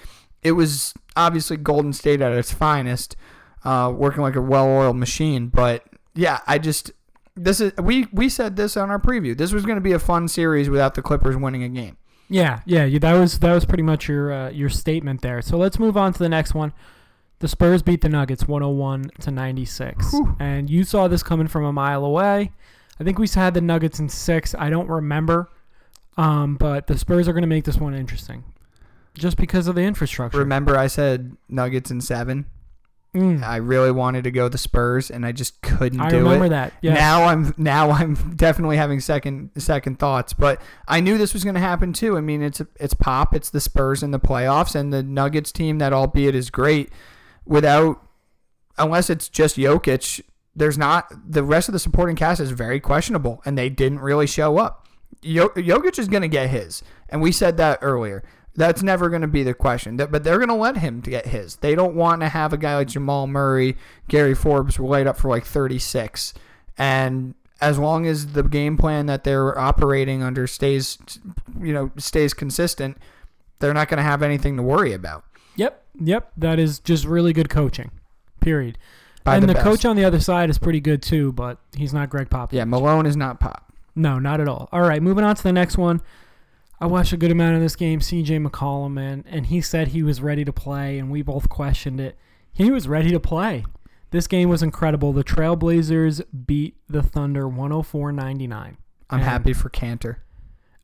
It 0.43 0.53
was 0.53 0.95
obviously 1.17 1.57
Golden 1.59 1.93
State 1.93 2.23
at 2.23 2.33
its 2.33 2.53
finest, 2.53 3.17
uh, 3.65 3.93
working 3.95 4.23
like 4.23 4.37
a 4.37 4.41
well-oiled 4.41 4.97
machine. 4.97 5.49
But 5.49 5.85
yeah, 6.15 6.41
I 6.47 6.59
just 6.59 6.93
this 7.35 7.61
is 7.61 7.73
we 7.77 8.07
we 8.13 8.29
said 8.29 8.57
this 8.57 8.77
on 8.77 8.91
our 8.91 9.01
preview. 9.01 9.37
This 9.37 9.53
was 9.53 9.65
going 9.65 9.77
to 9.77 9.83
be 9.83 9.93
a 9.93 9.99
fun 9.99 10.29
series 10.29 10.71
without 10.71 10.95
the 10.95 11.03
Clippers 11.03 11.37
winning 11.37 11.65
a 11.65 11.69
game. 11.69 11.97
Yeah, 12.29 12.61
yeah, 12.65 12.87
that 13.01 13.15
was 13.15 13.41
that 13.41 13.53
was 13.53 13.65
pretty 13.65 13.83
much 13.83 14.09
your 14.09 14.33
uh, 14.33 14.51
your 14.51 14.69
statement 14.69 15.21
there. 15.21 15.43
So 15.43 15.59
let's 15.59 15.81
move 15.81 15.97
on 15.97 16.13
to 16.13 16.19
the 16.19 16.29
next 16.29 16.55
one. 16.55 16.73
The 17.41 17.49
Spurs 17.49 17.83
beat 17.83 18.03
the 18.03 18.09
Nuggets 18.09 18.47
101 18.47 19.11
to 19.21 19.31
96. 19.31 20.13
Whew. 20.13 20.37
And 20.39 20.71
you 20.71 20.85
saw 20.85 21.09
this 21.09 21.23
coming 21.23 21.49
from 21.49 21.65
a 21.65 21.73
mile 21.73 22.05
away. 22.05 22.53
I 22.99 23.05
think 23.05 23.19
we 23.19 23.27
had 23.29 23.55
the 23.55 23.63
Nuggets 23.63 23.99
in 23.99 24.09
6. 24.09 24.55
I 24.59 24.71
don't 24.71 24.89
remember. 24.89 25.51
Um, 26.17 26.57
but 26.57 26.87
the 26.87 26.99
Spurs 26.99 27.29
are 27.29 27.33
going 27.33 27.43
to 27.43 27.49
make 27.49 27.65
this 27.65 27.79
one 27.79 27.95
interesting. 27.95 28.45
Just 29.15 29.37
because 29.37 29.67
of 29.67 29.75
the 29.75 29.83
infrastructure. 29.83 30.39
Remember, 30.39 30.77
I 30.77 30.87
said 30.87 31.37
Nuggets 31.49 31.91
in 31.91 32.01
seven. 32.01 32.47
Mm, 33.15 33.43
I 33.43 33.57
really 33.57 33.91
wanted 33.91 34.23
to 34.25 34.31
go 34.31 34.49
the 34.49 34.59
Spurs, 34.59 35.11
and 35.11 35.27
I 35.27 35.33
just 35.33 35.61
couldn't 35.63 36.01
I 36.01 36.11
do 36.11 36.19
remember 36.19 36.49
that. 36.51 36.73
Yeah. 36.81 36.95
Now 36.95 37.25
I'm 37.25 37.53
now 37.57 37.91
I'm 37.91 38.15
definitely 38.37 38.77
having 38.77 39.01
second 39.01 39.51
second 39.59 39.99
thoughts, 39.99 40.33
but 40.33 40.63
I 40.87 41.01
knew 41.01 41.19
this 41.19 41.35
was 41.35 41.43
going 41.43 41.55
to 41.55 41.61
happen 41.61 41.93
too. 41.93 42.17
I 42.17 42.21
mean, 42.21 42.41
it's 42.41 42.63
it's 42.79 42.95
pop, 42.95 43.35
it's 43.35 43.51
the 43.51 43.61
Spurs 43.61 44.05
in 44.05 44.13
the 44.13 44.21
playoffs, 44.21 44.77
and 44.77 44.93
the 44.93 45.03
Nuggets 45.03 45.51
team 45.51 45.79
that 45.79 45.93
albeit 45.93 46.37
is 46.37 46.51
great, 46.51 46.91
without 47.45 48.03
unless 48.79 49.11
it's 49.11 49.29
just 49.29 49.57
Jokic, 49.57 50.23
there's 50.57 50.79
not 50.79 51.13
the 51.31 51.45
rest 51.45 51.69
of 51.69 51.73
the 51.73 51.79
supporting 51.79 52.17
cast 52.17 52.41
is 52.41 52.51
very 52.51 52.81
questionable, 52.81 53.43
and 53.45 53.57
they 53.57 53.69
didn't 53.69 54.01
really 54.01 54.27
show 54.27 54.59
up. 54.59 54.89
Jo- 55.23 55.51
Jokic 55.51 55.99
is 55.99 56.09
going 56.09 56.23
to 56.23 56.29
get 56.29 56.51
his, 56.51 56.83
and 57.09 57.21
we 57.21 57.33
said 57.33 57.57
that 57.59 57.79
earlier. 57.83 58.23
That's 58.57 58.83
never 58.83 59.09
going 59.09 59.23
to 59.23 59.29
be 59.29 59.45
the 59.45 59.55
question. 59.55 59.97
But 59.97 60.25
they're 60.25 60.39
going 60.39 60.49
to 60.49 60.55
let 60.55 60.79
him 60.79 61.01
get 61.01 61.27
his. 61.27 61.57
They 61.57 61.77
don't 61.77 61.95
want 61.95 62.21
to 62.23 62.29
have 62.29 62.53
a 62.53 62.59
guy 62.59 62.75
like 62.75 62.89
Jamal 62.89 63.29
Murray, 63.29 63.77
Gary 64.09 64.35
Forbes 64.35 64.79
light 64.79 65.07
up 65.07 65.17
for 65.17 65.29
like 65.29 65.45
36. 65.45 66.35
And 66.77 67.35
as 67.61 67.79
long 67.79 68.07
as 68.07 68.33
the 68.33 68.43
game 68.43 68.77
plan 68.77 69.07
that 69.07 69.23
they're 69.23 69.57
operating 69.57 70.23
under 70.23 70.49
stays, 70.49 70.99
you 71.61 71.73
know, 71.73 71.93
stays 71.97 72.35
consistent, 72.35 72.99
they're 73.61 73.73
not 73.73 73.89
going 73.89 73.99
to 73.99 74.03
have 74.03 74.23
anything 74.23 74.57
to 74.57 74.63
worry 74.65 74.93
about. 74.93 75.25
Yep, 75.57 75.85
yep. 76.01 76.33
That 76.37 76.59
is 76.59 76.79
just 76.79 77.05
really 77.05 77.33
good 77.33 77.49
coaching. 77.49 77.91
Period. 78.41 78.79
By 79.25 79.37
and 79.37 79.49
the 79.49 79.55
the, 79.55 79.61
coach 79.61 79.85
on 79.85 79.97
the 79.97 80.05
other 80.05 80.21
side 80.21 80.49
is 80.49 80.59
pretty 80.59 80.81
good 80.81 81.03
too, 81.03 81.33
but 81.33 81.59
he's 81.77 81.93
not 81.93 82.09
Gregg 82.09 82.31
Popovich. 82.31 82.53
Yeah, 82.53 82.65
Malone 82.65 83.07
is 83.07 83.17
not 83.17 83.39
pop. 83.39 83.73
No, 83.95 84.19
not 84.19 84.41
at 84.41 84.49
all. 84.49 84.69
All 84.73 84.81
right, 84.81 85.03
moving 85.03 85.25
on 85.25 85.37
to 85.37 85.43
the 85.43 85.53
next 85.53 85.77
one. 85.77 86.01
I 86.81 86.87
watched 86.87 87.13
a 87.13 87.19
good 87.19 87.31
amount 87.31 87.57
of 87.57 87.61
this 87.61 87.77
game, 87.77 88.01
CJ 88.01 88.47
McCollum, 88.47 88.99
and, 88.99 89.25
and 89.27 89.47
he 89.47 89.61
said 89.61 89.89
he 89.89 90.03
was 90.03 90.23
ready 90.23 90.47
to 90.47 90.53
play, 90.53 90.99
and 90.99 91.11
we 91.11 91.21
both 91.21 91.51
questioned 91.51 92.01
it. 92.01 92.17
He 92.53 92.71
was 92.71 92.89
ready 92.89 93.11
to 93.11 93.21
play. 93.21 93.67
This 94.11 94.27
game 94.27 94.49
was 94.49 94.63
incredible. 94.63 95.13
The 95.13 95.23
Trailblazers 95.23 96.23
beat 96.47 96.77
the 96.89 97.03
Thunder 97.03 97.47
104 97.47 98.13
99. 98.13 98.79
I'm 99.11 99.19
And- 99.19 99.29
happy 99.29 99.53
for 99.53 99.69
Kanter. 99.69 100.17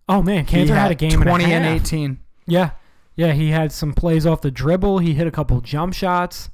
Oh, 0.08 0.22
man, 0.22 0.44
Kanter 0.44 0.64
He 0.64 0.68
had, 0.68 0.90
a 0.92 0.94
game 0.94 1.20
20 1.22 1.44
and, 1.44 1.64
and 1.64 1.80
18. 1.80 2.18
Yeah, 2.46 2.70
yeah, 3.16 3.32
he 3.32 3.50
had 3.50 3.72
some 3.72 3.92
plays 3.92 4.26
off 4.26 4.42
the 4.42 4.50
dribble. 4.50 4.98
He 4.98 5.14
hit 5.14 5.26
a 5.26 5.30
couple 5.30 5.60
jump 5.60 5.94
shots. 5.94 6.50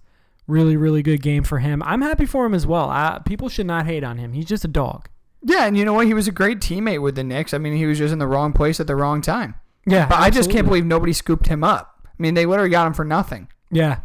Really, 0.47 0.77
really 0.77 1.03
good 1.03 1.23
game 1.23 1.45
for 1.45 1.59
him. 1.59 1.83
I'm 1.85 2.03
happy 2.03 2.27
for 2.27 2.47
him 2.47 2.55
as 2.55 2.67
well. 2.67 2.89
I, 2.89 3.21
people 3.25 3.49
should 3.49 3.67
not 3.67 3.87
hate 3.87 4.05
on 4.05 4.19
him. 4.19 4.33
He's 4.33 4.47
just 4.47 4.65
a 4.65 4.69
dog. 4.69 5.09
Yeah, 5.43 5.67
and 5.67 5.77
you 5.77 5.85
know 5.85 5.93
what? 5.93 6.07
He 6.07 6.15
was 6.15 6.29
a 6.29 6.33
great 6.33 6.61
teammate 6.61 7.03
with 7.03 7.17
the 7.17 7.25
Knicks. 7.25 7.53
I 7.53 7.59
mean, 7.59 7.77
he 7.77 7.87
was 7.87 7.99
just 7.99 8.13
in 8.13 8.19
the 8.19 8.27
wrong 8.27 8.53
place 8.53 8.79
at 8.81 8.87
the 8.87 8.97
wrong 8.97 9.21
time. 9.21 9.55
Yeah, 9.87 10.07
But 10.07 10.21
I 10.21 10.31
just 10.31 10.51
can't 10.51 10.67
believe 10.67 10.87
nobody 10.87 11.13
scooped 11.13 11.49
him 11.49 11.65
up. 11.65 12.07
I 12.07 12.11
mean, 12.19 12.35
they 12.35 12.47
literally 12.47 12.71
got 12.71 12.87
him 12.87 12.93
for 12.95 13.05
nothing. 13.05 13.49
Yeah, 13.71 13.99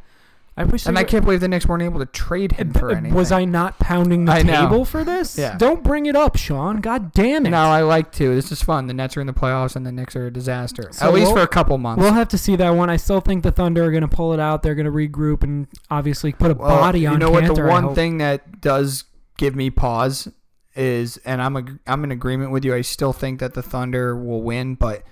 I 0.60 0.64
wish. 0.64 0.88
And 0.88 0.98
I 0.98 1.04
were- 1.04 1.08
can't 1.08 1.24
believe 1.24 1.40
the 1.40 1.48
Knicks 1.48 1.68
weren't 1.68 1.84
able 1.84 2.00
to 2.00 2.08
trade 2.08 2.54
him 2.54 2.74
for 2.74 2.90
anything. 2.92 3.14
Was 3.14 3.32
I 3.32 3.46
not 3.46 3.78
pounding 3.78 4.26
the 4.26 4.32
I 4.32 4.42
know. 4.42 4.62
table 4.68 4.86
for 4.86 5.04
this? 5.04 5.38
Yeah. 5.38 5.56
Don't 5.56 5.84
bring 5.84 6.08
it 6.08 6.16
up, 6.16 6.36
Sean. 6.36 6.78
God 6.78 7.14
damn 7.14 7.46
it. 7.46 7.52
No, 7.52 7.58
I 7.60 7.82
like 7.84 8.12
to. 8.14 8.34
This 8.34 8.52
is 8.52 8.64
fun. 8.64 8.88
The 8.88 8.94
Nets 8.96 9.16
are 9.16 9.22
in 9.22 9.28
the 9.28 9.34
playoffs, 9.34 9.76
and 9.76 9.86
the 9.86 9.92
Knicks 9.92 10.16
are 10.16 10.26
a 10.28 10.32
disaster. 10.34 10.90
So 10.92 11.06
At 11.08 11.14
least 11.14 11.28
we'll- 11.28 11.36
for 11.36 11.42
a 11.44 11.48
couple 11.48 11.78
months. 11.78 12.02
We'll 12.02 12.14
have 12.14 12.28
to 12.30 12.38
see 12.40 12.56
that 12.56 12.72
one. 12.72 12.90
I 12.90 12.98
still 12.98 13.22
think 13.22 13.44
the 13.44 13.52
Thunder 13.52 13.84
are 13.84 13.92
going 13.92 14.02
to 14.02 14.08
pull 14.08 14.34
it 14.34 14.40
out. 14.40 14.64
They're 14.64 14.74
going 14.76 14.86
to 14.88 14.92
regroup 14.92 15.44
and 15.44 15.68
obviously 15.92 16.34
put 16.34 16.50
a 16.52 16.56
Well, 16.56 16.70
body 16.70 17.06
on 17.06 17.14
you 17.14 17.20
know 17.20 17.30
what? 17.30 17.46
The 17.54 17.64
one 17.64 17.94
thing 17.94 18.18
that 18.18 18.60
does 18.60 19.04
give 19.38 19.56
me 19.56 19.70
pause 19.70 20.28
is, 20.76 21.18
and 21.18 21.42
I'm 21.42 21.56
a, 21.56 21.64
I'm 21.86 22.04
in 22.04 22.12
agreement 22.12 22.52
with 22.52 22.66
you. 22.66 22.74
I 22.74 22.82
still 22.82 23.14
think 23.14 23.40
that 23.40 23.54
the 23.54 23.62
Thunder 23.62 24.16
will 24.16 24.42
win, 24.42 24.74
but 24.76 25.04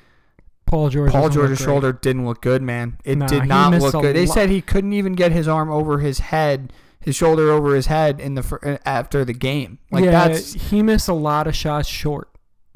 Paul 0.65 0.89
George. 0.89 1.11
Paul 1.11 1.29
George's 1.29 1.59
shoulder 1.59 1.93
didn't 1.93 2.25
look 2.25 2.41
good, 2.41 2.61
man. 2.61 2.97
It 3.03 3.17
Nah, 3.17 3.27
did 3.27 3.45
not 3.45 3.73
look 3.79 3.93
good. 3.93 4.15
They 4.15 4.25
lo- 4.25 4.33
said 4.33 4.49
he 4.49 4.61
couldn't 4.61 4.93
even 4.93 5.13
get 5.13 5.31
his 5.31 5.47
arm 5.47 5.69
over 5.69 5.99
his 5.99 6.19
head, 6.19 6.73
his 6.99 7.15
shoulder 7.15 7.51
over 7.51 7.75
his 7.75 7.87
head 7.87 8.19
in 8.19 8.35
the 8.35 8.43
fir- 8.43 8.59
uh, 8.63 8.77
after 8.85 9.23
the 9.23 9.33
game. 9.33 9.79
Like 9.91 10.05
yeah, 10.05 10.27
that's 10.27 10.53
he 10.53 10.81
missed 10.81 11.07
a 11.07 11.13
lot 11.13 11.47
of 11.47 11.55
shots 11.55 11.87
short. 11.87 12.29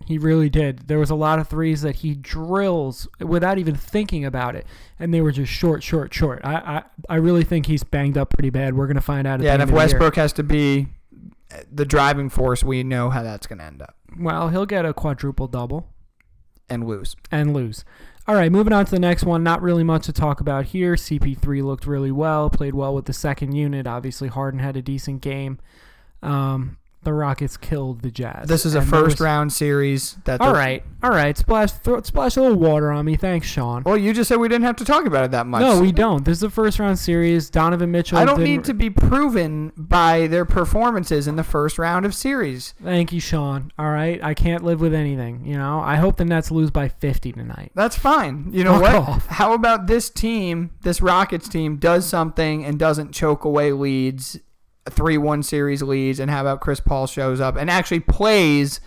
He 0.06 0.18
really 0.18 0.50
did. 0.50 0.88
There 0.88 0.98
was 1.00 1.10
a 1.10 1.16
lot 1.16 1.40
of 1.40 1.48
threes 1.48 1.82
that 1.82 1.98
he 1.98 2.16
drills 2.16 3.08
without 3.20 3.58
even 3.58 3.76
thinking 3.76 4.24
about 4.24 4.56
it, 4.56 4.66
and 4.98 5.14
they 5.14 5.22
were 5.22 5.32
just 5.32 5.52
short, 5.52 5.84
short, 5.84 6.14
short. 6.14 6.42
I, 6.44 6.56
I, 6.56 6.84
I 7.10 7.16
really 7.18 7.44
think 7.44 7.66
he's 7.66 7.84
banged 7.84 8.18
up 8.18 8.30
pretty 8.32 8.50
bad. 8.50 8.76
We're 8.76 8.88
gonna 8.88 9.02
find 9.02 9.28
out. 9.28 9.42
Yeah. 9.42 9.54
And 9.54 9.62
if 9.62 9.70
of 9.70 9.70
the 9.70 9.74
year. 9.74 9.78
Westbrook 9.86 10.16
has 10.16 10.34
to 10.34 10.44
be 10.44 10.88
uh, 11.52 11.58
the 11.72 11.86
driving 11.86 12.30
force, 12.30 12.64
we 12.64 12.84
know 12.84 13.10
how 13.10 13.24
that's 13.24 13.46
going 13.48 13.60
to 13.60 13.66
end 13.66 13.82
up 13.82 13.96
well, 14.18 14.50
he'll 14.50 14.66
get 14.66 14.86
a 14.86 14.94
quadruple 14.94 15.48
double. 15.48 15.88
And 16.70 16.88
lose. 16.88 17.16
and 17.32 17.54
lose. 17.54 17.84
All 18.28 18.36
right, 18.36 18.52
moving 18.52 18.74
on 18.74 18.86
to 18.86 18.92
the 18.92 19.00
next 19.00 19.24
one. 19.24 19.44
Not 19.44 19.62
really 19.62 19.84
much 19.84 20.06
to 20.06 20.14
talk 20.14 20.40
about 20.40 20.66
here. 20.66 20.94
CP3 20.94 21.64
looked 21.64 21.88
really 21.88 22.12
well, 22.12 22.50
played 22.50 22.76
well 22.76 22.94
with 22.94 23.06
the 23.06 23.14
second 23.14 23.54
unit. 23.54 23.88
Obviously, 23.88 24.28
Harden 24.28 24.60
had 24.60 24.78
a 24.78 24.84
decent 24.84 25.22
game. 25.22 25.58
Um, 26.22 26.78
the 27.04 27.14
Rockets 27.14 27.56
killed 27.56 28.02
the 28.02 28.12
Jazz. 28.12 28.48
This 28.50 28.66
is 28.66 28.76
a 28.76 28.80
And 28.80 28.88
first 28.90 29.06
was- 29.16 29.22
round 29.22 29.54
series. 29.54 30.18
That 30.26 30.42
All 30.42 30.52
right, 30.54 30.84
all 31.02 31.12
right. 31.12 31.38
Splash, 31.38 31.72
throw, 31.72 32.02
splash 32.02 32.36
a 32.36 32.42
little 32.42 32.58
water 32.58 32.92
on 32.92 33.06
me. 33.06 33.16
Thanks, 33.16 33.48
Sean. 33.48 33.84
Well, 33.86 33.96
you 33.98 34.14
just 34.14 34.28
said 34.28 34.38
we 34.38 34.50
didn't 34.50 34.66
have 34.66 34.76
to 34.78 34.86
talk 34.86 35.06
about 35.06 35.24
it 35.24 35.32
that 35.32 35.48
much. 35.48 35.62
No, 35.62 35.80
we 35.80 35.92
don't. 35.94 36.26
This 36.26 36.38
is 36.40 36.44
a 36.44 36.50
first 36.50 36.78
round 36.78 37.00
series. 37.00 37.50
Donovan 37.50 37.90
Mitchell. 37.92 38.18
I 38.18 38.26
don't 38.26 38.44
need 38.44 38.66
to 38.66 38.74
be 38.74 38.90
proven 38.90 39.72
by 39.78 40.28
their 40.28 40.44
performances 40.46 41.26
in 41.28 41.38
the 41.38 41.44
first 41.44 41.80
round 41.80 42.06
of 42.06 42.14
series. 42.14 42.74
Thank 42.84 43.14
you, 43.14 43.22
Sean. 43.22 43.72
All 43.80 43.90
right, 43.92 44.22
I 44.24 44.34
can't 44.34 44.64
live 44.66 44.82
with 44.82 44.94
anything. 44.94 45.46
You 45.46 45.58
know, 45.58 45.80
I 45.80 45.96
hope 45.96 46.18
the 46.18 46.26
Nets 46.26 46.52
lose 46.52 46.70
by 46.70 46.90
50 46.90 47.32
tonight. 47.32 47.72
That's 47.76 47.98
fine. 47.98 48.50
You 48.52 48.66
know 48.66 48.74
Fuck 48.74 48.82
what? 48.82 48.96
off. 48.96 49.26
How 49.28 49.54
about 49.54 49.88
this 49.88 50.10
team, 50.10 50.72
this 50.82 51.02
Rockets 51.02 51.48
team, 51.48 51.78
does 51.78 52.06
something 52.06 52.66
and 52.66 52.78
doesn't 52.78 53.14
choke 53.14 53.46
away 53.46 53.72
leads, 53.72 54.38
three 54.90 55.18
one 55.18 55.44
series 55.44 55.82
leads, 55.82 56.20
and 56.20 56.30
how 56.30 56.42
about 56.42 56.62
Chris 56.62 56.80
Paul 56.80 57.08
shows 57.08 57.40
up 57.40 57.56
and 57.56 57.70
actually 57.70 58.00
plays 58.02 58.80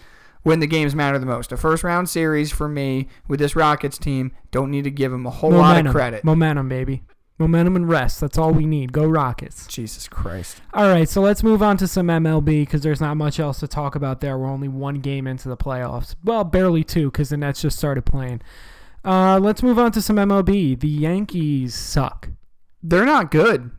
when 0.42 0.60
the 0.60 0.66
games 0.66 0.94
matter 0.94 1.18
the 1.18 1.26
most? 1.26 1.52
A 1.52 1.56
first 1.56 1.84
round 1.84 2.08
series 2.08 2.52
for 2.52 2.68
me 2.68 3.08
with 3.28 3.40
this 3.40 3.56
Rockets 3.56 3.98
team. 3.98 4.32
Don't 4.50 4.70
need 4.70 4.84
to 4.84 4.90
give 4.90 5.12
him 5.12 5.26
a 5.26 5.30
whole 5.30 5.50
lot 5.50 5.84
of 5.86 5.92
credit. 5.92 6.24
momentum, 6.24 6.68
baby. 6.68 7.02
Momentum 7.38 7.74
and 7.74 7.88
rest. 7.88 8.20
That's 8.20 8.38
all 8.38 8.52
we 8.52 8.66
need. 8.66 8.92
Go 8.92 9.04
Rockets. 9.04 9.66
Jesus 9.66 10.06
Christ. 10.06 10.60
All 10.74 10.88
right, 10.88 11.08
so 11.08 11.20
let's 11.20 11.42
move 11.42 11.62
on 11.62 11.76
to 11.78 11.88
some 11.88 12.06
MLB 12.06 12.62
because 12.62 12.82
there's 12.82 13.00
not 13.00 13.16
much 13.16 13.40
else 13.40 13.58
to 13.60 13.66
talk 13.66 13.94
about 13.96 14.20
there. 14.20 14.38
We're 14.38 14.46
only 14.50 14.68
one 14.68 14.96
game 14.96 15.26
into 15.26 15.48
the 15.48 15.56
playoffs. 15.56 16.14
Well, 16.22 16.44
barely 16.44 16.84
two 16.84 17.10
because 17.10 17.30
the 17.30 17.36
Nets 17.36 17.62
just 17.62 17.78
started 17.78 18.04
playing. 18.04 18.42
Uh, 19.04 19.40
let's 19.40 19.62
move 19.62 19.78
on 19.78 19.90
to 19.92 20.02
some 20.02 20.16
MLB. 20.16 20.78
The 20.78 20.88
Yankees 20.88 21.74
suck. 21.74 22.28
They're 22.82 23.06
not 23.06 23.30
good. 23.30 23.70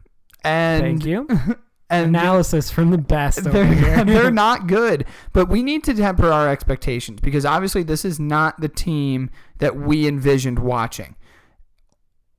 And 0.44 0.82
Thank 0.84 1.06
you. 1.06 1.28
and 1.94 2.16
Analysis 2.16 2.70
from 2.72 2.92
the 2.92 2.98
best. 2.98 3.44
They're, 3.44 3.66
here. 3.66 4.04
they're 4.06 4.32
not 4.46 4.68
good. 4.68 5.06
But 5.32 5.50
we 5.50 5.64
need 5.64 5.84
to 5.86 5.94
temper 5.94 6.32
our 6.32 6.50
expectations 6.50 7.22
because 7.22 7.46
obviously 7.46 7.84
this 7.84 8.04
is 8.06 8.20
not 8.20 8.60
the 8.60 8.70
team 8.70 9.30
that 9.60 9.76
we 9.76 10.08
envisioned 10.08 10.60
watching. 10.60 11.16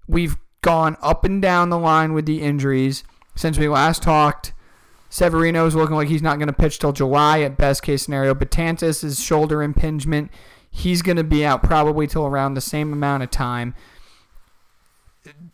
We've 0.06 0.36
gone 0.62 0.96
up 1.02 1.24
and 1.24 1.40
down 1.40 1.70
the 1.70 1.78
line 1.78 2.12
with 2.12 2.26
the 2.26 2.42
injuries 2.42 3.04
since 3.34 3.58
we 3.58 3.68
last 3.68 4.02
talked. 4.02 4.52
Severino 5.08 5.66
is 5.66 5.74
looking 5.76 5.94
like 5.94 6.08
he's 6.08 6.22
not 6.22 6.38
going 6.38 6.48
to 6.48 6.52
pitch 6.52 6.78
till 6.78 6.92
July 6.92 7.40
at 7.42 7.56
best 7.56 7.82
case 7.82 8.02
scenario. 8.02 8.34
Betances 8.34 9.04
is 9.04 9.22
shoulder 9.22 9.62
impingement. 9.62 10.30
He's 10.70 11.02
going 11.02 11.18
to 11.18 11.24
be 11.24 11.46
out 11.46 11.62
probably 11.62 12.08
till 12.08 12.26
around 12.26 12.54
the 12.54 12.60
same 12.60 12.92
amount 12.92 13.22
of 13.22 13.30
time. 13.30 13.74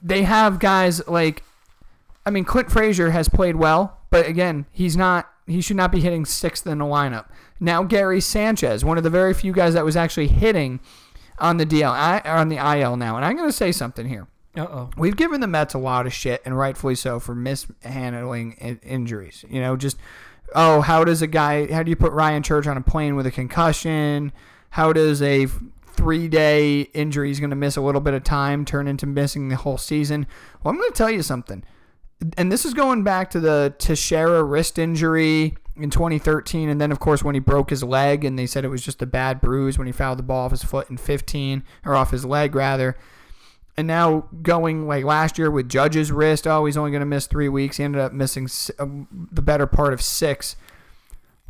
They 0.03 0.23
have 0.23 0.59
guys 0.59 1.07
like 1.07 1.43
I 2.25 2.31
mean, 2.31 2.45
Clint 2.45 2.71
Frazier 2.71 3.11
has 3.11 3.29
played 3.29 3.57
well, 3.57 3.99
but 4.11 4.27
again, 4.27 4.67
he's 4.73 4.97
not. 4.97 5.31
He 5.47 5.61
should 5.61 5.77
not 5.77 5.91
be 5.91 6.01
hitting 6.01 6.25
sixth 6.25 6.67
in 6.67 6.79
the 6.79 6.85
lineup. 6.85 7.27
Now, 7.59 7.83
Gary 7.83 8.21
Sanchez, 8.21 8.85
one 8.85 8.99
of 8.99 9.03
the 9.03 9.11
very 9.11 9.35
few 9.35 9.53
guys 9.53 9.75
that 9.75 9.85
was 9.85 9.97
actually 9.97 10.29
hitting 10.29 10.79
on 11.39 11.57
the 11.57 11.67
DL, 11.67 11.91
I, 11.91 12.21
on 12.25 12.49
the 12.51 12.57
IL 12.57 12.97
now, 12.97 13.17
and 13.17 13.25
I'm 13.25 13.37
going 13.37 13.49
to 13.49 13.57
say 13.57 13.73
something 13.73 14.07
here. 14.07 14.29
Uh 14.57 14.63
oh. 14.63 14.91
We've 14.97 15.17
given 15.17 15.41
the 15.41 15.47
Mets 15.47 15.75
a 15.75 15.79
lot 15.79 16.07
of 16.07 16.13
shit, 16.13 16.43
and 16.45 16.57
rightfully 16.57 16.95
so, 16.95 17.21
for 17.21 17.35
mishandling 17.35 18.53
injuries. 18.83 19.45
You 19.49 19.61
know, 19.61 19.77
just 19.77 19.97
oh, 20.55 20.81
how 20.81 21.05
does 21.05 21.23
a 21.23 21.27
guy? 21.27 21.73
How 21.73 21.83
do 21.83 21.91
you 21.91 21.97
put 21.97 22.13
Ryan 22.13 22.43
Church 22.43 22.67
on 22.67 22.77
a 22.77 22.81
plane 22.81 23.17
with 23.17 23.27
a 23.27 23.31
concussion? 23.31 24.33
How 24.71 24.93
does 24.93 25.23
a 25.23 25.47
three 25.93 26.29
day 26.29 26.83
injury 26.95 27.29
he's 27.29 27.41
going 27.41 27.51
to 27.51 27.57
miss 27.57 27.77
a 27.77 27.81
little 27.81 28.01
bit 28.01 28.15
of 28.15 28.25
time 28.25 28.65
turn 28.65 28.87
into 28.89 29.07
missing 29.07 29.49
the 29.49 29.57
whole 29.57 29.79
season? 29.79 30.27
Well, 30.63 30.73
I'm 30.73 30.79
going 30.79 30.91
to 30.91 30.97
tell 30.97 31.11
you 31.11 31.23
something, 31.23 31.63
and 32.37 32.51
this 32.51 32.65
is 32.65 32.75
going 32.75 33.03
back 33.03 33.31
to 33.31 33.41
the 33.41 33.75
Teixeira 33.79 34.43
wrist 34.43 34.79
injury 34.79 35.57
in 35.77 35.91
2013, 35.91 36.69
and 36.69 36.81
then 36.81 36.93
of 36.93 37.01
course 37.01 37.23
when 37.23 37.35
he 37.35 37.41
broke 37.41 37.71
his 37.71 37.83
leg, 37.83 38.25
and 38.25 38.39
they 38.39 38.47
said 38.47 38.65
it 38.65 38.69
was 38.69 38.83
just 38.83 39.01
a 39.03 39.07
bad 39.07 39.41
bruise 39.41 39.79
when 39.79 39.87
he 39.87 39.93
fouled 39.93 40.19
the 40.19 40.23
ball 40.23 40.45
off 40.45 40.51
his 40.51 40.65
foot 40.65 40.91
in 40.91 40.97
15 40.97 41.63
or 41.85 41.95
off 41.95 42.11
his 42.11 42.25
leg 42.25 42.55
rather. 42.55 42.97
And 43.77 43.87
now 43.87 44.29
going 44.43 44.87
like 44.87 45.05
last 45.05 45.39
year 45.39 45.51
with 45.51 45.69
Judge's 45.69 46.13
wrist, 46.13 46.47
oh, 46.47 46.67
he's 46.67 46.77
only 46.77 46.91
going 46.91 47.01
to 47.01 47.07
miss 47.07 47.27
three 47.27 47.49
weeks. 47.49 47.79
He 47.79 47.85
ended 47.85 48.01
up 48.01 48.13
missing 48.13 48.49
um, 48.79 49.09
the 49.33 49.41
better 49.41 49.67
part 49.67 49.95
of 49.95 50.03
six. 50.03 50.57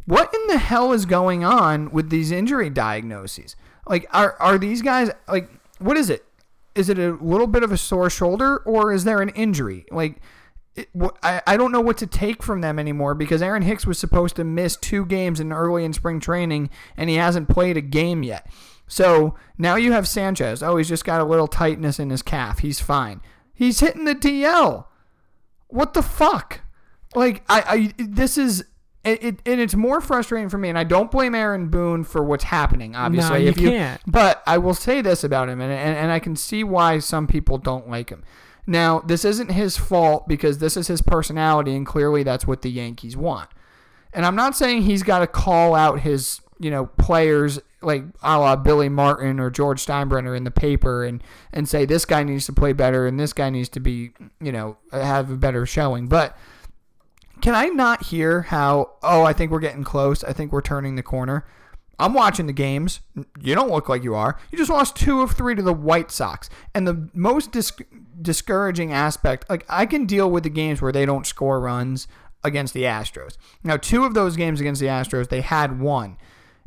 What 0.04 0.32
in 0.32 0.46
the 0.46 0.58
hell 0.58 0.92
is 0.92 1.06
going 1.06 1.44
on 1.44 1.90
with 1.90 2.10
these 2.10 2.30
injury 2.30 2.70
diagnoses? 2.70 3.56
Like, 3.86 4.06
are 4.12 4.36
are 4.38 4.58
these 4.58 4.82
guys 4.82 5.10
like? 5.26 5.50
What 5.78 5.96
is 5.96 6.10
it? 6.10 6.24
Is 6.74 6.88
it 6.88 6.98
a 6.98 7.12
little 7.14 7.46
bit 7.48 7.64
of 7.64 7.72
a 7.72 7.76
sore 7.76 8.10
shoulder, 8.10 8.58
or 8.58 8.92
is 8.92 9.04
there 9.04 9.20
an 9.20 9.30
injury? 9.30 9.86
Like, 9.90 10.16
it, 10.74 10.88
I 11.22 11.42
I 11.46 11.56
don't 11.56 11.72
know 11.72 11.80
what 11.80 11.98
to 11.98 12.06
take 12.06 12.42
from 12.42 12.60
them 12.60 12.78
anymore 12.78 13.14
because 13.14 13.42
Aaron 13.42 13.62
Hicks 13.62 13.86
was 13.86 13.98
supposed 13.98 14.36
to 14.36 14.44
miss 14.44 14.76
two 14.76 15.04
games 15.04 15.40
in 15.40 15.52
early 15.52 15.84
in 15.84 15.92
spring 15.92 16.20
training, 16.20 16.70
and 16.96 17.10
he 17.10 17.16
hasn't 17.16 17.48
played 17.48 17.76
a 17.76 17.82
game 17.82 18.22
yet. 18.22 18.46
So 18.86 19.36
now 19.56 19.76
you 19.76 19.92
have 19.92 20.08
Sanchez. 20.08 20.62
Oh, 20.62 20.76
he's 20.76 20.88
just 20.88 21.04
got 21.04 21.20
a 21.20 21.24
little 21.24 21.46
tightness 21.46 21.98
in 21.98 22.10
his 22.10 22.22
calf. 22.22 22.60
He's 22.60 22.80
fine. 22.80 23.20
He's 23.52 23.80
hitting 23.80 24.04
the 24.04 24.14
DL. 24.14 24.86
What 25.68 25.94
the 25.94 26.02
fuck? 26.02 26.62
Like 27.14 27.42
I, 27.48 27.92
I 27.98 28.04
this 28.04 28.38
is 28.38 28.64
it, 29.02 29.24
it, 29.24 29.42
and 29.46 29.60
it's 29.60 29.74
more 29.74 30.00
frustrating 30.00 30.48
for 30.48 30.58
me, 30.58 30.68
and 30.68 30.78
I 30.78 30.84
don't 30.84 31.10
blame 31.10 31.34
Aaron 31.34 31.68
Boone 31.68 32.04
for 32.04 32.22
what's 32.22 32.44
happening. 32.44 32.94
Obviously, 32.94 33.30
No, 33.30 33.36
you 33.36 33.48
if 33.48 33.58
you, 33.58 33.70
can't. 33.70 34.00
But 34.06 34.42
I 34.46 34.58
will 34.58 34.74
say 34.74 35.00
this 35.00 35.24
about 35.24 35.48
him, 35.48 35.60
and, 35.60 35.72
and 35.72 35.96
and 35.96 36.12
I 36.12 36.18
can 36.18 36.36
see 36.36 36.62
why 36.64 36.98
some 36.98 37.26
people 37.26 37.58
don't 37.58 37.88
like 37.88 38.10
him. 38.10 38.22
Now, 38.66 39.00
this 39.00 39.24
isn't 39.24 39.50
his 39.50 39.76
fault 39.76 40.28
because 40.28 40.58
this 40.58 40.76
is 40.76 40.86
his 40.86 41.02
personality, 41.02 41.74
and 41.74 41.86
clearly 41.86 42.22
that's 42.22 42.46
what 42.46 42.62
the 42.62 42.70
Yankees 42.70 43.16
want. 43.16 43.50
And 44.12 44.26
I'm 44.26 44.36
not 44.36 44.56
saying 44.56 44.82
he's 44.82 45.02
got 45.02 45.20
to 45.20 45.26
call 45.26 45.74
out 45.74 46.00
his, 46.00 46.40
you 46.58 46.70
know, 46.70 46.86
players 46.86 47.60
like 47.82 48.04
a 48.22 48.38
la 48.38 48.56
Billy 48.56 48.88
Martin 48.88 49.40
or 49.40 49.50
George 49.50 49.84
Steinbrenner 49.84 50.36
in 50.36 50.44
the 50.44 50.50
paper 50.50 51.04
and, 51.04 51.22
and 51.52 51.68
say 51.68 51.84
this 51.84 52.04
guy 52.04 52.22
needs 52.22 52.46
to 52.46 52.52
play 52.52 52.72
better 52.72 53.06
and 53.06 53.18
this 53.18 53.32
guy 53.32 53.50
needs 53.50 53.68
to 53.70 53.80
be, 53.80 54.10
you 54.40 54.52
know, 54.52 54.76
have 54.92 55.30
a 55.30 55.36
better 55.36 55.64
showing. 55.64 56.06
But 56.06 56.36
can 57.40 57.54
I 57.54 57.66
not 57.66 58.04
hear 58.06 58.42
how, 58.42 58.92
oh, 59.02 59.22
I 59.22 59.32
think 59.32 59.50
we're 59.50 59.60
getting 59.60 59.84
close. 59.84 60.22
I 60.24 60.32
think 60.32 60.52
we're 60.52 60.60
turning 60.60 60.96
the 60.96 61.02
corner. 61.02 61.46
I'm 61.98 62.14
watching 62.14 62.46
the 62.46 62.52
games. 62.52 63.00
You 63.40 63.54
don't 63.54 63.70
look 63.70 63.88
like 63.88 64.02
you 64.02 64.14
are. 64.14 64.38
You 64.50 64.58
just 64.58 64.70
lost 64.70 64.96
two 64.96 65.20
of 65.20 65.32
three 65.32 65.54
to 65.54 65.62
the 65.62 65.72
White 65.72 66.10
Sox. 66.10 66.48
And 66.74 66.86
the 66.86 67.10
most 67.12 67.52
dis- 67.52 67.72
discouraging 68.20 68.92
aspect, 68.92 69.48
like, 69.48 69.64
I 69.68 69.86
can 69.86 70.06
deal 70.06 70.30
with 70.30 70.44
the 70.44 70.50
games 70.50 70.80
where 70.80 70.92
they 70.92 71.06
don't 71.06 71.26
score 71.26 71.60
runs 71.60 72.06
against 72.42 72.74
the 72.74 72.84
Astros. 72.84 73.36
Now, 73.62 73.76
two 73.76 74.04
of 74.04 74.14
those 74.14 74.36
games 74.36 74.60
against 74.60 74.80
the 74.80 74.86
Astros, 74.86 75.28
they 75.28 75.40
had 75.40 75.80
one. 75.80 76.16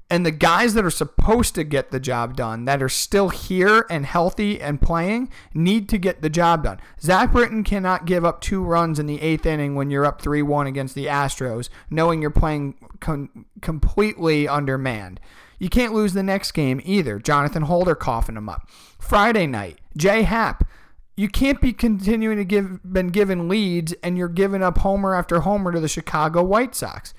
And 0.09 0.25
the 0.25 0.31
guys 0.31 0.75
that 0.75 0.85
are 0.85 0.91
supposed 0.91 1.55
to 1.55 1.63
get 1.63 1.89
the 1.89 1.99
job 1.99 2.35
done, 2.35 2.65
that 2.65 2.83
are 2.83 2.89
still 2.89 3.29
here 3.29 3.85
and 3.89 4.05
healthy 4.05 4.61
and 4.61 4.79
playing, 4.79 5.31
need 5.53 5.89
to 5.89 5.97
get 5.97 6.21
the 6.21 6.29
job 6.29 6.65
done. 6.65 6.79
Zach 7.01 7.31
Britton 7.31 7.63
cannot 7.63 8.05
give 8.05 8.23
up 8.23 8.39
two 8.39 8.63
runs 8.63 8.99
in 8.99 9.07
the 9.07 9.19
eighth 9.21 9.45
inning 9.45 9.73
when 9.73 9.89
you're 9.89 10.05
up 10.05 10.21
3 10.21 10.43
1 10.43 10.67
against 10.67 10.93
the 10.93 11.07
Astros, 11.07 11.69
knowing 11.89 12.21
you're 12.21 12.29
playing 12.29 12.75
com- 12.99 13.45
completely 13.61 14.47
undermanned. 14.47 15.19
You 15.57 15.69
can't 15.69 15.93
lose 15.93 16.13
the 16.13 16.23
next 16.23 16.51
game 16.51 16.81
either. 16.83 17.17
Jonathan 17.17 17.63
Holder 17.63 17.95
coughing 17.95 18.35
him 18.37 18.49
up. 18.49 18.69
Friday 18.99 19.47
night, 19.47 19.79
Jay 19.97 20.23
Happ. 20.23 20.67
You 21.15 21.29
can't 21.29 21.61
be 21.61 21.73
continuing 21.73 22.37
to 22.37 22.45
give 22.45 22.79
been 22.91 23.09
given 23.09 23.47
leads 23.47 23.93
and 24.01 24.17
you're 24.17 24.27
giving 24.27 24.63
up 24.63 24.79
homer 24.79 25.13
after 25.13 25.41
homer 25.41 25.71
to 25.71 25.79
the 25.79 25.87
Chicago 25.87 26.43
White 26.43 26.73
Sox 26.73 27.13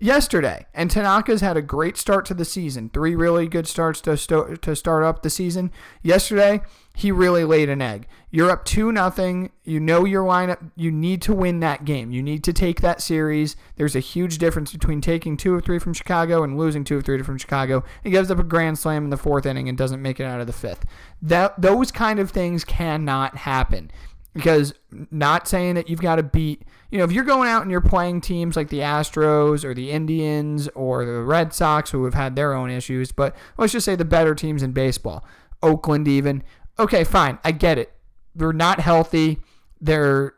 yesterday. 0.00 0.66
And 0.74 0.90
Tanaka's 0.90 1.40
had 1.40 1.56
a 1.56 1.62
great 1.62 1.96
start 1.96 2.24
to 2.26 2.34
the 2.34 2.44
season. 2.44 2.90
Three 2.92 3.14
really 3.14 3.46
good 3.48 3.66
starts 3.66 4.00
to 4.02 4.16
sto- 4.16 4.56
to 4.56 4.76
start 4.76 5.04
up 5.04 5.22
the 5.22 5.30
season. 5.30 5.70
Yesterday, 6.02 6.62
he 6.98 7.12
really 7.12 7.44
laid 7.44 7.68
an 7.68 7.80
egg. 7.80 8.08
You're 8.32 8.50
up 8.50 8.64
2 8.64 8.90
nothing. 8.90 9.52
You 9.62 9.78
know 9.78 10.04
your 10.04 10.24
lineup. 10.24 10.72
You 10.74 10.90
need 10.90 11.22
to 11.22 11.32
win 11.32 11.60
that 11.60 11.84
game. 11.84 12.10
You 12.10 12.24
need 12.24 12.42
to 12.42 12.52
take 12.52 12.80
that 12.80 13.00
series. 13.00 13.54
There's 13.76 13.94
a 13.94 14.00
huge 14.00 14.38
difference 14.38 14.72
between 14.72 15.00
taking 15.00 15.36
2 15.36 15.54
of 15.54 15.64
3 15.64 15.78
from 15.78 15.94
Chicago 15.94 16.42
and 16.42 16.58
losing 16.58 16.82
2 16.82 16.96
of 16.96 17.04
3 17.04 17.22
from 17.22 17.38
Chicago. 17.38 17.84
He 18.02 18.10
gives 18.10 18.32
up 18.32 18.40
a 18.40 18.42
grand 18.42 18.80
slam 18.80 19.04
in 19.04 19.10
the 19.10 19.16
4th 19.16 19.46
inning 19.46 19.68
and 19.68 19.78
doesn't 19.78 20.02
make 20.02 20.18
it 20.18 20.24
out 20.24 20.40
of 20.40 20.48
the 20.48 20.52
5th. 20.52 20.80
That 21.22 21.62
those 21.62 21.92
kind 21.92 22.18
of 22.18 22.32
things 22.32 22.64
cannot 22.64 23.36
happen 23.36 23.92
because 24.34 24.74
not 25.12 25.46
saying 25.46 25.76
that 25.76 25.88
you've 25.88 26.00
got 26.00 26.16
to 26.16 26.22
beat 26.24 26.62
you 26.90 26.98
know 26.98 27.04
if 27.04 27.12
you're 27.12 27.24
going 27.24 27.48
out 27.48 27.62
and 27.62 27.70
you're 27.70 27.80
playing 27.80 28.20
teams 28.20 28.56
like 28.56 28.68
the 28.68 28.80
Astros 28.80 29.64
or 29.64 29.72
the 29.72 29.90
Indians 29.90 30.68
or 30.74 31.04
the 31.04 31.22
Red 31.22 31.54
Sox 31.54 31.90
who 31.90 32.04
have 32.04 32.14
had 32.14 32.36
their 32.36 32.52
own 32.52 32.70
issues 32.70 33.10
but 33.10 33.34
let's 33.56 33.72
just 33.72 33.86
say 33.86 33.96
the 33.96 34.04
better 34.04 34.34
teams 34.34 34.62
in 34.62 34.72
baseball 34.72 35.24
Oakland 35.62 36.06
even 36.06 36.42
okay 36.78 37.04
fine 37.04 37.38
I 37.44 37.52
get 37.52 37.78
it 37.78 37.92
they're 38.34 38.52
not 38.52 38.80
healthy 38.80 39.40
they're 39.80 40.34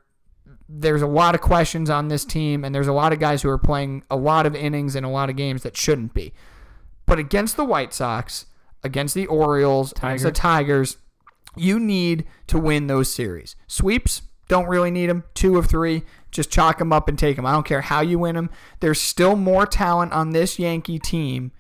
there's 0.69 1.03
a 1.03 1.07
lot 1.07 1.35
of 1.35 1.41
questions 1.41 1.91
on 1.91 2.09
this 2.09 2.25
team 2.25 2.65
and 2.65 2.75
there's 2.75 2.87
a 2.87 2.93
lot 2.93 3.13
of 3.13 3.19
guys 3.19 3.43
who 3.43 3.49
are 3.49 3.59
playing 3.59 4.05
a 4.11 4.17
lot 4.17 4.47
of 4.47 4.55
innings 4.55 4.95
in 4.95 5.05
a 5.05 5.11
lot 5.11 5.29
of 5.29 5.37
games 5.37 5.63
that 5.63 5.77
shouldn't 5.77 6.15
be 6.15 6.33
but 7.07 7.19
against 7.19 7.57
the 7.57 7.65
White 7.65 7.93
Sox 7.93 8.47
against 8.83 9.15
the 9.15 9.27
Orioles 9.27 9.93
against 9.93 10.25
the 10.25 10.33
Tigers 10.33 10.97
you 11.57 11.79
need 11.79 12.27
to 12.47 12.59
win 12.59 12.87
those 12.87 13.13
series. 13.13 13.57
Sweeps, 13.67 14.23
don't 14.49 14.69
really 14.69 14.91
need 14.91 15.11
them. 15.11 15.25
Two 15.35 15.59
of 15.59 15.67
three, 15.67 16.03
just 16.31 16.51
chalk 16.51 16.79
them 16.79 16.93
up 16.93 17.09
and 17.09 17.19
take 17.19 17.37
them. 17.37 17.47
I 17.47 17.53
don't 17.53 17.67
care 17.67 17.81
how 17.81 18.01
you 18.01 18.19
win 18.19 18.35
them. 18.35 18.51
There's 18.81 19.01
still 19.01 19.37
more 19.37 19.67
talent 19.67 20.13
on 20.13 20.31
this 20.31 20.59
Yankee 20.59 20.99
team 20.99 21.53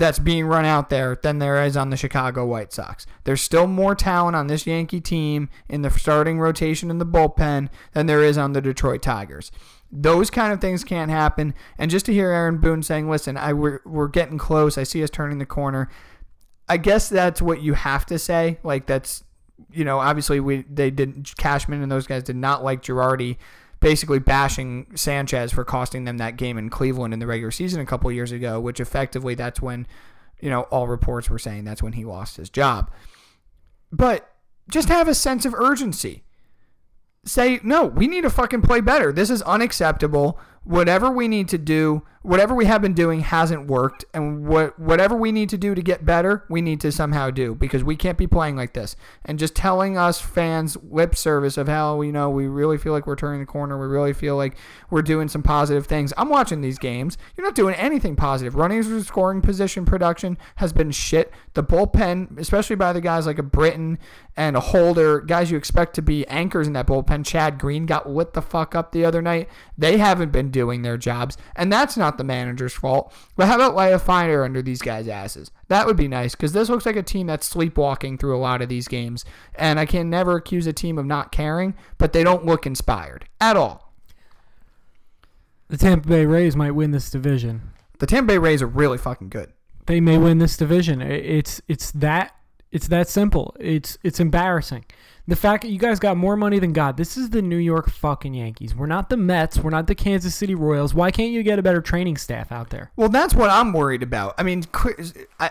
that's 0.00 0.18
being 0.18 0.46
run 0.46 0.64
out 0.64 0.88
there 0.88 1.18
than 1.22 1.38
there 1.38 1.62
is 1.62 1.76
on 1.76 1.90
the 1.90 1.96
Chicago 1.96 2.46
White 2.46 2.72
Sox. 2.72 3.06
There's 3.24 3.42
still 3.42 3.66
more 3.66 3.94
talent 3.94 4.34
on 4.34 4.46
this 4.46 4.66
Yankee 4.66 5.00
team 5.00 5.50
in 5.68 5.82
the 5.82 5.90
starting 5.90 6.40
rotation 6.40 6.90
in 6.90 6.98
the 6.98 7.06
bullpen 7.06 7.68
than 7.92 8.06
there 8.06 8.24
is 8.24 8.38
on 8.38 8.54
the 8.54 8.62
Detroit 8.62 9.02
Tigers. 9.02 9.52
Those 9.92 10.30
kind 10.30 10.52
of 10.52 10.60
things 10.60 10.84
can't 10.84 11.10
happen. 11.10 11.54
And 11.76 11.90
just 11.90 12.06
to 12.06 12.12
hear 12.12 12.30
Aaron 12.30 12.58
Boone 12.58 12.82
saying, 12.82 13.10
listen, 13.10 13.36
I, 13.36 13.52
we're, 13.52 13.80
we're 13.84 14.08
getting 14.08 14.38
close. 14.38 14.78
I 14.78 14.84
see 14.84 15.02
us 15.04 15.10
turning 15.10 15.38
the 15.38 15.46
corner. 15.46 15.90
I 16.68 16.78
guess 16.78 17.08
that's 17.08 17.42
what 17.42 17.60
you 17.60 17.74
have 17.74 18.06
to 18.06 18.18
say. 18.18 18.58
Like 18.62 18.86
that's, 18.86 19.22
you 19.70 19.84
know, 19.84 19.98
obviously 19.98 20.40
we 20.40 20.62
they 20.62 20.90
didn't 20.90 21.36
Cashman 21.36 21.82
and 21.82 21.92
those 21.92 22.06
guys 22.06 22.22
did 22.22 22.36
not 22.36 22.64
like 22.64 22.82
Girardi 22.82 23.36
basically 23.80 24.18
bashing 24.18 24.86
Sanchez 24.94 25.52
for 25.52 25.64
costing 25.64 26.04
them 26.04 26.18
that 26.18 26.36
game 26.36 26.58
in 26.58 26.68
Cleveland 26.68 27.14
in 27.14 27.20
the 27.20 27.26
regular 27.26 27.50
season 27.50 27.80
a 27.80 27.86
couple 27.86 28.12
years 28.12 28.30
ago, 28.30 28.60
which 28.60 28.78
effectively 28.78 29.34
that's 29.34 29.60
when, 29.60 29.86
you 30.40 30.50
know, 30.50 30.62
all 30.64 30.86
reports 30.86 31.30
were 31.30 31.38
saying 31.38 31.64
that's 31.64 31.82
when 31.82 31.94
he 31.94 32.04
lost 32.04 32.36
his 32.36 32.50
job. 32.50 32.90
But 33.90 34.30
just 34.68 34.88
have 34.88 35.08
a 35.08 35.14
sense 35.14 35.44
of 35.44 35.54
urgency. 35.54 36.24
Say, 37.24 37.60
no, 37.62 37.86
we 37.86 38.06
need 38.06 38.22
to 38.22 38.30
fucking 38.30 38.62
play 38.62 38.80
better. 38.80 39.12
This 39.12 39.30
is 39.30 39.42
unacceptable. 39.42 40.38
Whatever 40.62 41.10
we 41.10 41.28
need 41.28 41.48
to 41.48 41.58
do, 41.58 42.02
whatever 42.22 42.54
we 42.54 42.66
have 42.66 42.82
been 42.82 42.92
doing 42.92 43.20
hasn't 43.20 43.66
worked. 43.66 44.04
And 44.12 44.46
what 44.46 44.78
whatever 44.78 45.16
we 45.16 45.32
need 45.32 45.48
to 45.50 45.58
do 45.58 45.74
to 45.74 45.82
get 45.82 46.04
better, 46.04 46.44
we 46.48 46.60
need 46.60 46.80
to 46.80 46.92
somehow 46.92 47.30
do 47.30 47.54
because 47.54 47.82
we 47.82 47.96
can't 47.96 48.18
be 48.18 48.26
playing 48.26 48.56
like 48.56 48.74
this. 48.74 48.96
And 49.24 49.38
just 49.38 49.54
telling 49.54 49.96
us 49.96 50.20
fans 50.20 50.76
lip 50.82 51.16
service 51.16 51.56
of 51.56 51.68
how, 51.68 52.02
you 52.02 52.12
know, 52.12 52.28
we 52.28 52.46
really 52.46 52.78
feel 52.78 52.92
like 52.92 53.06
we're 53.06 53.16
turning 53.16 53.40
the 53.40 53.46
corner. 53.46 53.80
We 53.80 53.86
really 53.86 54.12
feel 54.12 54.36
like 54.36 54.56
we're 54.90 55.02
doing 55.02 55.28
some 55.28 55.42
positive 55.42 55.86
things. 55.86 56.12
I'm 56.16 56.28
watching 56.28 56.60
these 56.60 56.78
games. 56.78 57.16
You're 57.36 57.46
not 57.46 57.54
doing 57.54 57.74
anything 57.76 58.16
positive. 58.16 58.54
Running 58.54 58.82
scoring 59.02 59.40
position 59.40 59.84
production 59.84 60.36
has 60.56 60.72
been 60.72 60.90
shit. 60.90 61.32
The 61.54 61.64
bullpen, 61.64 62.38
especially 62.38 62.76
by 62.76 62.92
the 62.92 63.00
guys 63.00 63.26
like 63.26 63.38
a 63.38 63.42
Britton 63.42 63.98
and 64.36 64.56
a 64.56 64.60
Holder, 64.60 65.20
guys 65.20 65.50
you 65.50 65.56
expect 65.56 65.94
to 65.94 66.02
be 66.02 66.26
anchors 66.26 66.66
in 66.66 66.72
that 66.74 66.86
bullpen. 66.86 67.24
Chad 67.24 67.58
Green 67.58 67.86
got 67.86 68.08
lit 68.08 68.34
the 68.34 68.42
fuck 68.42 68.74
up 68.74 68.92
the 68.92 69.04
other 69.04 69.22
night. 69.22 69.48
They 69.76 69.98
haven't 69.98 70.32
been 70.32 70.50
doing 70.50 70.82
their 70.82 70.96
jobs, 70.96 71.36
and 71.56 71.72
that's 71.72 71.96
not 71.96 72.09
the 72.18 72.24
manager's 72.24 72.74
fault. 72.74 73.12
But 73.36 73.46
how 73.46 73.56
about 73.56 73.74
light 73.74 73.92
a 73.92 73.98
fire 73.98 74.44
under 74.44 74.62
these 74.62 74.82
guys' 74.82 75.08
asses? 75.08 75.50
That 75.68 75.86
would 75.86 75.96
be 75.96 76.08
nice 76.08 76.34
because 76.34 76.52
this 76.52 76.68
looks 76.68 76.86
like 76.86 76.96
a 76.96 77.02
team 77.02 77.26
that's 77.26 77.46
sleepwalking 77.46 78.18
through 78.18 78.36
a 78.36 78.38
lot 78.38 78.62
of 78.62 78.68
these 78.68 78.88
games, 78.88 79.24
and 79.54 79.78
I 79.78 79.86
can 79.86 80.10
never 80.10 80.36
accuse 80.36 80.66
a 80.66 80.72
team 80.72 80.98
of 80.98 81.06
not 81.06 81.32
caring, 81.32 81.74
but 81.98 82.12
they 82.12 82.24
don't 82.24 82.46
look 82.46 82.66
inspired 82.66 83.26
at 83.40 83.56
all. 83.56 83.92
The 85.68 85.76
Tampa 85.76 86.08
Bay 86.08 86.26
Rays 86.26 86.56
might 86.56 86.72
win 86.72 86.90
this 86.90 87.10
division. 87.10 87.70
The 88.00 88.06
Tampa 88.06 88.32
Bay 88.32 88.38
Rays 88.38 88.62
are 88.62 88.66
really 88.66 88.98
fucking 88.98 89.28
good. 89.28 89.52
They 89.86 90.00
may 90.00 90.18
win 90.18 90.38
this 90.38 90.56
division. 90.56 91.00
It's 91.00 91.60
it's 91.68 91.90
that 91.92 92.34
it's 92.72 92.88
that 92.88 93.08
simple. 93.08 93.56
It's 93.60 93.98
it's 94.02 94.20
embarrassing. 94.20 94.84
The 95.30 95.36
fact 95.36 95.62
that 95.62 95.70
you 95.70 95.78
guys 95.78 96.00
got 96.00 96.16
more 96.16 96.36
money 96.36 96.58
than 96.58 96.72
God. 96.72 96.96
This 96.96 97.16
is 97.16 97.30
the 97.30 97.40
New 97.40 97.56
York 97.56 97.88
fucking 97.88 98.34
Yankees. 98.34 98.74
We're 98.74 98.86
not 98.86 99.10
the 99.10 99.16
Mets. 99.16 99.58
We're 99.58 99.70
not 99.70 99.86
the 99.86 99.94
Kansas 99.94 100.34
City 100.34 100.56
Royals. 100.56 100.92
Why 100.92 101.12
can't 101.12 101.30
you 101.30 101.44
get 101.44 101.56
a 101.56 101.62
better 101.62 101.80
training 101.80 102.16
staff 102.16 102.50
out 102.50 102.70
there? 102.70 102.90
Well, 102.96 103.08
that's 103.08 103.32
what 103.32 103.48
I'm 103.48 103.72
worried 103.72 104.02
about. 104.02 104.34
I 104.38 104.42
mean, 104.42 104.64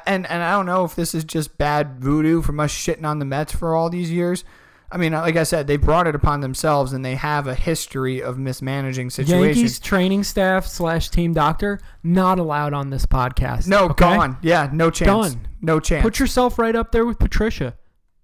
and 0.05 0.27
and 0.27 0.43
I 0.43 0.51
don't 0.51 0.65
know 0.65 0.83
if 0.83 0.97
this 0.97 1.15
is 1.15 1.23
just 1.23 1.57
bad 1.57 2.01
voodoo 2.01 2.41
from 2.41 2.59
us 2.59 2.73
shitting 2.73 3.05
on 3.05 3.19
the 3.19 3.25
Mets 3.25 3.53
for 3.55 3.73
all 3.73 3.89
these 3.89 4.11
years. 4.11 4.43
I 4.91 4.97
mean, 4.97 5.13
like 5.13 5.37
I 5.37 5.43
said, 5.43 5.67
they 5.67 5.77
brought 5.77 6.07
it 6.07 6.15
upon 6.15 6.41
themselves, 6.41 6.91
and 6.91 7.05
they 7.05 7.15
have 7.15 7.47
a 7.47 7.55
history 7.55 8.21
of 8.21 8.37
mismanaging 8.37 9.11
situations. 9.11 9.57
Yankees 9.57 9.79
training 9.79 10.25
staff 10.25 10.67
slash 10.67 11.07
team 11.07 11.33
doctor 11.33 11.79
not 12.03 12.37
allowed 12.37 12.73
on 12.73 12.89
this 12.89 13.05
podcast. 13.05 13.65
no, 13.65 13.85
okay? 13.85 14.17
gone. 14.17 14.39
Yeah, 14.41 14.69
no 14.73 14.91
chance. 14.91 15.35
Done. 15.35 15.47
No 15.61 15.79
chance. 15.79 16.01
Put 16.01 16.19
yourself 16.19 16.59
right 16.59 16.75
up 16.75 16.91
there 16.91 17.05
with 17.05 17.17
Patricia. 17.17 17.75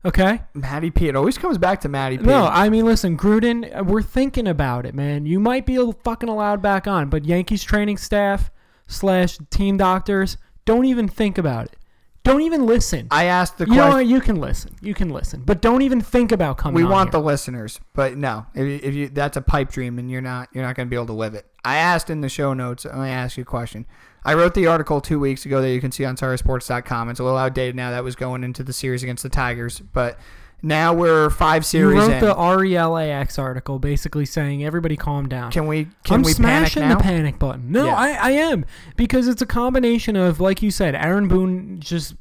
Okay. 0.06 0.41
Matty 0.54 0.91
P. 0.91 1.08
It 1.08 1.15
always 1.15 1.38
comes 1.38 1.58
back 1.58 1.82
to 1.82 1.89
Matty 1.89 2.20
P. 2.20 2.26
No, 2.26 2.46
I 2.46 2.70
mean, 2.70 2.86
listen, 2.86 3.18
Gruden, 3.18 3.86
we're 3.86 4.04
thinking 4.04 4.48
about 4.48 4.86
it, 4.86 4.94
man. 4.94 5.26
You 5.26 5.39
might 5.39 5.65
be 5.65 5.78
fucking 6.04 6.30
allowed 6.30 6.62
back 6.62 6.88
on, 6.88 7.10
but 7.10 7.26
Yankees 7.26 7.63
training 7.63 7.98
staff 7.98 8.52
slash 8.88 9.39
team 9.50 9.78
doctors, 9.78 10.38
don't 10.63 10.86
even 10.86 11.08
think 11.08 11.39
about 11.39 11.65
it. 11.65 11.76
Don't 12.24 12.41
even 12.41 12.65
listen. 12.65 13.08
I 13.12 13.26
asked 13.26 13.60
the 13.60 13.65
you 13.65 13.76
know 13.76 13.84
question. 13.84 13.98
what? 13.98 14.08
You 14.08 14.20
can 14.20 14.41
listen. 14.41 14.76
You 14.82 14.96
can 14.96 15.10
listen, 15.10 15.43
but 15.45 15.62
don't 15.62 15.84
even 15.84 16.01
think 16.01 16.32
about 16.32 16.58
coming. 16.58 16.76
we 16.76 16.84
on 16.84 16.89
want 16.89 17.10
here. 17.10 17.20
the 17.20 17.26
listeners, 17.26 17.80
but 17.93 18.18
no, 18.18 18.47
if 18.56 18.66
you, 18.66 18.80
if 18.82 18.95
you 18.95 19.10
that's 19.10 19.38
a 19.38 19.41
pipe 19.41 19.70
dream, 19.70 19.99
and 19.99 20.10
you're 20.10 20.22
not 20.22 20.49
you're 20.51 20.64
not 20.64 20.76
going 20.76 20.88
to 20.88 20.89
be 20.89 20.95
able 20.95 21.06
to 21.08 21.14
live 21.14 21.36
it. 21.36 21.45
I 21.64 21.78
asked 21.78 22.10
in 22.10 22.22
the 22.22 22.30
show 22.30 22.56
notes. 22.56 22.84
Let 22.84 22.97
me 22.97 23.10
ask 23.10 23.38
you 23.38 23.43
a 23.43 23.45
question. 23.45 23.86
I 24.26 24.34
wrote 24.34 24.53
the 24.55 24.67
article 24.67 24.99
two 25.01 25.19
weeks 25.19 25.45
ago 25.45 25.61
that 25.61 25.69
you 25.71 25.80
can 25.80 25.91
see 25.91 26.03
on 26.03 26.15
SorrySports.com. 26.17 27.09
It's 27.09 27.19
a 27.19 27.23
little 27.23 27.38
outdated 27.38 27.76
now. 27.76 27.91
That 27.91 28.03
was 28.03 28.15
going 28.15 28.43
into 28.43 28.63
the 28.63 28.73
series 28.73 29.03
against 29.03 29.21
the 29.23 29.30
Tigers, 29.30 29.80
but 29.93 30.17
Now 30.63 30.93
we're 30.93 31.30
five 31.30 31.61
You 31.61 31.67
series 31.67 31.99
wrote 31.99 32.11
in. 32.13 32.19
the 32.26 32.34
RELAX 32.34 33.38
article 33.38 33.78
basically 33.78 34.26
saying 34.26 34.65
everybody 34.65 34.97
calm 34.97 35.30
down. 35.30 35.51
can 35.51 35.67
we 35.67 35.86
can 36.03 36.15
I'm 36.15 36.21
we 36.23 36.34
panic 36.34 36.69
smashing 36.71 36.84
now? 36.89 36.95
the 36.97 37.03
panic 37.03 37.38
button. 37.38 37.71
No, 37.71 37.86
Yeah. 37.86 37.95
I, 37.95 38.09
I 38.13 38.32
am 38.32 38.65
because 38.95 39.28
it's 39.28 39.41
a 39.43 39.45
combination 39.45 40.15
of 40.15 40.39
like 40.39 40.61
you 40.63 40.71
said, 40.71 40.95
Aaron 40.95 41.28
Boone 41.28 41.80
just 41.80 42.15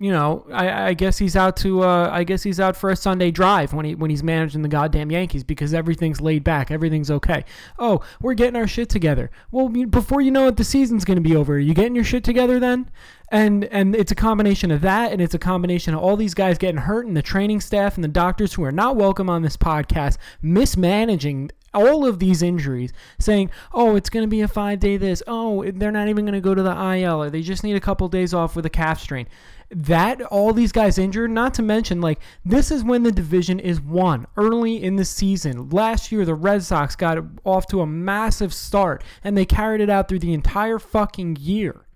you 0.00 0.10
know 0.10 0.46
I, 0.50 0.88
I 0.88 0.94
guess 0.94 1.18
he's 1.18 1.36
out 1.36 1.56
to 1.58 1.84
uh, 1.84 2.08
I 2.10 2.24
guess 2.24 2.42
he's 2.42 2.58
out 2.58 2.74
for 2.74 2.90
a 2.90 2.96
Sunday 2.96 3.30
drive 3.30 3.74
when 3.74 3.84
he 3.84 3.94
when 3.94 4.10
he's 4.10 4.22
managing 4.22 4.62
the 4.62 4.68
goddamn 4.68 5.12
Yankees 5.12 5.44
because 5.44 5.74
everything's 5.74 6.20
laid 6.20 6.42
back, 6.42 6.70
everything's 6.70 7.10
okay. 7.10 7.44
Oh, 7.78 8.00
we're 8.20 8.34
getting 8.34 8.56
our 8.56 8.66
shit 8.66 8.88
together. 8.88 9.30
Well, 9.50 9.68
before 9.68 10.22
you 10.22 10.30
know 10.30 10.48
it, 10.48 10.56
the 10.56 10.64
season's 10.64 11.04
gonna 11.04 11.20
be 11.20 11.36
over. 11.36 11.54
Are 11.54 11.58
you 11.58 11.74
getting 11.74 11.94
your 11.94 12.04
shit 12.04 12.24
together 12.24 12.58
then? 12.58 12.90
And 13.30 13.64
and 13.66 13.94
it's 13.94 14.10
a 14.10 14.16
combination 14.16 14.70
of 14.70 14.80
that, 14.80 15.12
and 15.12 15.20
it's 15.20 15.34
a 15.34 15.38
combination 15.38 15.92
of 15.94 16.00
all 16.00 16.16
these 16.16 16.34
guys 16.34 16.56
getting 16.56 16.80
hurt, 16.80 17.06
and 17.06 17.16
the 17.16 17.22
training 17.22 17.60
staff 17.60 17.94
and 17.94 18.02
the 18.02 18.08
doctors 18.08 18.54
who 18.54 18.64
are 18.64 18.72
not 18.72 18.96
welcome 18.96 19.28
on 19.28 19.42
this 19.42 19.56
podcast 19.56 20.16
mismanaging 20.42 21.50
all 21.72 22.04
of 22.04 22.18
these 22.18 22.42
injuries, 22.42 22.92
saying, 23.18 23.50
"Oh, 23.72 23.94
it's 23.96 24.10
going 24.10 24.24
to 24.24 24.28
be 24.28 24.40
a 24.40 24.48
five 24.48 24.80
day 24.80 24.96
this. 24.96 25.22
Oh, 25.26 25.64
they're 25.70 25.92
not 25.92 26.08
even 26.08 26.24
going 26.24 26.34
to 26.34 26.40
go 26.40 26.54
to 26.54 26.62
the 26.62 26.94
IL, 26.94 27.22
or 27.22 27.30
they 27.30 27.42
just 27.42 27.62
need 27.62 27.76
a 27.76 27.80
couple 27.80 28.08
days 28.08 28.34
off 28.34 28.56
with 28.56 28.66
a 28.66 28.70
calf 28.70 29.00
strain." 29.00 29.26
That 29.72 30.20
all 30.22 30.52
these 30.52 30.72
guys 30.72 30.98
injured, 30.98 31.30
not 31.30 31.54
to 31.54 31.62
mention 31.62 32.00
like 32.00 32.18
this 32.44 32.72
is 32.72 32.82
when 32.82 33.04
the 33.04 33.12
division 33.12 33.60
is 33.60 33.80
won 33.80 34.26
early 34.36 34.82
in 34.82 34.96
the 34.96 35.04
season. 35.04 35.68
Last 35.70 36.10
year, 36.10 36.24
the 36.24 36.34
Red 36.34 36.64
Sox 36.64 36.96
got 36.96 37.18
off 37.44 37.68
to 37.68 37.80
a 37.80 37.86
massive 37.86 38.52
start, 38.52 39.04
and 39.22 39.38
they 39.38 39.44
carried 39.44 39.80
it 39.80 39.88
out 39.88 40.08
through 40.08 40.18
the 40.18 40.32
entire 40.34 40.80
fucking 40.80 41.36
year. 41.40 41.86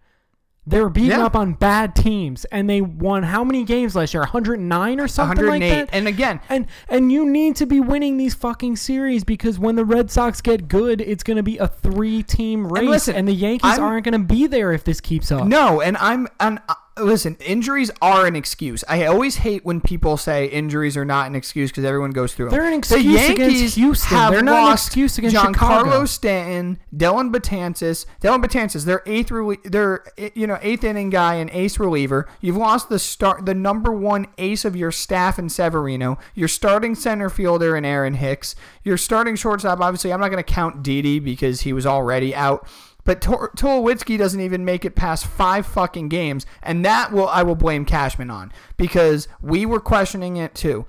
They 0.66 0.80
were 0.80 0.88
beating 0.88 1.10
Yeah. 1.18 1.26
up 1.26 1.36
on 1.36 1.54
bad 1.54 1.94
teams, 1.94 2.46
and 2.46 2.70
they 2.70 2.80
won 2.80 3.24
how 3.24 3.44
many 3.44 3.64
games 3.64 3.94
last 3.96 4.14
year? 4.14 4.22
109 4.22 4.98
or 5.00 5.08
something 5.08 5.44
like 5.44 5.60
that. 5.60 5.90
And 5.92 6.06
again, 6.08 6.40
And 6.48 6.66
and 6.88 7.10
you 7.12 7.26
need 7.28 7.56
to 7.56 7.66
be 7.66 7.80
winning 7.80 8.16
these 8.16 8.32
fucking 8.34 8.76
series 8.76 9.24
because 9.24 9.58
when 9.58 9.74
the 9.74 9.84
Red 9.84 10.10
Sox 10.10 10.40
get 10.40 10.68
good, 10.68 11.02
it's 11.02 11.22
going 11.22 11.36
to 11.38 11.42
be 11.42 11.58
a 11.58 11.66
three-team 11.68 12.66
race, 12.68 12.80
and, 12.82 12.88
listen, 12.90 13.24
the 13.26 13.34
Yankees 13.34 13.72
I'm- 13.72 13.82
aren't 13.82 14.04
going 14.04 14.12
to 14.20 14.26
be 14.34 14.46
there 14.46 14.72
if 14.72 14.84
this 14.84 15.00
keeps 15.02 15.30
up. 15.32 15.46
No, 15.46 15.80
and 15.82 15.96
I'm 15.98 16.28
and 16.40 16.60
listen, 16.98 17.36
injuries 17.40 17.90
are 18.00 18.26
an 18.26 18.36
excuse. 18.36 18.84
I 18.88 19.06
always 19.06 19.36
hate 19.36 19.64
when 19.64 19.80
people 19.80 20.16
say 20.16 20.46
injuries 20.46 20.96
are 20.96 21.04
not 21.04 21.26
an 21.26 21.34
excuse 21.34 21.70
because 21.70 21.84
everyone 21.84 22.12
goes 22.12 22.34
through 22.34 22.46
them. 22.46 22.52
They're 22.54 22.66
an 22.66 22.72
The 22.72 22.78
excuse 22.78 23.04
against 23.04 23.38
Yankees 23.38 23.74
Houston. 23.74 24.16
have 24.16 24.32
They're 24.32 24.42
not 24.42 24.58
an 24.58 24.64
lost 24.64 24.86
excuse 24.86 25.18
against 25.18 25.36
Giancarlo 25.36 25.54
Chicago. 25.54 26.04
Stanton, 26.04 26.78
Dellin 26.94 27.32
Betances, 27.32 28.06
Dellin 28.20 28.42
Betances, 28.44 28.84
their 28.84 29.02
eighth, 29.06 29.30
their 29.64 30.04
eh, 30.18 30.30
you 30.34 30.46
know 30.46 30.58
eighth 30.62 30.84
inning 30.84 31.10
guy 31.10 31.34
and 31.34 31.50
ace 31.50 31.78
reliever. 31.78 32.28
You've 32.40 32.56
lost 32.56 32.88
the 32.88 32.98
start, 32.98 33.46
the 33.46 33.54
number 33.54 33.92
one 33.92 34.26
ace 34.38 34.64
of 34.64 34.76
your 34.76 34.92
staff 34.92 35.38
in 35.38 35.48
Severino. 35.48 36.18
Your 36.34 36.48
starting 36.48 36.94
center 36.94 37.28
fielder 37.30 37.76
in 37.76 37.84
Aaron 37.84 38.14
Hicks. 38.14 38.54
Your 38.82 38.96
starting 38.96 39.36
shortstop, 39.36 39.80
obviously, 39.80 40.12
I'm 40.12 40.20
not 40.20 40.28
going 40.28 40.42
to 40.42 40.52
count 40.52 40.82
Didi 40.82 41.18
because 41.18 41.62
he 41.62 41.72
was 41.72 41.86
already 41.86 42.34
out. 42.34 42.68
But 43.04 43.20
Tor- 43.20 43.50
Tulowitzki 43.56 44.18
doesn't 44.18 44.40
even 44.40 44.64
make 44.64 44.84
it 44.84 44.96
past 44.96 45.26
five 45.26 45.66
fucking 45.66 46.08
games, 46.08 46.46
and 46.62 46.84
that 46.84 47.12
will 47.12 47.28
I 47.28 47.42
will 47.42 47.54
blame 47.54 47.84
Cashman 47.84 48.30
on 48.30 48.52
because 48.76 49.28
we 49.42 49.66
were 49.66 49.80
questioning 49.80 50.36
it 50.36 50.54
too. 50.54 50.86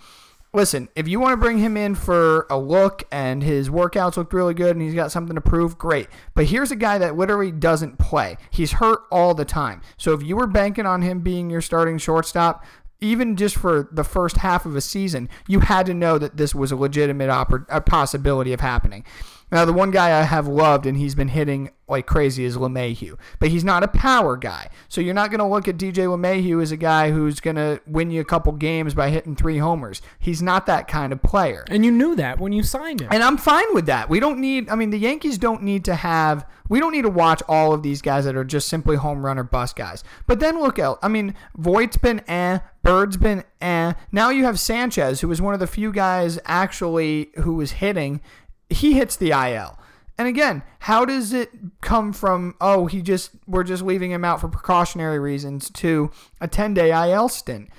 Listen, 0.54 0.88
if 0.96 1.06
you 1.06 1.20
want 1.20 1.34
to 1.34 1.38
bring 1.38 1.58
him 1.58 1.76
in 1.76 1.96
for 1.96 2.48
a 2.50 2.58
look 2.58 3.04
and 3.12 3.44
his 3.44 3.70
workouts 3.70 4.16
looked 4.16 4.32
really 4.34 4.54
good 4.54 4.74
and 4.74 4.82
he's 4.82 4.96
got 4.96 5.12
something 5.12 5.36
to 5.36 5.42
prove, 5.42 5.78
great. 5.78 6.08
But 6.34 6.46
here's 6.46 6.72
a 6.72 6.78
guy 6.78 6.98
that 6.98 7.18
literally 7.18 7.52
doesn't 7.52 8.00
play. 8.00 8.38
He's 8.52 8.72
hurt 8.72 9.02
all 9.12 9.34
the 9.34 9.44
time. 9.44 9.82
So 9.98 10.14
if 10.14 10.24
you 10.24 10.38
were 10.38 10.48
banking 10.48 10.86
on 10.86 11.02
him 11.02 11.20
being 11.20 11.50
your 11.50 11.60
starting 11.60 11.98
shortstop, 11.98 12.64
even 13.02 13.36
just 13.36 13.58
for 13.58 13.90
the 13.92 14.06
first 14.06 14.38
half 14.38 14.66
of 14.66 14.78
a 14.78 14.82
season, 14.82 15.28
you 15.46 15.60
had 15.60 15.86
to 15.88 15.94
know 15.94 16.18
that 16.18 16.38
this 16.38 16.56
was 16.56 16.72
a 16.72 16.78
legitimate 16.78 17.30
oppor- 17.30 17.66
a 17.68 17.82
possibility 17.82 18.54
of 18.54 18.62
happening. 18.62 19.04
Now, 19.52 19.66
the 19.66 19.74
one 19.74 19.92
guy 19.92 20.20
I 20.20 20.24
have 20.24 20.48
loved 20.48 20.86
and 20.86 20.98
he's 20.98 21.16
been 21.16 21.28
hitting 21.30 21.70
like 21.88 22.08
crazy 22.08 22.46
is 22.46 22.58
LeMahieu, 22.58 23.18
but 23.40 23.50
he's 23.50 23.64
not 23.64 23.84
a 23.84 23.88
power 23.88 24.36
guy. 24.36 24.70
So 24.90 25.02
you're 25.02 25.14
not 25.14 25.30
going 25.30 25.40
to 25.40 25.46
look 25.46 25.68
at 25.68 25.78
DJ 25.78 26.08
LeMahieu 26.08 26.62
as 26.62 26.72
a 26.72 26.78
guy 26.78 27.12
who's 27.12 27.40
going 27.40 27.58
to 27.58 27.80
win 27.86 28.10
you 28.10 28.22
a 28.22 28.26
couple 28.26 28.52
games 28.54 28.96
by 28.96 29.10
hitting 29.10 29.36
three 29.36 29.60
homers. 29.60 30.02
He's 30.18 30.42
not 30.42 30.66
that 30.66 30.88
kind 30.88 31.14
of 31.14 31.22
player. 31.22 31.64
And 31.70 31.86
you 31.86 31.92
knew 31.92 32.16
that 32.16 32.40
when 32.40 32.54
you 32.54 32.64
signed 32.64 33.02
him. 33.02 33.10
And 33.12 33.22
I'm 33.22 33.38
fine 33.38 33.72
with 33.74 33.86
that. 33.86 34.10
We 34.10 34.20
don't 34.20 34.40
need, 34.40 34.70
I 34.70 34.76
mean, 34.76 34.90
the 34.90 34.98
Yankees 34.98 35.38
don't 35.38 35.62
need 35.62 35.86
to 35.86 35.96
have, 35.96 36.48
we 36.70 36.80
don't 36.80 36.92
need 36.92 37.04
to 37.04 37.10
watch 37.10 37.44
all 37.48 37.72
of 37.72 37.84
these 37.84 38.02
guys 38.02 38.26
that 38.26 38.36
are 38.36 38.44
just 38.44 38.68
simply 38.68 38.96
home 38.96 39.24
run 39.24 39.38
or 39.38 39.44
bust 39.44 39.76
guys. 39.76 40.04
But 40.26 40.40
then 40.40 40.60
look 40.60 40.80
out, 40.80 40.98
I 41.04 41.08
mean, 41.08 41.36
Voit's 41.56 41.98
been 41.98 42.22
eh, 42.28 42.60
Bird's 42.86 43.18
been 43.18 43.44
eh. 43.62 43.94
Now 44.12 44.30
you 44.30 44.46
have 44.46 44.60
Sanchez, 44.60 45.22
who 45.22 45.28
was 45.28 45.42
one 45.42 45.56
of 45.56 45.60
the 45.60 45.68
few 45.68 45.92
guys 45.92 46.38
actually 46.46 47.32
who 47.38 47.56
was 47.56 47.74
hitting. 47.74 48.22
He 48.70 48.94
hits 48.94 49.16
the 49.16 49.32
IL. 49.32 49.80
And 50.18 50.28
again, 50.28 50.64
how 50.80 51.04
does 51.04 51.34
it 51.34 51.50
come 51.82 52.14
from, 52.14 52.56
oh, 52.62 52.86
he 52.86 53.02
just, 53.02 53.32
we're 53.48 53.64
just 53.64 53.84
leaving 53.84 54.12
him 54.12 54.24
out 54.24 54.40
for 54.40 54.48
precautionary 54.48 55.20
reasons 55.20 55.70
to 55.72 56.10
a 56.40 56.48
10 56.48 56.74
day 56.74 57.12
IL 57.12 57.28
stint? 57.28 57.70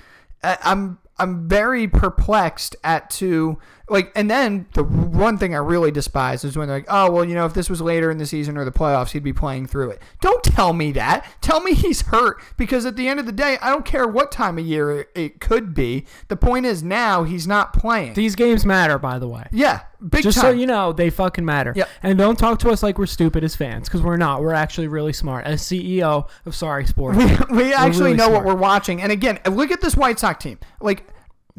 I'm 0.43 0.99
I'm 1.19 1.47
very 1.47 1.87
perplexed 1.87 2.75
at 2.83 3.09
to 3.11 3.57
like 3.89 4.11
and 4.15 4.29
then 4.29 4.67
the 4.73 4.83
one 4.83 5.37
thing 5.37 5.55
I 5.55 5.59
really 5.59 5.91
despise 5.91 6.43
is 6.43 6.57
when 6.57 6.67
they're 6.67 6.77
like, 6.77 6.87
oh 6.89 7.11
well, 7.11 7.23
you 7.23 7.35
know, 7.35 7.45
if 7.45 7.53
this 7.53 7.69
was 7.69 7.81
later 7.81 8.11
in 8.11 8.17
the 8.17 8.25
season 8.25 8.57
or 8.57 8.65
the 8.65 8.71
playoffs, 8.71 9.11
he'd 9.11 9.23
be 9.23 9.33
playing 9.33 9.67
through 9.67 9.91
it. 9.91 10.01
Don't 10.21 10.43
tell 10.43 10.73
me 10.73 10.91
that. 10.93 11.25
Tell 11.41 11.61
me 11.61 11.73
he's 11.73 12.01
hurt 12.01 12.41
because 12.57 12.85
at 12.85 12.97
the 12.97 13.07
end 13.07 13.19
of 13.19 13.25
the 13.25 13.31
day, 13.31 13.57
I 13.61 13.69
don't 13.69 13.85
care 13.85 14.07
what 14.07 14.31
time 14.31 14.57
of 14.57 14.65
year 14.65 15.07
it, 15.15 15.39
could 15.39 15.73
be. 15.73 16.05
The 16.27 16.35
point 16.35 16.65
is 16.65 16.83
now 16.83 17.23
he's 17.23 17.47
not 17.47 17.73
playing. 17.73 18.13
These 18.15 18.35
games 18.35 18.65
matter, 18.65 18.97
by 18.97 19.19
the 19.19 19.27
way. 19.27 19.47
yeah, 19.51 19.81
big 20.09 20.23
Just 20.23 20.37
time. 20.37 20.53
so 20.53 20.59
you 20.59 20.65
know, 20.65 20.91
they 20.91 21.09
fucking 21.09 21.45
matter. 21.45 21.73
Yep. 21.75 21.89
And 22.03 22.17
don't 22.17 22.37
talk 22.37 22.59
to 22.59 22.69
us 22.69 22.83
like 22.83 22.97
we're 22.97 23.05
stupid 23.05 23.43
as 23.43 23.55
fans, 23.55 23.87
because 23.87 24.01
we're 24.01 24.17
not. 24.17 24.41
We're 24.41 24.53
actually 24.53 24.87
really 24.87 25.13
smart. 25.13 25.45
As 25.45 25.61
CEO 25.61 26.27
of 26.45 26.55
Sorry 26.55 26.85
Sports, 26.85 27.17
we 27.51 27.73
actually 27.73 28.03
really 28.03 28.17
know 28.17 28.29
what 28.29 28.43
we're 28.43 28.55
watching. 28.55 29.01
And 29.01 29.11
again, 29.11 29.39
look 29.49 29.71
at 29.71 29.79
this 29.79 29.95
White 29.95 30.19
Sox 30.19 30.43
team. 30.43 30.59
Like 30.81 31.07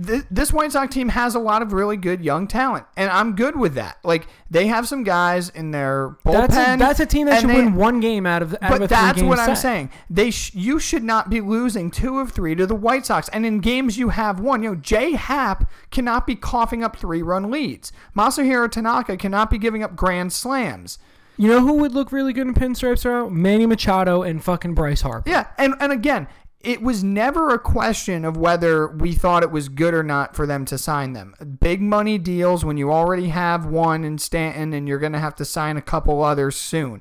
th- 0.05 0.25
this 0.31 0.53
White 0.53 0.73
Sox 0.73 0.93
team 0.95 1.09
has 1.11 1.35
a 1.35 1.39
lot 1.39 1.63
of 1.63 1.73
really 1.73 1.97
good 1.97 2.23
young 2.25 2.47
talent, 2.47 2.87
and 2.97 3.11
I'm 3.11 3.35
good 3.35 3.57
with 3.57 3.75
that. 3.75 3.99
Like 4.05 4.27
they 4.51 4.67
have 4.69 4.87
some 4.89 5.05
guys 5.05 5.49
in 5.51 5.71
their 5.71 6.17
bullpen. 6.25 6.49
that's 6.49 6.57
a, 6.57 6.77
that's 6.79 7.01
a 7.01 7.07
team 7.07 7.27
that 7.27 7.41
should 7.41 7.51
they- 7.51 7.55
win 7.57 7.75
one 7.75 8.01
game 8.01 8.27
out 8.27 8.43
of, 8.43 8.55
out 8.63 8.73
of 8.75 8.79
But 8.81 8.89
that's 8.91 9.19
three-game 9.19 9.29
what 9.29 9.39
I'm 9.39 9.57
saying. 9.57 9.91
They 10.11 10.31
sh- 10.31 10.55
you 10.55 10.79
should 10.79 11.03
not 11.05 11.31
be 11.31 11.41
losing 11.41 11.91
two 11.91 12.19
of 12.19 12.33
three 12.33 12.55
to 12.55 12.67
the 12.67 12.75
White 12.75 13.07
Sox, 13.07 13.29
and 13.31 13.45
in 13.45 13.61
games 13.61 13.99
you 13.99 14.11
have 14.11 14.41
one. 14.41 14.63
You 14.63 14.71
know, 14.71 14.77
Jay 14.77 15.13
Happ 15.13 15.71
cannot 15.91 16.27
be 16.27 16.35
coughing 16.35 16.83
up 16.83 16.97
three 16.97 17.23
run 17.23 17.51
leads. 17.51 17.93
Masahiro 18.17 18.71
Tanaka 18.71 19.17
cannot 19.17 19.51
be 19.51 19.59
giving 19.59 19.83
up 19.83 19.97
grand 19.97 20.33
slams. 20.33 20.99
You 21.41 21.47
know 21.47 21.61
who 21.61 21.75
would 21.75 21.93
look 21.93 22.11
really 22.11 22.33
good 22.33 22.49
in 22.49 22.55
pinstripes 22.55 23.05
right? 23.05 23.31
Manny 23.31 23.65
Machado 23.65 24.23
and 24.23 24.43
fucking 24.43 24.75
Bryce 24.75 25.03
Harper. 25.03 25.31
Yeah, 25.31 25.47
and 25.57 25.75
and 25.79 25.93
again, 25.93 26.27
it 26.61 26.83
was 26.83 27.05
never 27.05 27.51
a 27.51 27.59
question 27.59 28.25
of 28.25 28.37
whether 28.37 28.89
we 28.89 29.13
thought 29.13 29.43
it 29.43 29.51
was 29.51 29.69
good 29.69 29.95
or 29.95 30.03
not 30.03 30.35
for 30.35 30.47
them 30.47 30.65
to 30.67 30.77
sign 30.77 31.13
them. 31.13 31.35
Big 31.61 31.81
money 31.81 32.19
deals 32.19 32.65
when 32.65 32.77
you 32.77 32.93
already 32.93 33.29
have 33.29 33.65
one 33.65 34.05
in 34.05 34.19
Stanton 34.19 34.73
and 34.73 34.89
you're 34.89 34.99
going 34.99 35.13
to 35.13 35.21
have 35.21 35.37
to 35.37 35.45
sign 35.45 35.77
a 35.77 35.83
couple 35.83 36.23
others 36.23 36.57
soon. 36.57 37.01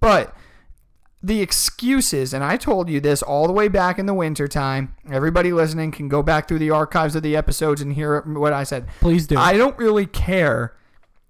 But 0.00 0.36
the 1.22 1.40
excuses, 1.40 2.34
and 2.34 2.44
I 2.44 2.56
told 2.58 2.90
you 2.90 3.00
this 3.00 3.22
all 3.22 3.46
the 3.46 3.52
way 3.52 3.68
back 3.68 3.98
in 3.98 4.06
the 4.06 4.14
wintertime. 4.14 4.94
Everybody 5.10 5.52
listening 5.52 5.90
can 5.90 6.08
go 6.08 6.22
back 6.22 6.46
through 6.46 6.60
the 6.60 6.70
archives 6.70 7.16
of 7.16 7.22
the 7.22 7.34
episodes 7.34 7.80
and 7.80 7.94
hear 7.94 8.20
what 8.20 8.52
I 8.52 8.62
said. 8.62 8.86
Please 9.00 9.26
do. 9.26 9.38
I 9.38 9.56
don't 9.56 9.76
really 9.78 10.06
care 10.06 10.76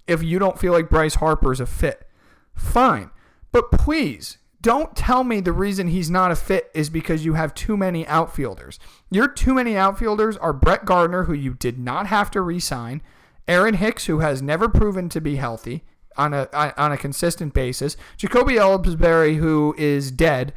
if 0.09 0.23
you 0.23 0.41
don't 0.41 0.59
feel 0.59 0.73
like 0.73 0.91
Bryce 0.91 1.17
Harper's 1.17 1.61
a 1.61 1.67
fit. 1.67 2.09
Fine. 2.55 3.11
But 3.53 3.71
please 3.71 4.39
don't 4.61 4.97
tell 4.97 5.23
me 5.23 5.41
the 5.41 5.53
reason 5.53 5.89
he's 5.89 6.11
not 6.11 6.33
a 6.33 6.37
fit 6.37 6.71
is 6.75 6.91
because 6.91 7.25
you 7.25 7.35
have 7.35 7.55
too 7.55 7.77
many 7.77 8.07
outfielders. 8.07 8.79
Your 9.11 9.29
too 9.29 9.55
many 9.55 9.77
outfielders 9.77 10.37
are 10.37 10.53
Brett 10.53 10.85
Gardner, 10.85 11.25
who 11.25 11.33
you 11.33 11.55
did 11.55 11.79
not 11.79 12.09
have 12.09 12.31
to 12.33 12.41
re 12.41 12.59
sign, 12.59 13.01
Aaron 13.47 13.75
Hicks, 13.75 14.07
who 14.07 14.19
has 14.19 14.43
never 14.43 14.69
proven 14.69 15.09
to 15.11 15.21
be 15.21 15.37
healthy 15.37 15.85
on 16.17 16.35
a 16.35 16.49
on 16.77 16.93
a 16.93 16.97
consistent 16.97 17.55
basis, 17.55 17.97
Jacoby 18.17 18.55
Ellsbury, 18.55 19.37
who 19.37 19.75
is 19.79 20.11
dead, 20.11 20.53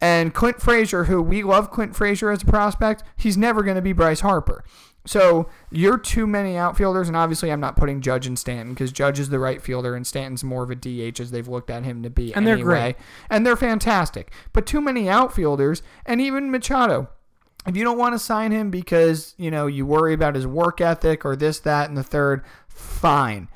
and 0.00 0.34
Clint 0.34 0.60
Frazier, 0.60 1.04
who 1.04 1.22
we 1.22 1.42
love 1.42 1.70
Clint 1.70 1.96
Frazier 1.96 2.30
as 2.30 2.42
a 2.42 2.46
prospect, 2.46 3.02
he's 3.16 3.36
never 3.36 3.62
going 3.62 3.76
to 3.76 3.82
be 3.82 3.94
Bryce 3.94 4.20
Harper. 4.20 4.62
So 5.06 5.48
you're 5.70 5.98
too 5.98 6.26
many 6.26 6.56
outfielders, 6.56 7.08
and 7.08 7.16
obviously 7.16 7.50
I'm 7.50 7.60
not 7.60 7.76
putting 7.76 8.00
Judge 8.00 8.26
and 8.26 8.38
Stanton 8.38 8.74
because 8.74 8.92
Judge 8.92 9.18
is 9.18 9.28
the 9.28 9.38
right 9.38 9.62
fielder 9.62 9.94
and 9.94 10.06
Stanton's 10.06 10.44
more 10.44 10.62
of 10.62 10.70
a 10.70 10.74
DH 10.74 11.20
as 11.20 11.30
they've 11.30 11.48
looked 11.48 11.70
at 11.70 11.84
him 11.84 12.02
to 12.02 12.10
be. 12.10 12.34
And 12.34 12.46
they're 12.46 12.58
great. 12.58 12.96
and 13.30 13.46
they're 13.46 13.56
fantastic. 13.56 14.32
But 14.52 14.66
too 14.66 14.80
many 14.80 15.08
outfielders, 15.08 15.82
and 16.04 16.20
even 16.20 16.50
Machado. 16.50 17.08
If 17.66 17.76
you 17.76 17.82
don't 17.82 17.98
want 17.98 18.14
to 18.14 18.18
sign 18.20 18.52
him 18.52 18.70
because 18.70 19.34
you 19.38 19.50
know 19.50 19.66
you 19.66 19.86
worry 19.86 20.14
about 20.14 20.36
his 20.36 20.46
work 20.46 20.80
ethic 20.80 21.24
or 21.24 21.34
this, 21.34 21.58
that, 21.60 21.88
and 21.88 21.98
the 21.98 22.04
third, 22.04 22.44
fine 22.68 23.48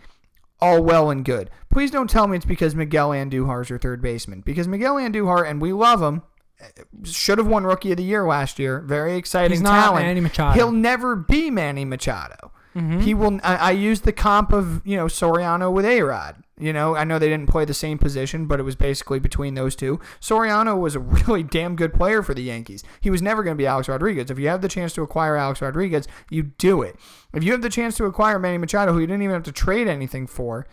all 0.60 0.82
well 0.82 1.10
and 1.10 1.24
good. 1.24 1.50
Please 1.70 1.90
don't 1.90 2.10
tell 2.10 2.26
me 2.26 2.36
it's 2.36 2.46
because 2.46 2.74
Miguel 2.74 3.10
Andujar 3.10 3.62
is 3.62 3.70
your 3.70 3.78
third 3.78 4.02
baseman. 4.02 4.42
Because 4.42 4.68
Miguel 4.68 4.96
Andujar, 4.96 5.48
and 5.48 5.60
we 5.60 5.72
love 5.72 6.02
him, 6.02 6.22
should 7.04 7.38
have 7.38 7.46
won 7.46 7.64
Rookie 7.64 7.90
of 7.92 7.96
the 7.96 8.02
Year 8.02 8.26
last 8.26 8.58
year. 8.58 8.80
Very 8.80 9.16
exciting 9.16 9.52
He's 9.52 9.62
not 9.62 9.82
talent. 9.86 10.06
Manny 10.06 10.20
Machado. 10.20 10.54
He'll 10.54 10.72
never 10.72 11.16
be 11.16 11.50
Manny 11.50 11.84
Machado. 11.84 12.52
Mhm. 12.74 13.02
He 13.02 13.14
will. 13.14 13.40
I, 13.42 13.56
I 13.56 13.70
used 13.72 14.04
the 14.04 14.12
comp 14.12 14.52
of 14.52 14.86
you 14.86 14.96
know 14.96 15.06
Soriano 15.06 15.72
with 15.72 15.84
A 15.84 16.02
Rod. 16.02 16.36
You 16.58 16.72
know, 16.74 16.94
I 16.94 17.04
know 17.04 17.18
they 17.18 17.30
didn't 17.30 17.48
play 17.48 17.64
the 17.64 17.72
same 17.74 17.96
position, 17.96 18.46
but 18.46 18.60
it 18.60 18.64
was 18.64 18.76
basically 18.76 19.18
between 19.18 19.54
those 19.54 19.74
two. 19.74 19.98
Soriano 20.20 20.78
was 20.78 20.94
a 20.94 21.00
really 21.26 21.42
damn 21.42 21.74
good 21.74 21.94
player 21.94 22.22
for 22.22 22.34
the 22.34 22.42
Yankees. 22.42 22.84
He 23.00 23.08
was 23.10 23.22
never 23.22 23.42
going 23.42 23.56
to 23.56 23.58
be 23.60 23.66
Alex 23.66 23.88
Rodriguez. 23.88 24.30
If 24.30 24.38
you 24.38 24.48
have 24.48 24.60
the 24.60 24.68
chance 24.68 24.92
to 24.94 25.02
acquire 25.02 25.36
Alex 25.36 25.62
Rodriguez, 25.62 26.06
you 26.28 26.42
do 26.42 26.82
it. 26.82 26.96
If 27.32 27.42
you 27.42 27.52
have 27.52 27.62
the 27.62 27.70
chance 27.70 27.96
to 27.96 28.04
acquire 28.04 28.38
Manny 28.38 28.58
Machado, 28.58 28.92
who 28.92 29.00
you 29.00 29.06
didn't 29.06 29.22
even 29.22 29.34
have 29.34 29.42
to 29.44 29.52
trade 29.52 29.88
anything 29.88 30.26
for, 30.26 30.66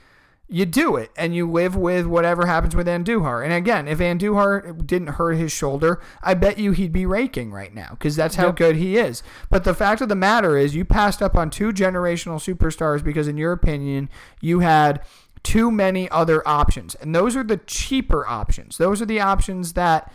you 0.49 0.65
do 0.65 0.95
it 0.95 1.11
and 1.17 1.35
you 1.35 1.49
live 1.49 1.75
with 1.75 2.05
whatever 2.05 2.45
happens 2.45 2.73
with 2.75 2.87
Andujar. 2.87 3.43
And 3.43 3.51
again, 3.51 3.87
if 3.87 3.99
Andujar 3.99 4.85
didn't 4.87 5.09
hurt 5.09 5.33
his 5.33 5.51
shoulder, 5.51 5.99
I 6.23 6.35
bet 6.35 6.57
you 6.57 6.71
he'd 6.71 6.93
be 6.93 7.05
raking 7.05 7.51
right 7.51 7.73
now 7.73 7.89
because 7.91 8.15
that's 8.15 8.35
how 8.35 8.47
Yep. 8.47 8.55
good 8.55 8.75
he 8.77 8.97
is. 8.97 9.23
But 9.49 9.65
the 9.65 9.73
fact 9.73 9.99
of 10.01 10.07
the 10.07 10.15
matter 10.15 10.55
is, 10.57 10.73
you 10.73 10.85
passed 10.85 11.21
up 11.21 11.35
on 11.35 11.49
two 11.49 11.73
generational 11.73 12.39
superstars 12.39 13.03
because, 13.03 13.27
in 13.27 13.37
your 13.37 13.51
opinion, 13.51 14.09
you 14.39 14.59
had 14.61 15.01
too 15.43 15.69
many 15.69 16.09
other 16.11 16.45
options. 16.47 16.95
And 16.95 17.13
those 17.13 17.35
are 17.35 17.43
the 17.43 17.57
cheaper 17.57 18.25
options. 18.27 18.77
Those 18.77 19.01
are 19.01 19.05
the 19.05 19.19
options 19.19 19.73
that 19.73 20.11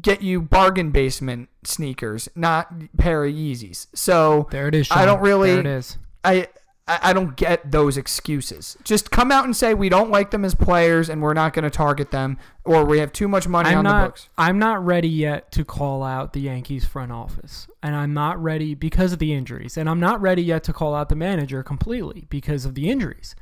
get 0.00 0.22
you 0.22 0.40
bargain 0.40 0.90
basement 0.90 1.48
sneakers, 1.64 2.28
not 2.34 2.72
pair 2.96 3.24
of 3.24 3.32
Yeezys. 3.34 3.88
So 3.94 4.46
There 4.50 4.68
it 4.68 4.74
is. 4.74 4.88
I 4.92 5.04
don't 5.04 5.20
really- 5.20 5.50
There 5.50 5.60
it 5.60 5.66
is. 5.66 5.98
I 6.24 6.46
I 6.88 6.98
I 7.10 7.12
don't 7.12 7.36
get 7.36 7.70
those 7.70 7.96
excuses. 7.96 8.76
Just 8.84 9.10
come 9.10 9.30
out 9.30 9.44
and 9.44 9.54
say 9.56 9.72
we 9.74 9.88
don't 9.88 10.10
like 10.10 10.30
them 10.32 10.44
as 10.44 10.54
players 10.54 11.08
and 11.08 11.22
we're 11.22 11.32
not 11.34 11.52
going 11.52 11.62
to 11.64 11.70
target 11.70 12.10
them, 12.10 12.38
or 12.64 12.84
we 12.84 12.98
have 12.98 13.12
too 13.12 13.28
much 13.28 13.46
money 13.46 13.70
I'm 13.70 13.78
on 13.78 13.84
not. 13.84 14.00
the 14.02 14.08
books. 14.08 14.28
I'm 14.36 14.58
not 14.58 14.84
ready 14.84 15.08
yet 15.08 15.52
to 15.52 15.64
call 15.64 16.02
out 16.02 16.32
the 16.32 16.40
Yankees 16.40 16.84
front 16.84 17.12
office, 17.12 17.66
and 17.82 17.94
I'm 17.94 18.12
not 18.12 18.42
ready 18.42 18.74
because 18.74 19.12
of 19.12 19.18
the 19.20 19.32
injuries, 19.32 19.76
and 19.76 19.88
I'm 19.88 20.00
not 20.00 20.20
ready 20.20 20.42
yet 20.42 20.64
to 20.64 20.72
call 20.72 20.94
out 20.94 21.08
the 21.08 21.16
manager 21.16 21.62
completely 21.62 22.26
because 22.30 22.64
of 22.64 22.74
the 22.74 22.90
injuries. 22.90 23.34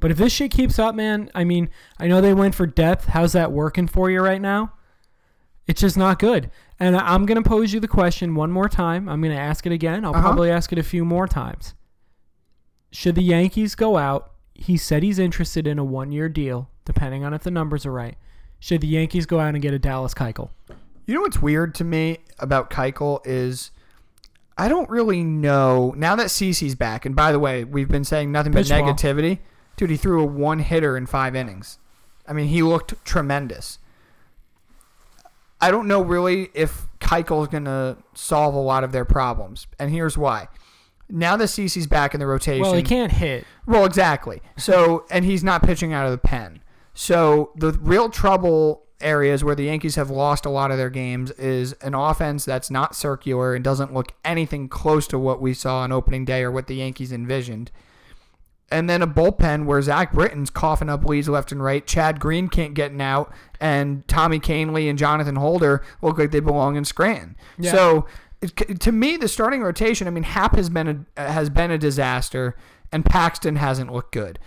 But 0.00 0.10
if 0.10 0.16
this 0.16 0.32
shit 0.32 0.50
keeps 0.50 0.80
up, 0.80 0.96
man, 0.96 1.30
I 1.32 1.44
mean, 1.44 1.68
I 2.00 2.08
know 2.08 2.20
they 2.20 2.34
went 2.34 2.56
for 2.56 2.66
depth. 2.66 3.06
How's 3.06 3.32
that 3.34 3.52
working 3.52 3.86
for 3.86 4.10
you 4.10 4.20
right 4.20 4.40
now? 4.40 4.72
It's 5.68 5.80
just 5.80 5.96
not 5.96 6.18
good. 6.18 6.50
And 6.80 6.96
I'm 6.96 7.24
gonna 7.26 7.42
pose 7.42 7.72
you 7.72 7.78
the 7.78 7.86
question 7.86 8.34
one 8.34 8.50
more 8.50 8.68
time. 8.68 9.08
I'm 9.08 9.22
gonna 9.22 9.36
ask 9.36 9.64
it 9.64 9.70
again. 9.72 10.04
I'll 10.04 10.10
Uh-huh. 10.10 10.20
probably 10.22 10.50
ask 10.50 10.72
it 10.72 10.78
a 10.78 10.82
few 10.82 11.04
more 11.04 11.28
times. 11.28 11.74
Should 12.92 13.16
the 13.16 13.22
Yankees 13.22 13.74
go 13.74 13.96
out? 13.96 14.30
He 14.54 14.76
said 14.76 15.02
he's 15.02 15.18
interested 15.18 15.66
in 15.66 15.78
a 15.78 15.84
one-year 15.84 16.28
deal, 16.28 16.68
depending 16.84 17.24
on 17.24 17.34
if 17.34 17.42
the 17.42 17.50
numbers 17.50 17.84
are 17.84 17.92
right. 17.92 18.16
Should 18.60 18.82
the 18.82 18.86
Yankees 18.86 19.26
go 19.26 19.40
out 19.40 19.54
and 19.54 19.62
get 19.62 19.74
a 19.74 19.78
Dallas 19.78 20.14
Keuchel? 20.14 20.50
You 21.06 21.14
know 21.14 21.22
what's 21.22 21.42
weird 21.42 21.74
to 21.76 21.84
me 21.84 22.18
about 22.38 22.70
Keuchel 22.70 23.20
is 23.24 23.72
I 24.56 24.68
don't 24.68 24.88
really 24.88 25.24
know 25.24 25.94
now 25.96 26.14
that 26.14 26.28
CC's 26.28 26.74
back. 26.74 27.04
And 27.04 27.16
by 27.16 27.32
the 27.32 27.38
way, 27.38 27.64
we've 27.64 27.88
been 27.88 28.04
saying 28.04 28.30
nothing 28.30 28.52
but 28.52 28.66
negativity. 28.66 29.40
Dude, 29.76 29.90
he 29.90 29.96
threw 29.96 30.22
a 30.22 30.26
one 30.26 30.60
hitter 30.60 30.96
in 30.96 31.06
five 31.06 31.34
innings. 31.34 31.78
I 32.28 32.34
mean, 32.34 32.48
he 32.48 32.62
looked 32.62 33.04
tremendous. 33.04 33.78
I 35.60 35.70
don't 35.70 35.88
know 35.88 36.02
really 36.02 36.50
if 36.54 36.88
Keuchel's 37.00 37.48
going 37.48 37.64
to 37.64 37.96
solve 38.14 38.54
a 38.54 38.60
lot 38.60 38.84
of 38.84 38.92
their 38.92 39.04
problems. 39.04 39.66
And 39.78 39.90
here's 39.90 40.18
why. 40.18 40.48
Now 41.14 41.36
that 41.36 41.44
CC's 41.44 41.86
back 41.86 42.14
in 42.14 42.20
the 42.20 42.26
rotation. 42.26 42.62
Well, 42.62 42.72
he 42.72 42.82
can't 42.82 43.12
hit. 43.12 43.44
Well, 43.66 43.84
exactly. 43.84 44.40
So, 44.56 45.04
and 45.10 45.26
he's 45.26 45.44
not 45.44 45.62
pitching 45.62 45.92
out 45.92 46.06
of 46.06 46.10
the 46.10 46.18
pen. 46.18 46.62
So, 46.94 47.52
the 47.54 47.72
real 47.72 48.08
trouble 48.08 48.84
areas 49.02 49.44
where 49.44 49.54
the 49.54 49.64
Yankees 49.64 49.96
have 49.96 50.08
lost 50.08 50.46
a 50.46 50.50
lot 50.50 50.70
of 50.70 50.78
their 50.78 50.88
games 50.88 51.30
is 51.32 51.74
an 51.74 51.94
offense 51.94 52.46
that's 52.46 52.70
not 52.70 52.96
circular 52.96 53.54
and 53.54 53.62
doesn't 53.62 53.92
look 53.92 54.12
anything 54.24 54.68
close 54.68 55.06
to 55.08 55.18
what 55.18 55.42
we 55.42 55.52
saw 55.52 55.80
on 55.80 55.92
opening 55.92 56.24
day 56.24 56.42
or 56.42 56.50
what 56.50 56.66
the 56.66 56.76
Yankees 56.76 57.12
envisioned. 57.12 57.70
And 58.70 58.88
then 58.88 59.02
a 59.02 59.06
bullpen 59.06 59.66
where 59.66 59.82
Zach 59.82 60.14
Britton's 60.14 60.48
coughing 60.48 60.88
up 60.88 61.04
leads 61.04 61.28
left 61.28 61.52
and 61.52 61.62
right. 61.62 61.86
Chad 61.86 62.20
Green 62.20 62.48
can't 62.48 62.72
get 62.72 62.90
an 62.90 63.02
out, 63.02 63.30
and 63.60 64.08
Tommy 64.08 64.40
Kahnle 64.40 64.88
and 64.88 64.98
Jonathan 64.98 65.36
Holder 65.36 65.84
look 66.00 66.16
like 66.16 66.30
they 66.30 66.40
belong 66.40 66.76
in 66.76 66.86
Scranton. 66.86 67.36
Yeah. 67.58 67.72
So, 67.72 68.06
to 68.80 68.92
me, 68.92 69.16
the 69.16 69.28
starting 69.28 69.62
rotation. 69.62 70.06
I 70.06 70.10
mean, 70.10 70.24
Happ 70.24 70.56
has 70.56 70.68
been 70.68 71.06
a 71.16 71.20
has 71.20 71.50
been 71.50 71.70
a 71.70 71.78
disaster, 71.78 72.56
and 72.90 73.04
Paxton 73.04 73.56
hasn't 73.56 73.92
looked 73.92 74.12
good. 74.12 74.38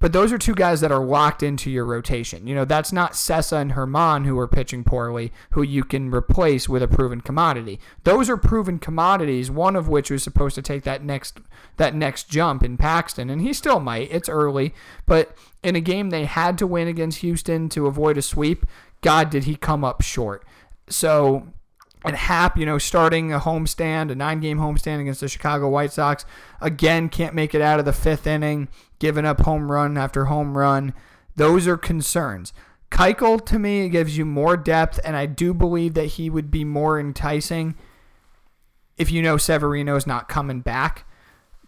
But 0.00 0.14
those 0.14 0.32
are 0.32 0.38
two 0.38 0.54
guys 0.54 0.80
that 0.80 0.90
are 0.90 1.04
locked 1.04 1.42
into 1.42 1.70
your 1.70 1.84
rotation. 1.84 2.46
You 2.46 2.54
know, 2.54 2.64
that's 2.64 2.90
not 2.90 3.12
Cessa 3.12 3.60
and 3.60 3.72
Herman 3.72 4.24
who 4.24 4.38
are 4.38 4.48
pitching 4.48 4.82
poorly, 4.82 5.30
who 5.50 5.62
you 5.62 5.84
can 5.84 6.10
replace 6.10 6.70
with 6.70 6.82
a 6.82 6.88
proven 6.88 7.20
commodity. 7.20 7.78
Those 8.04 8.30
are 8.30 8.38
proven 8.38 8.78
commodities, 8.78 9.50
one 9.50 9.76
of 9.76 9.88
which 9.88 10.10
was 10.10 10.22
supposed 10.22 10.54
to 10.54 10.62
take 10.62 10.84
that 10.84 11.04
next 11.04 11.38
that 11.76 11.94
next 11.94 12.30
jump 12.30 12.62
in 12.62 12.78
Paxton, 12.78 13.28
and 13.28 13.42
he 13.42 13.52
still 13.52 13.78
might. 13.78 14.10
It's 14.10 14.28
early, 14.28 14.74
but 15.04 15.36
in 15.62 15.76
a 15.76 15.80
game 15.80 16.08
they 16.08 16.24
had 16.24 16.56
to 16.58 16.66
win 16.66 16.88
against 16.88 17.18
Houston 17.18 17.68
to 17.70 17.86
avoid 17.86 18.16
a 18.16 18.22
sweep, 18.22 18.64
God 19.02 19.28
did 19.28 19.44
he 19.44 19.54
come 19.54 19.84
up 19.84 20.00
short. 20.00 20.46
So 20.88 21.46
and 22.04 22.16
Happ, 22.16 22.56
you 22.56 22.64
know, 22.64 22.78
starting 22.78 23.32
a 23.32 23.40
homestand, 23.40 24.10
a 24.10 24.14
nine 24.14 24.40
game 24.40 24.58
homestand 24.58 25.00
against 25.00 25.20
the 25.20 25.28
Chicago 25.28 25.68
White 25.68 25.92
Sox, 25.92 26.24
again 26.60 27.08
can't 27.08 27.34
make 27.34 27.54
it 27.54 27.60
out 27.60 27.78
of 27.78 27.84
the 27.84 27.92
fifth 27.92 28.26
inning, 28.26 28.68
giving 28.98 29.26
up 29.26 29.40
home 29.40 29.70
run 29.70 29.98
after 29.98 30.26
home 30.26 30.56
run. 30.56 30.94
Those 31.36 31.66
are 31.66 31.76
concerns. 31.76 32.52
Keuchel, 32.90 33.44
to 33.46 33.58
me, 33.58 33.88
gives 33.88 34.18
you 34.18 34.24
more 34.24 34.56
depth, 34.56 34.98
and 35.04 35.16
I 35.16 35.26
do 35.26 35.54
believe 35.54 35.94
that 35.94 36.06
he 36.06 36.28
would 36.28 36.50
be 36.50 36.64
more 36.64 36.98
enticing 36.98 37.76
if 38.98 39.10
you 39.10 39.22
know 39.22 39.36
Severino's 39.36 40.06
not 40.06 40.28
coming 40.28 40.60
back. 40.60 41.04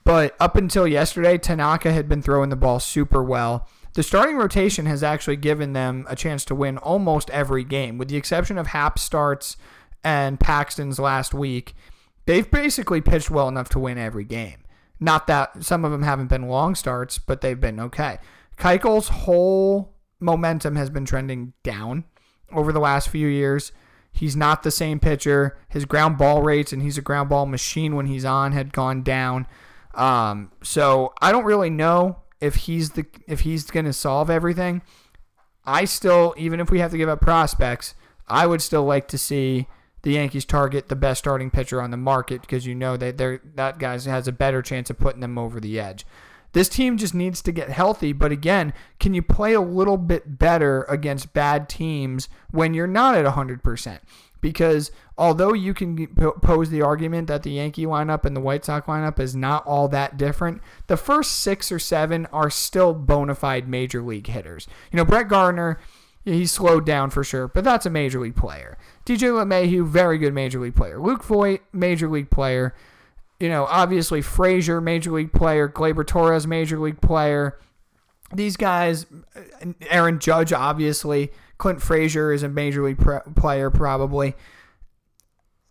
But 0.05 0.35
up 0.41 0.57
until 0.57 0.87
yesterday, 0.87 1.39
Tanaka 1.39 1.93
had 1.93 2.09
been 2.09 2.23
throwing 2.23 2.51
the 2.51 2.57
ball 2.57 2.81
super 2.81 3.23
well. 3.23 3.69
The 3.95 4.03
starting 4.03 4.37
rotation 4.37 4.87
has 4.87 5.03
actually 5.03 5.37
given 5.37 5.75
them 5.75 6.07
a 6.09 6.17
chance 6.17 6.45
to 6.47 6.55
win 6.55 6.79
almost 6.79 7.31
every 7.31 7.63
game, 7.63 7.99
with 7.99 8.09
the 8.09 8.17
exception 8.17 8.59
of 8.59 8.69
Happ 8.69 8.99
starts 8.99 9.57
and 10.05 10.39
Paxton's 10.39 10.99
last 10.99 11.35
week. 11.35 11.75
They've 12.27 12.49
basically 12.51 13.01
pitched 13.01 13.31
well 13.31 13.49
enough 13.49 13.69
to 13.71 13.79
win 13.79 13.99
every 13.99 14.25
game. 14.25 14.59
Not 15.01 15.27
that 15.27 15.65
some 15.65 15.85
of 15.85 15.91
them 15.91 16.03
haven't 16.03 16.29
been 16.29 16.49
long 16.49 16.75
starts, 16.75 17.19
but 17.19 17.41
they've 17.41 17.61
been 17.61 17.81
okay. 17.81 18.19
Keuchel's 18.57 19.09
whole 19.09 19.95
momentum 20.21 20.77
has 20.77 20.91
been 20.91 21.05
trending 21.05 21.53
down 21.65 22.05
over 22.53 22.73
the 22.73 22.81
last 22.81 23.09
few 23.09 23.27
years. 23.27 23.73
He's 24.13 24.37
not 24.37 24.63
the 24.63 24.71
same 24.71 25.01
pitcher. 25.01 25.59
His 25.69 25.85
ground 25.85 26.19
ball 26.19 26.43
rates, 26.43 26.73
and 26.73 26.83
he's 26.83 26.99
a 26.99 27.03
ground 27.03 27.29
ball 27.31 27.47
machine 27.47 27.97
when 27.97 28.07
he's 28.07 28.25
on, 28.25 28.53
had 28.53 28.73
gone 28.73 29.03
down. 29.03 29.47
Um, 29.95 30.53
so 30.63 31.13
I 31.21 31.33
don't 31.33 31.45
really 31.45 31.71
know 31.71 32.19
if 32.41 32.55
he's 32.57 32.91
the 32.91 33.07
if 33.27 33.41
he's 33.41 33.71
going 33.71 33.87
to 33.87 33.93
solve 33.93 34.31
everything. 34.31 34.83
I 35.65 35.85
still, 35.85 36.35
even 36.37 36.61
if 36.61 36.71
we 36.71 36.81
have 36.81 36.91
to 36.91 36.99
give 36.99 37.09
up 37.09 37.21
prospects, 37.21 37.95
I 38.29 38.47
would 38.47 38.61
still 38.61 38.85
like 38.85 39.09
to 39.09 39.19
see 39.19 39.67
the 40.03 40.13
Yankees 40.13 40.45
target 40.45 40.89
the 40.89 40.97
best 40.97 41.21
starting 41.21 41.51
pitcher 41.51 41.81
on 41.81 41.91
the 41.91 41.97
market 41.97 42.43
because 42.43 42.67
you 42.67 42.75
know 42.75 42.97
that 42.97 43.19
they're, 43.19 43.41
that 43.55 43.79
guy 43.79 43.99
has 43.99 44.29
a 44.29 44.33
better 44.33 44.63
chance 44.63 44.91
of 44.91 44.99
putting 44.99 45.21
them 45.21 45.39
over 45.39 45.61
the 45.61 45.79
edge. 45.79 46.05
This 46.53 46.69
team 46.69 46.99
just 46.99 47.15
needs 47.15 47.41
to 47.43 47.53
get 47.53 47.71
healthy, 47.71 48.13
but 48.13 48.31
again, 48.31 48.75
can 49.01 49.15
you 49.15 49.23
play 49.23 49.55
a 49.55 49.61
little 49.61 49.97
bit 49.97 50.39
better 50.39 50.83
against 50.85 51.33
bad 51.33 51.69
teams 51.69 52.29
when 52.51 52.75
you're 52.75 52.87
not 52.87 53.15
at 53.15 53.25
100%? 53.25 54.01
Because 54.43 54.91
although 55.17 55.55
you 55.55 55.73
can 55.73 56.09
pose 56.43 56.69
the 56.69 56.83
argument 56.83 57.29
that 57.29 57.43
the 57.43 57.53
Yankee 57.53 57.87
lineup 57.87 58.25
and 58.25 58.37
the 58.37 58.41
White 58.41 58.65
Sox 58.65 58.87
lineup 58.87 59.19
is 59.19 59.35
not 59.35 59.65
all 59.67 59.89
that 59.89 60.19
different, 60.19 60.61
the 60.89 60.97
first 60.97 61.41
six 61.41 61.73
or 61.73 61.79
seven 61.79 62.27
are 62.27 62.51
still 62.51 62.93
bona 62.93 63.35
fide 63.35 63.69
major 63.69 64.03
league 64.03 64.27
hitters. 64.27 64.67
You 64.91 64.97
know, 64.99 65.05
Brett 65.05 65.29
Gardner, 65.29 65.79
he's 66.25 66.51
slowed 66.51 66.85
down 66.85 67.11
for 67.11 67.25
sure, 67.25 67.49
but 67.49 67.65
that's 67.65 67.87
a 67.87 67.91
major 67.91 68.21
league 68.21 68.37
player. 68.37 68.77
DJ 69.05 69.31
LeMahieu, 69.31 69.87
very 69.87 70.19
good 70.19 70.33
major 70.33 70.61
league 70.61 70.77
player. 70.77 71.01
Luke 71.01 71.25
Voit, 71.25 71.61
major 71.73 72.09
league 72.09 72.31
player. 72.31 72.75
You 73.41 73.49
know, 73.49 73.67
obviously 73.67 74.23
Frazier, 74.23 74.81
major 74.81 75.11
league 75.11 75.33
player. 75.33 75.69
Gleyber 75.69 76.07
Torres, 76.07 76.47
major 76.47 76.79
league 76.79 77.01
player. 77.01 77.59
These 78.33 78.57
guys, 78.57 79.07
uh, 79.37 79.73
Aaron 79.91 80.19
Judge, 80.19 80.53
obviously. 80.53 81.33
Clint 81.59 81.83
Frazier 81.83 82.33
is 82.33 82.43
a 82.43 82.49
major 82.49 82.85
league 82.85 82.99
player, 83.37 83.71
probably. 83.71 84.35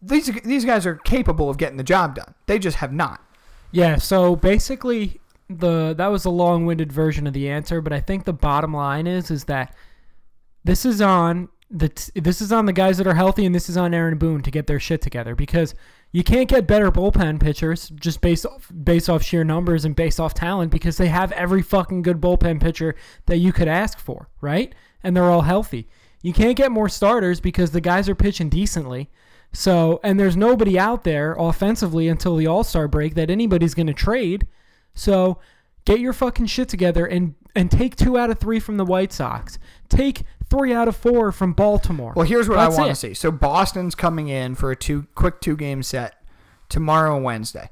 These 0.01 0.31
these 0.43 0.65
guys 0.65 0.85
are 0.85 0.95
capable 0.95 1.49
of 1.49 1.57
getting 1.57 1.77
the 1.77 1.83
job 1.83 2.15
done. 2.15 2.33
They 2.47 2.59
just 2.59 2.77
have 2.77 2.91
not. 2.91 3.21
Yeah, 3.71 3.97
so 3.97 4.35
basically 4.35 5.19
the 5.49 5.93
that 5.97 6.07
was 6.07 6.25
a 6.25 6.29
long-winded 6.29 6.91
version 6.91 7.27
of 7.27 7.33
the 7.33 7.49
answer, 7.49 7.81
but 7.81 7.93
I 7.93 7.99
think 7.99 8.25
the 8.25 8.33
bottom 8.33 8.73
line 8.73 9.07
is 9.07 9.31
is 9.31 9.45
that 9.45 9.75
this 10.63 10.85
is 10.85 11.01
on 11.01 11.49
t- 11.77 12.19
this 12.19 12.41
is 12.41 12.51
on 12.51 12.65
the 12.65 12.73
guys 12.73 12.97
that 12.97 13.07
are 13.07 13.13
healthy 13.13 13.45
and 13.45 13.55
this 13.55 13.69
is 13.69 13.77
on 13.77 13.93
Aaron 13.93 14.17
Boone 14.17 14.41
to 14.43 14.51
get 14.51 14.67
their 14.67 14.79
shit 14.79 15.01
together 15.01 15.35
because 15.35 15.73
you 16.11 16.23
can't 16.23 16.49
get 16.49 16.67
better 16.67 16.91
bullpen 16.91 17.39
pitchers 17.39 17.89
just 17.89 18.21
based 18.21 18.45
off 18.45 18.69
based 18.83 19.09
off 19.09 19.23
sheer 19.23 19.43
numbers 19.43 19.85
and 19.85 19.95
based 19.95 20.19
off 20.19 20.33
talent 20.33 20.71
because 20.71 20.97
they 20.97 21.07
have 21.07 21.31
every 21.31 21.61
fucking 21.61 22.01
good 22.01 22.19
bullpen 22.19 22.59
pitcher 22.61 22.95
that 23.27 23.37
you 23.37 23.53
could 23.53 23.67
ask 23.67 23.99
for, 23.99 24.29
right? 24.41 24.75
And 25.03 25.15
they're 25.15 25.29
all 25.29 25.41
healthy. 25.41 25.87
You 26.21 26.33
can't 26.33 26.57
get 26.57 26.71
more 26.71 26.89
starters 26.89 27.39
because 27.39 27.71
the 27.71 27.81
guys 27.81 28.07
are 28.07 28.15
pitching 28.15 28.49
decently. 28.49 29.09
So, 29.53 29.99
and 30.03 30.19
there's 30.19 30.37
nobody 30.37 30.79
out 30.79 31.03
there 31.03 31.35
offensively 31.37 32.07
until 32.07 32.35
the 32.35 32.47
All 32.47 32.63
Star 32.63 32.87
break 32.87 33.15
that 33.15 33.29
anybody's 33.29 33.73
going 33.73 33.87
to 33.87 33.93
trade. 33.93 34.47
So, 34.93 35.39
get 35.85 35.99
your 35.99 36.13
fucking 36.13 36.45
shit 36.45 36.69
together 36.69 37.05
and 37.05 37.35
and 37.55 37.69
take 37.69 37.95
two 37.95 38.17
out 38.17 38.29
of 38.29 38.39
three 38.39 38.59
from 38.59 38.77
the 38.77 38.85
White 38.85 39.11
Sox. 39.11 39.59
Take 39.89 40.23
three 40.51 40.73
out 40.73 40.87
of 40.87 40.95
four 40.95 41.31
from 41.31 41.53
Baltimore. 41.53 42.13
Well, 42.15 42.27
here's 42.27 42.47
what 42.47 42.57
That's 42.57 42.77
I 42.77 42.81
want 42.81 42.91
to 42.91 42.95
see. 42.95 43.13
So 43.15 43.31
Boston's 43.31 43.95
coming 43.95 44.27
in 44.27 44.53
for 44.53 44.69
a 44.69 44.75
two 44.75 45.07
quick 45.15 45.41
two 45.41 45.55
game 45.55 45.81
set 45.81 46.21
tomorrow 46.69 47.15
and 47.15 47.25
Wednesday. 47.25 47.69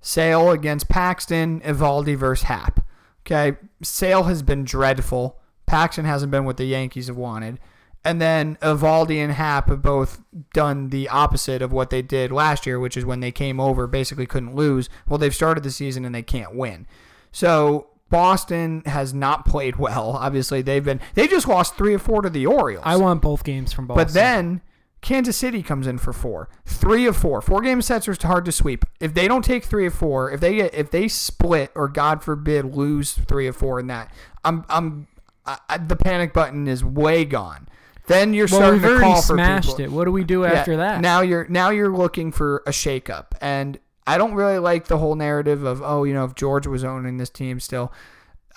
Sale 0.00 0.50
against 0.50 0.88
Paxton, 0.88 1.60
Eovaldi 1.60 2.16
versus 2.16 2.44
Happ. 2.44 2.86
Okay, 3.26 3.58
Sale 3.82 4.24
has 4.24 4.42
been 4.42 4.64
dreadful. 4.64 5.38
Paxton 5.66 6.04
hasn't 6.04 6.30
been 6.30 6.44
what 6.44 6.56
the 6.56 6.64
Yankees 6.64 7.08
have 7.08 7.16
wanted. 7.16 7.58
And 8.02 8.20
then 8.20 8.56
Eovaldi 8.62 9.18
and 9.18 9.32
Happ 9.32 9.68
have 9.68 9.82
both 9.82 10.22
done 10.54 10.88
the 10.88 11.08
opposite 11.10 11.60
of 11.60 11.70
what 11.70 11.90
they 11.90 12.00
did 12.00 12.32
last 12.32 12.64
year, 12.64 12.80
which 12.80 12.96
is 12.96 13.04
when 13.04 13.20
they 13.20 13.30
came 13.30 13.60
over, 13.60 13.86
basically 13.86 14.24
couldn't 14.24 14.54
lose. 14.54 14.88
Well, 15.06 15.18
they've 15.18 15.34
started 15.34 15.64
the 15.64 15.70
season 15.70 16.06
and 16.06 16.14
they 16.14 16.22
can't 16.22 16.54
win. 16.54 16.86
So 17.30 17.89
Boston 18.10 18.82
has 18.86 19.14
not 19.14 19.46
played 19.46 19.76
well. 19.76 20.10
Obviously, 20.10 20.62
they've 20.62 20.84
been 20.84 21.00
they 21.14 21.26
just 21.26 21.48
lost 21.48 21.76
three 21.76 21.94
or 21.94 21.98
four 21.98 22.22
to 22.22 22.28
the 22.30 22.46
Orioles. 22.46 22.82
I 22.86 22.96
want 22.96 23.22
both 23.22 23.44
games 23.44 23.72
from 23.72 23.86
Boston. 23.86 24.04
But 24.04 24.12
then 24.12 24.60
Kansas 25.00 25.36
City 25.36 25.62
comes 25.62 25.86
in 25.86 25.96
for 25.98 26.12
four, 26.12 26.48
three 26.66 27.06
of 27.06 27.16
four. 27.16 27.40
Four 27.40 27.62
game 27.62 27.80
sets 27.80 28.06
are 28.08 28.16
hard 28.20 28.44
to 28.44 28.52
sweep. 28.52 28.84
If 29.00 29.14
they 29.14 29.28
don't 29.28 29.44
take 29.44 29.64
three 29.64 29.86
of 29.86 29.94
four, 29.94 30.30
if 30.30 30.40
they 30.40 30.56
get 30.56 30.74
if 30.74 30.90
they 30.90 31.08
split 31.08 31.70
or 31.74 31.88
God 31.88 32.22
forbid 32.22 32.74
lose 32.74 33.12
three 33.12 33.46
of 33.46 33.56
four 33.56 33.80
in 33.80 33.86
that, 33.86 34.12
I'm 34.44 34.64
I'm 34.68 35.06
I, 35.46 35.78
the 35.78 35.96
panic 35.96 36.32
button 36.32 36.68
is 36.68 36.84
way 36.84 37.24
gone. 37.24 37.68
Then 38.08 38.34
you're 38.34 38.48
well, 38.50 38.60
starting 38.60 38.82
we've 38.82 38.90
to 38.90 38.96
already 38.96 39.12
call 39.12 39.22
for 39.22 39.34
smashed 39.34 39.68
people. 39.68 39.84
it. 39.84 39.92
What 39.92 40.04
do 40.04 40.12
we 40.12 40.24
do 40.24 40.42
Yeah, 40.42 40.52
after 40.52 40.76
that? 40.78 41.00
Now 41.00 41.20
you're 41.20 41.46
now 41.48 41.70
you're 41.70 41.96
looking 41.96 42.32
for 42.32 42.62
a 42.66 42.70
shakeup, 42.70 43.26
and 43.40 43.78
I 44.06 44.18
don't 44.18 44.34
really 44.34 44.58
like 44.58 44.86
the 44.86 44.98
whole 44.98 45.14
narrative 45.14 45.64
of 45.64 45.82
oh 45.82 46.04
you 46.04 46.14
know 46.14 46.24
if 46.24 46.34
George 46.34 46.66
was 46.66 46.84
owning 46.84 47.16
this 47.16 47.30
team 47.30 47.60
still. 47.60 47.92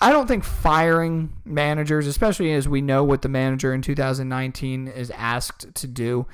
I 0.00 0.10
don't 0.10 0.26
think 0.26 0.42
firing 0.42 1.32
managers, 1.44 2.06
especially 2.06 2.52
as 2.52 2.68
we 2.68 2.80
know 2.80 3.04
what 3.04 3.22
the 3.22 3.28
manager 3.28 3.72
in 3.72 3.80
2019 3.80 4.88
is 4.88 5.10
asked 5.12 5.72
to 5.72 5.86
do. 5.86 6.26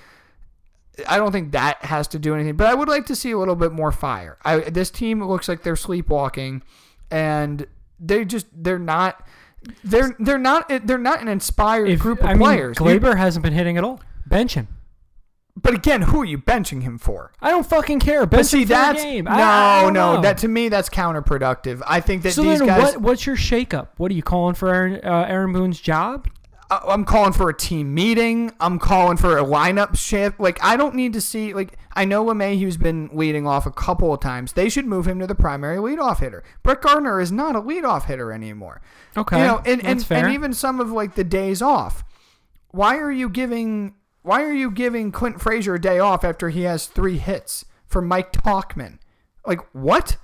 I 1.06 1.18
don't 1.18 1.30
think 1.30 1.52
that 1.52 1.84
has 1.84 2.08
to 2.08 2.18
do 2.18 2.34
anything, 2.34 2.56
but 2.56 2.66
I 2.66 2.74
would 2.74 2.88
like 2.88 3.06
to 3.06 3.16
see 3.16 3.30
a 3.30 3.38
little 3.38 3.56
bit 3.56 3.72
more 3.72 3.92
fire. 3.92 4.38
I, 4.44 4.61
this 4.61 4.90
team 4.90 5.22
looks 5.22 5.48
like 5.48 5.62
they're 5.62 5.76
sleepwalking, 5.76 6.62
and 7.11 7.66
they 7.98 8.24
just 8.24 8.46
they're 8.52 8.78
not 8.78 9.26
they're 9.84 10.16
they're 10.18 10.38
not 10.38 10.68
they're 10.86 10.98
not 10.98 11.20
an 11.20 11.28
inspired 11.28 11.90
if, 11.90 12.00
group 12.00 12.20
of 12.20 12.26
I 12.26 12.32
mean, 12.34 12.40
players. 12.40 12.76
Gleyber 12.76 13.16
hasn't 13.16 13.42
been 13.42 13.52
hitting 13.52 13.76
at 13.76 13.84
all. 13.84 14.00
Bench 14.26 14.54
him. 14.54 14.68
But 15.62 15.74
again, 15.74 16.02
who 16.02 16.22
are 16.22 16.24
you 16.24 16.38
benching 16.38 16.82
him 16.82 16.96
for? 16.98 17.32
I 17.40 17.50
don't 17.50 17.66
fucking 17.66 18.00
care. 18.00 18.20
But 18.20 18.30
Bench 18.38 18.46
see, 18.48 18.62
him 18.62 18.68
for 18.68 18.74
that's 18.74 19.02
game. 19.02 19.24
no, 19.24 19.30
I- 19.32 19.82
I 19.84 19.90
no. 19.90 20.16
know. 20.16 20.22
That 20.22 20.38
to 20.38 20.48
me, 20.48 20.68
that's 20.68 20.88
counterproductive. 20.88 21.82
I 21.86 22.00
think 22.00 22.22
that 22.22 22.32
so 22.32 22.42
these 22.42 22.58
then, 22.61 22.68
guys. 22.68 22.82
what? 22.94 23.00
What's 23.02 23.26
your 23.26 23.36
shakeup? 23.36 23.88
What 23.96 24.11
are 24.11 24.14
you 24.14 24.22
calling 24.22 24.54
for 24.54 24.72
Aaron, 24.74 25.00
uh, 25.04 25.26
Aaron 25.28 25.52
Boone's 25.52 25.80
job? 25.80 26.28
I- 26.70 26.80
I'm 26.88 27.04
calling 27.04 27.32
for 27.32 27.48
a 27.48 27.54
team 27.56 27.92
meeting. 27.94 28.52
I'm 28.61 28.78
calling 28.78 29.16
for 29.16 29.36
a 29.38 29.42
lineup 29.44 29.96
shift. 29.98 30.38
Like 30.40 30.58
I 30.62 30.76
don't 30.76 30.94
need 30.94 31.12
to 31.14 31.20
see. 31.20 31.52
Like 31.52 31.76
I 31.94 32.04
know 32.04 32.24
LeMahieu's 32.24 32.76
been 32.76 33.11
leading 33.12 33.46
off 33.46 33.66
a 33.66 33.72
couple 33.72 34.14
of 34.14 34.20
times. 34.20 34.52
They 34.52 34.68
should 34.68 34.86
move 34.86 35.06
him 35.06 35.18
to 35.18 35.26
the 35.26 35.34
primary 35.34 35.78
leadoff 35.78 36.20
hitter. 36.20 36.44
Brett 36.62 36.80
Gardner 36.80 37.20
is 37.20 37.32
not 37.32 37.56
a 37.56 37.61
leadoff 37.61 38.04
hitter 38.04 38.32
anymore. 38.32 38.80
Okay, 39.16 39.38
You 39.40 39.44
know, 39.46 39.56
and, 39.66 39.80
that's 39.80 39.84
and, 39.88 40.06
fair. 40.06 40.24
and 40.26 40.32
even 40.34 40.52
some 40.52 40.78
of 40.80 40.90
like 40.92 41.16
the 41.16 41.24
days 41.24 41.61
off. 41.61 42.04
Why 42.70 42.98
are 42.98 43.11
you 43.11 43.28
giving 43.28 43.94
why 44.23 44.43
are 44.43 44.53
you 44.53 44.71
giving 44.71 45.12
Clint 45.12 45.41
Frazier 45.41 45.75
a 45.75 45.81
day 45.81 45.99
off 45.99 46.25
after 46.25 46.51
he 46.51 46.62
has 46.62 46.87
three 46.87 47.18
hits 47.18 47.64
for 47.87 48.03
Mike 48.03 48.33
Tauchman? 48.33 48.99
Like 49.47 49.61
what? 49.73 50.16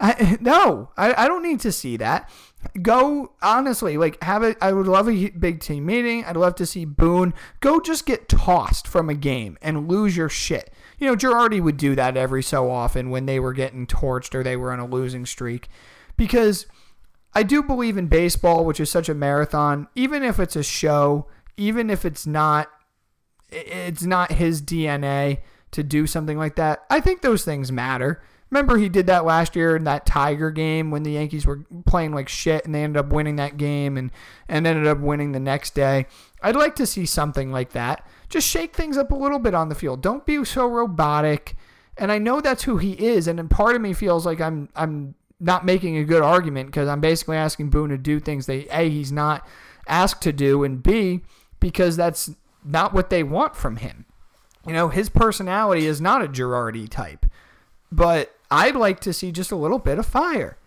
I, 0.00 0.38
no, 0.40 0.90
I, 0.96 1.24
I 1.24 1.28
don't 1.28 1.42
need 1.42 1.60
to 1.60 1.72
see 1.72 1.96
that. 1.96 2.30
Go 2.82 3.32
honestly, 3.40 3.96
like 3.96 4.22
have 4.22 4.42
it. 4.42 4.58
I 4.60 4.72
would 4.72 4.86
love 4.86 5.08
a 5.08 5.30
big 5.30 5.60
team 5.60 5.86
meeting. 5.86 6.24
I'd 6.24 6.36
love 6.36 6.56
to 6.56 6.66
see 6.66 6.84
Boone 6.84 7.32
go 7.60 7.80
just 7.80 8.04
get 8.04 8.28
tossed 8.28 8.86
from 8.86 9.08
a 9.08 9.14
game 9.14 9.56
and 9.62 9.88
lose 9.88 10.16
your 10.16 10.28
shit. 10.28 10.72
You 10.98 11.06
know, 11.06 11.16
Girardi 11.16 11.62
would 11.62 11.76
do 11.76 11.94
that 11.94 12.16
every 12.16 12.42
so 12.42 12.70
often 12.70 13.10
when 13.10 13.26
they 13.26 13.38
were 13.38 13.52
getting 13.52 13.86
torched 13.86 14.34
or 14.34 14.42
they 14.42 14.56
were 14.56 14.72
on 14.72 14.80
a 14.80 14.86
losing 14.86 15.24
streak, 15.24 15.68
because 16.16 16.66
I 17.32 17.44
do 17.44 17.62
believe 17.62 17.96
in 17.96 18.08
baseball, 18.08 18.64
which 18.64 18.80
is 18.80 18.90
such 18.90 19.08
a 19.08 19.14
marathon. 19.14 19.86
Even 19.94 20.24
if 20.24 20.40
it's 20.40 20.56
a 20.56 20.64
show, 20.64 21.28
even 21.56 21.90
if 21.90 22.04
it's 22.04 22.26
not, 22.26 22.68
it's 23.50 24.04
not 24.04 24.32
his 24.32 24.62
DNA 24.62 25.38
to 25.72 25.82
do 25.82 26.06
something 26.06 26.38
like 26.38 26.56
that. 26.56 26.84
I 26.90 27.00
think 27.00 27.22
those 27.22 27.44
things 27.44 27.70
matter. 27.70 28.22
Remember, 28.50 28.78
he 28.78 28.88
did 28.88 29.06
that 29.08 29.26
last 29.26 29.54
year 29.54 29.76
in 29.76 29.84
that 29.84 30.06
Tiger 30.06 30.50
game 30.50 30.90
when 30.90 31.02
the 31.02 31.12
Yankees 31.12 31.44
were 31.44 31.64
playing 31.84 32.14
like 32.14 32.28
shit 32.28 32.64
and 32.64 32.74
they 32.74 32.82
ended 32.82 32.96
up 32.96 33.12
winning 33.12 33.36
that 33.36 33.58
game 33.58 33.98
and, 33.98 34.10
and 34.48 34.66
ended 34.66 34.86
up 34.86 35.00
winning 35.00 35.32
the 35.32 35.40
next 35.40 35.74
day. 35.74 36.06
I'd 36.42 36.56
like 36.56 36.74
to 36.76 36.86
see 36.86 37.04
something 37.04 37.52
like 37.52 37.72
that. 37.72 38.06
Just 38.30 38.48
shake 38.48 38.74
things 38.74 38.96
up 38.96 39.10
a 39.10 39.16
little 39.16 39.38
bit 39.38 39.54
on 39.54 39.68
the 39.68 39.74
field. 39.74 40.02
Don't 40.02 40.24
be 40.24 40.42
so 40.46 40.66
robotic. 40.66 41.56
And 41.98 42.10
I 42.10 42.18
know 42.18 42.40
that's 42.40 42.62
who 42.62 42.78
he 42.78 42.92
is. 42.92 43.28
And 43.28 43.50
part 43.50 43.76
of 43.76 43.82
me 43.82 43.92
feels 43.92 44.24
like 44.24 44.40
I'm 44.40 44.70
I'm 44.74 45.14
not 45.40 45.64
making 45.64 45.96
a 45.96 46.04
good 46.04 46.22
argument 46.22 46.68
because 46.68 46.88
I'm 46.88 47.00
basically 47.00 47.36
asking 47.36 47.70
Boone 47.70 47.90
to 47.90 47.98
do 47.98 48.18
things 48.18 48.46
that 48.46 48.66
A, 48.76 48.88
he's 48.88 49.12
not 49.12 49.46
asked 49.86 50.22
to 50.22 50.32
do, 50.32 50.64
and 50.64 50.82
B, 50.82 51.20
because 51.60 51.96
that's 51.96 52.30
not 52.68 52.92
what 52.92 53.10
they 53.10 53.22
want 53.22 53.56
from 53.56 53.76
him. 53.76 54.04
You 54.66 54.74
know, 54.74 54.88
his 54.88 55.08
personality 55.08 55.86
is 55.86 56.00
not 56.00 56.22
a 56.22 56.28
Girardi 56.28 56.88
type, 56.88 57.26
but 57.90 58.34
I'd 58.50 58.76
like 58.76 59.00
to 59.00 59.12
see 59.12 59.32
just 59.32 59.50
a 59.50 59.56
little 59.56 59.78
bit 59.78 59.98
of 59.98 60.06
fire. 60.06 60.58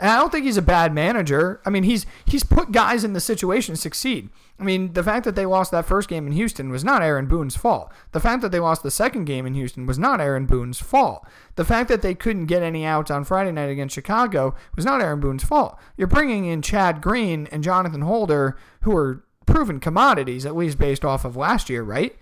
And 0.00 0.10
I 0.10 0.16
don't 0.18 0.30
think 0.30 0.44
he's 0.44 0.56
a 0.56 0.62
bad 0.62 0.94
manager. 0.94 1.60
I 1.66 1.70
mean, 1.70 1.82
he's 1.82 2.06
he's 2.24 2.44
put 2.44 2.70
guys 2.70 3.02
in 3.02 3.14
the 3.14 3.20
situation 3.20 3.74
to 3.74 3.80
succeed. 3.80 4.28
I 4.60 4.64
mean, 4.64 4.92
the 4.92 5.02
fact 5.02 5.24
that 5.24 5.34
they 5.34 5.46
lost 5.46 5.70
that 5.72 5.86
first 5.86 6.08
game 6.08 6.26
in 6.26 6.32
Houston 6.32 6.70
was 6.70 6.84
not 6.84 7.02
Aaron 7.02 7.26
Boone's 7.26 7.56
fault. 7.56 7.92
The 8.12 8.20
fact 8.20 8.42
that 8.42 8.52
they 8.52 8.60
lost 8.60 8.82
the 8.82 8.90
second 8.90 9.24
game 9.24 9.46
in 9.46 9.54
Houston 9.54 9.86
was 9.86 9.98
not 9.98 10.20
Aaron 10.20 10.46
Boone's 10.46 10.80
fault. 10.80 11.26
The 11.56 11.64
fact 11.64 11.88
that 11.88 12.02
they 12.02 12.14
couldn't 12.14 12.46
get 12.46 12.62
any 12.62 12.84
outs 12.84 13.10
on 13.10 13.24
Friday 13.24 13.50
night 13.50 13.70
against 13.70 13.94
Chicago 13.94 14.54
was 14.76 14.84
not 14.84 15.00
Aaron 15.00 15.20
Boone's 15.20 15.44
fault. 15.44 15.78
You're 15.96 16.06
bringing 16.06 16.44
in 16.44 16.62
Chad 16.62 17.00
Green 17.00 17.48
and 17.50 17.64
Jonathan 17.64 18.02
Holder, 18.02 18.56
who 18.82 18.96
are 18.96 19.24
proven 19.48 19.80
commodities, 19.80 20.46
at 20.46 20.56
least 20.56 20.78
based 20.78 21.04
off 21.04 21.24
of 21.24 21.36
last 21.36 21.68
year, 21.70 21.82
right? 21.82 22.16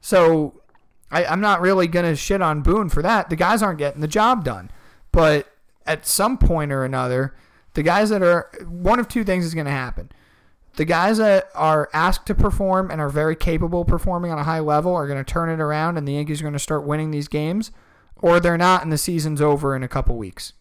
So 0.00 0.60
I, 1.10 1.24
I'm 1.24 1.40
not 1.40 1.60
really 1.60 1.86
going 1.86 2.06
to 2.06 2.16
shit 2.16 2.42
on 2.42 2.62
Boone 2.62 2.88
for 2.88 3.02
that. 3.02 3.30
The 3.30 3.36
guys 3.36 3.62
aren't 3.62 3.78
getting 3.78 4.00
the 4.00 4.08
job 4.08 4.44
done. 4.44 4.70
But 5.12 5.50
at 5.86 6.06
some 6.06 6.36
point 6.36 6.72
or 6.72 6.84
another, 6.84 7.34
the 7.74 7.82
guys 7.82 8.10
that 8.10 8.22
are 8.22 8.50
one 8.68 8.98
of 8.98 9.08
two 9.08 9.24
things 9.24 9.44
is 9.44 9.54
going 9.54 9.66
to 9.66 9.72
happen. 9.72 10.10
The 10.76 10.84
guys 10.84 11.18
that 11.18 11.48
are 11.54 11.88
asked 11.94 12.26
to 12.26 12.34
perform 12.34 12.90
and 12.90 13.00
are 13.00 13.08
very 13.08 13.36
capable 13.36 13.82
of 13.82 13.86
performing 13.86 14.30
on 14.30 14.38
a 14.38 14.44
high 14.44 14.60
level 14.60 14.94
are 14.94 15.06
going 15.06 15.22
to 15.22 15.32
turn 15.32 15.48
it 15.48 15.60
around 15.60 15.96
and 15.96 16.06
the 16.06 16.12
Yankees 16.12 16.40
are 16.40 16.44
going 16.44 16.52
to 16.52 16.58
start 16.58 16.84
winning 16.84 17.12
these 17.12 17.28
games, 17.28 17.70
or 18.16 18.40
they're 18.40 18.58
not 18.58 18.82
and 18.82 18.92
the 18.92 18.98
season's 18.98 19.40
over 19.40 19.74
in 19.74 19.82
a 19.82 19.88
couple 19.88 20.16
weeks. 20.16 20.52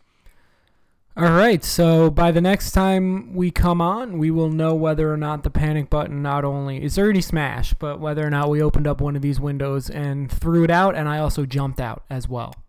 All 1.18 1.32
right, 1.32 1.64
so 1.64 2.10
by 2.10 2.32
the 2.32 2.42
next 2.42 2.72
time 2.72 3.34
we 3.34 3.50
come 3.50 3.80
on, 3.80 4.18
we 4.18 4.32
will 4.32 4.50
know 4.50 4.76
whether 4.76 5.14
or 5.14 5.16
not 5.16 5.44
the 5.44 5.50
panic 5.50 5.90
button 5.90 6.22
not 6.22 6.44
only 6.44 6.84
is 6.84 7.00
already 7.00 7.22
smashed, 7.22 7.80
but 7.80 8.02
whether 8.02 8.28
or 8.28 8.30
not 8.30 8.50
we 8.50 8.62
opened 8.62 8.86
up 8.86 9.00
one 9.00 9.16
of 9.16 9.22
these 9.22 9.40
windows 9.40 9.90
and 9.90 10.30
threw 10.30 10.66
it 10.66 10.70
out, 10.70 10.94
and 10.94 11.08
I 11.08 11.20
also 11.20 11.46
jumped 11.46 11.80
out 11.80 12.04
as 12.10 12.28
well. 12.28 12.54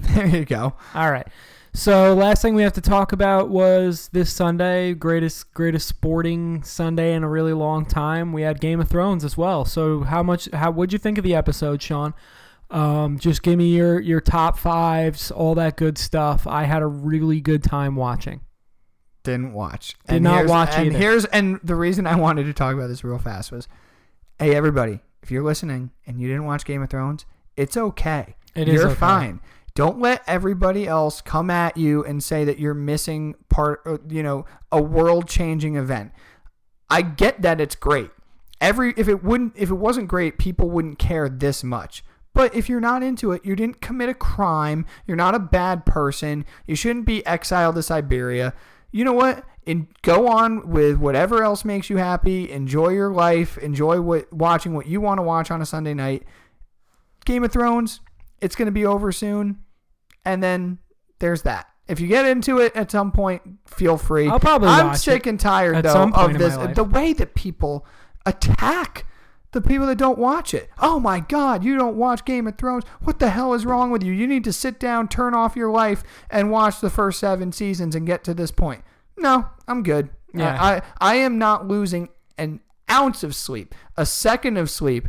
There 0.00 0.26
you 0.26 0.44
go. 0.44 0.74
All 0.94 1.10
right. 1.12 1.26
So 1.72 2.12
last 2.14 2.42
thing 2.42 2.54
we 2.54 2.62
have 2.62 2.72
to 2.72 2.80
talk 2.80 3.12
about 3.12 3.50
was 3.50 4.08
this 4.08 4.32
Sunday, 4.32 4.92
greatest 4.92 5.52
greatest 5.54 5.86
sporting 5.86 6.62
Sunday 6.62 7.14
in 7.14 7.22
a 7.22 7.28
really 7.28 7.52
long 7.52 7.86
time. 7.86 8.32
We 8.32 8.42
had 8.42 8.60
Game 8.60 8.80
of 8.80 8.88
Thrones 8.88 9.24
as 9.24 9.36
well. 9.36 9.64
So 9.64 10.00
how 10.00 10.22
much 10.22 10.48
how 10.52 10.70
what'd 10.70 10.92
you 10.92 10.98
think 10.98 11.18
of 11.18 11.24
the 11.24 11.34
episode, 11.34 11.80
Sean? 11.82 12.14
Um, 12.70 13.18
just 13.18 13.42
give 13.42 13.56
me 13.58 13.76
your 13.76 14.00
your 14.00 14.20
top 14.20 14.58
fives, 14.58 15.30
all 15.30 15.54
that 15.54 15.76
good 15.76 15.98
stuff. 15.98 16.46
I 16.46 16.64
had 16.64 16.82
a 16.82 16.86
really 16.86 17.40
good 17.40 17.62
time 17.62 17.94
watching. 17.96 18.40
Didn't 19.22 19.52
watch. 19.52 19.94
Did 20.08 20.16
And 20.16 20.24
not 20.24 20.46
watch 20.46 20.70
And 20.74 20.88
either. 20.88 20.98
here's 20.98 21.24
and 21.26 21.60
the 21.62 21.74
reason 21.74 22.06
I 22.06 22.16
wanted 22.16 22.44
to 22.44 22.52
talk 22.52 22.74
about 22.74 22.88
this 22.88 23.02
real 23.04 23.18
fast 23.18 23.52
was, 23.52 23.68
hey 24.38 24.54
everybody, 24.54 25.00
if 25.22 25.30
you're 25.30 25.42
listening 25.44 25.90
and 26.06 26.20
you 26.20 26.28
didn't 26.28 26.44
watch 26.44 26.64
Game 26.64 26.82
of 26.82 26.90
Thrones, 26.90 27.24
it's 27.56 27.76
okay. 27.76 28.36
It 28.54 28.68
is 28.68 28.74
you're 28.74 28.86
okay. 28.86 28.94
fine. 28.94 29.40
Don't 29.74 30.00
let 30.00 30.22
everybody 30.26 30.88
else 30.88 31.20
come 31.20 31.50
at 31.50 31.76
you 31.76 32.02
and 32.04 32.22
say 32.22 32.44
that 32.44 32.58
you're 32.58 32.72
missing 32.72 33.34
part, 33.48 33.82
uh, 33.84 33.98
you 34.08 34.22
know, 34.22 34.46
a 34.72 34.80
world-changing 34.80 35.76
event. 35.76 36.12
I 36.88 37.02
get 37.02 37.42
that 37.42 37.60
it's 37.60 37.74
great. 37.74 38.10
Every 38.60 38.94
if 38.96 39.06
it 39.06 39.22
wouldn't 39.22 39.52
if 39.56 39.70
it 39.70 39.74
wasn't 39.74 40.08
great, 40.08 40.38
people 40.38 40.70
wouldn't 40.70 40.98
care 40.98 41.28
this 41.28 41.62
much. 41.62 42.02
But 42.36 42.54
if 42.54 42.68
you're 42.68 42.80
not 42.80 43.02
into 43.02 43.32
it, 43.32 43.44
you 43.46 43.56
didn't 43.56 43.80
commit 43.80 44.10
a 44.10 44.14
crime. 44.14 44.84
You're 45.06 45.16
not 45.16 45.34
a 45.34 45.38
bad 45.38 45.86
person. 45.86 46.44
You 46.66 46.76
shouldn't 46.76 47.06
be 47.06 47.24
exiled 47.24 47.76
to 47.76 47.82
Siberia. 47.82 48.52
you 48.92 49.04
know 49.04 49.14
what? 49.14 49.42
And 49.66 49.88
go 50.02 50.28
on 50.28 50.68
with 50.68 50.98
whatever 50.98 51.42
else 51.42 51.64
makes 51.64 51.88
you 51.90 51.96
happy. 51.96 52.50
Enjoy 52.52 52.90
your 52.90 53.10
life. 53.10 53.56
Enjoy 53.58 54.00
what 54.02 54.30
watching 54.32 54.74
what 54.74 54.86
you 54.86 55.00
want 55.00 55.18
to 55.18 55.22
watch 55.22 55.50
on 55.50 55.60
a 55.62 55.66
Sunday 55.66 55.94
night. 55.94 56.24
Game 57.24 57.42
of 57.42 57.50
Thrones, 57.50 58.00
it's 58.40 58.54
going 58.54 58.66
to 58.66 58.72
be 58.72 58.86
over 58.86 59.10
soon, 59.10 59.58
and 60.24 60.42
then 60.42 60.78
there's 61.18 61.42
that. 61.42 61.66
If 61.88 62.00
you 62.00 62.06
get 62.06 62.26
into 62.26 62.58
it 62.58 62.76
at 62.76 62.90
some 62.90 63.10
point, 63.12 63.42
feel 63.66 63.96
free. 63.96 64.28
I'll 64.28 64.38
probably 64.38 64.68
I'm 64.68 64.88
watch 64.88 64.98
sick 64.98 65.26
it 65.26 65.30
and 65.30 65.40
tired 65.40 65.84
though 65.84 66.10
of 66.12 66.38
this. 66.38 66.54
The 66.76 66.84
way 66.84 67.12
that 67.14 67.34
people 67.34 67.86
attack 68.26 69.06
the 69.52 69.60
people 69.60 69.86
that 69.86 69.98
don't 69.98 70.18
watch 70.18 70.52
it. 70.54 70.68
Oh 70.80 71.00
my 71.00 71.20
God, 71.20 71.64
you 71.64 71.76
don't 71.76 71.96
watch 71.96 72.24
Game 72.24 72.46
of 72.46 72.58
Thrones. 72.58 72.84
What 73.02 73.18
the 73.18 73.30
hell 73.30 73.54
is 73.54 73.64
wrong 73.64 73.90
with 73.90 74.02
you? 74.02 74.12
You 74.12 74.26
need 74.26 74.44
to 74.44 74.52
sit 74.52 74.78
down, 74.78 75.08
turn 75.08 75.34
off 75.34 75.56
your 75.56 75.70
life, 75.70 76.02
and 76.30 76.50
watch 76.50 76.80
the 76.80 76.90
first 76.90 77.20
seven 77.20 77.52
seasons 77.52 77.94
and 77.94 78.06
get 78.06 78.24
to 78.24 78.34
this 78.34 78.50
point. 78.50 78.82
No, 79.16 79.46
I'm 79.66 79.82
good. 79.82 80.10
Yeah. 80.34 80.62
I, 80.62 80.82
I 81.00 81.16
am 81.16 81.38
not 81.38 81.66
losing 81.66 82.10
an 82.36 82.60
ounce 82.90 83.22
of 83.22 83.34
sleep, 83.34 83.74
a 83.96 84.04
second 84.04 84.56
of 84.58 84.68
sleep 84.70 85.08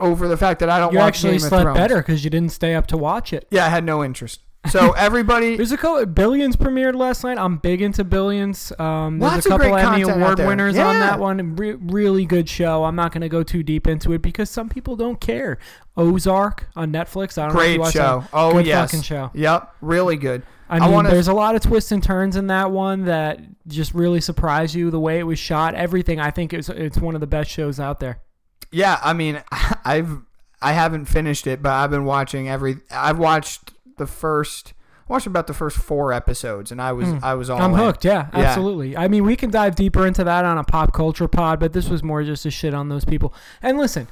over 0.00 0.26
the 0.26 0.36
fact 0.36 0.60
that 0.60 0.68
I 0.68 0.78
don't 0.78 0.92
You 0.92 0.98
watch 0.98 1.16
actually 1.16 1.38
Game 1.38 1.44
of 1.44 1.48
slept 1.48 1.74
better 1.74 1.98
because 1.98 2.24
you 2.24 2.30
didn't 2.30 2.52
stay 2.52 2.74
up 2.74 2.86
to 2.88 2.96
watch 2.96 3.32
it. 3.32 3.46
Yeah, 3.50 3.66
I 3.66 3.68
had 3.68 3.84
no 3.84 4.02
interest. 4.02 4.40
So 4.70 4.92
everybody, 4.96 5.56
There's 5.56 5.72
a 5.72 5.76
couple 5.76 6.04
Billions 6.06 6.56
premiered 6.56 6.94
last 6.94 7.22
night. 7.24 7.38
I'm 7.38 7.58
big 7.58 7.82
into 7.82 8.02
Billions. 8.04 8.72
Um, 8.78 9.18
there's 9.18 9.32
Lots 9.32 9.46
a 9.46 9.48
of 9.48 9.52
couple 9.60 9.72
great 9.72 9.84
Emmy 9.84 10.02
content 10.02 10.10
out 10.10 10.16
Award 10.22 10.38
there. 10.38 10.46
winners 10.46 10.78
on 10.78 10.94
Yeah. 10.94 11.00
that 11.00 11.18
one. 11.18 11.56
Re- 11.56 11.74
really 11.74 12.24
good 12.24 12.48
show. 12.48 12.84
I'm 12.84 12.96
not 12.96 13.12
going 13.12 13.20
to 13.22 13.28
go 13.28 13.42
too 13.42 13.62
deep 13.62 13.86
into 13.86 14.12
it 14.12 14.22
because 14.22 14.48
some 14.48 14.68
people 14.68 14.96
don't 14.96 15.20
care. 15.20 15.58
Ozark 15.96 16.68
on 16.74 16.92
Netflix. 16.92 17.38
I 17.38 17.46
don't 17.46 17.54
know 17.54 17.60
if 17.60 17.66
you 17.68 17.72
great 17.74 17.80
watched 17.80 17.92
show. 17.94 18.20
that. 18.20 18.30
Oh 18.32 18.52
good 18.52 18.66
yes, 18.66 18.90
fucking 18.90 19.02
show. 19.02 19.30
Yep, 19.34 19.74
really 19.80 20.16
good. 20.16 20.42
I 20.68 20.78
I 20.78 20.80
mean, 20.80 20.92
wanna- 20.92 21.10
there's 21.10 21.28
a 21.28 21.34
lot 21.34 21.54
of 21.54 21.60
twists 21.60 21.92
and 21.92 22.02
turns 22.02 22.34
in 22.36 22.46
that 22.46 22.70
one 22.70 23.04
that 23.04 23.38
just 23.68 23.92
really 23.94 24.20
surprise 24.20 24.74
you. 24.74 24.90
The 24.90 24.98
way 24.98 25.18
it 25.18 25.24
was 25.24 25.38
shot, 25.38 25.74
everything. 25.74 26.18
I 26.20 26.30
think 26.30 26.52
it's 26.54 26.68
it's 26.70 26.96
one 26.98 27.14
of 27.14 27.20
the 27.20 27.26
best 27.26 27.50
shows 27.50 27.78
out 27.78 28.00
there. 28.00 28.20
Yeah, 28.72 28.98
I 29.04 29.12
mean, 29.12 29.42
I've 29.84 30.18
I 30.62 30.72
haven't 30.72 31.04
finished 31.04 31.46
it, 31.46 31.62
but 31.62 31.70
I've 31.72 31.90
been 31.90 32.06
watching 32.06 32.48
every. 32.48 32.78
I've 32.90 33.18
watched 33.18 33.72
the 33.96 34.06
first. 34.06 34.74
I 35.08 35.12
watched 35.12 35.26
about 35.26 35.46
the 35.46 35.54
first 35.54 35.76
four 35.76 36.12
episodes, 36.14 36.72
and 36.72 36.80
I 36.80 36.92
was 36.92 37.08
hmm. 37.08 37.18
I 37.22 37.34
was 37.34 37.50
all. 37.50 37.60
I'm 37.60 37.72
in. 37.72 37.78
hooked. 37.78 38.04
Yeah, 38.04 38.28
Yeah. 38.32 38.40
absolutely. 38.40 38.96
I 38.96 39.08
mean, 39.08 39.24
we 39.24 39.36
can 39.36 39.50
dive 39.50 39.74
deeper 39.74 40.06
into 40.06 40.24
that 40.24 40.44
on 40.44 40.56
a 40.56 40.64
pop 40.64 40.92
culture 40.94 41.28
pod, 41.28 41.60
but 41.60 41.72
this 41.72 41.88
was 41.88 42.02
more 42.02 42.22
just 42.22 42.46
a 42.46 42.50
shit 42.50 42.72
on 42.74 42.88
those 42.88 43.04
people. 43.04 43.34
And 43.60 43.76
listen, 43.76 44.08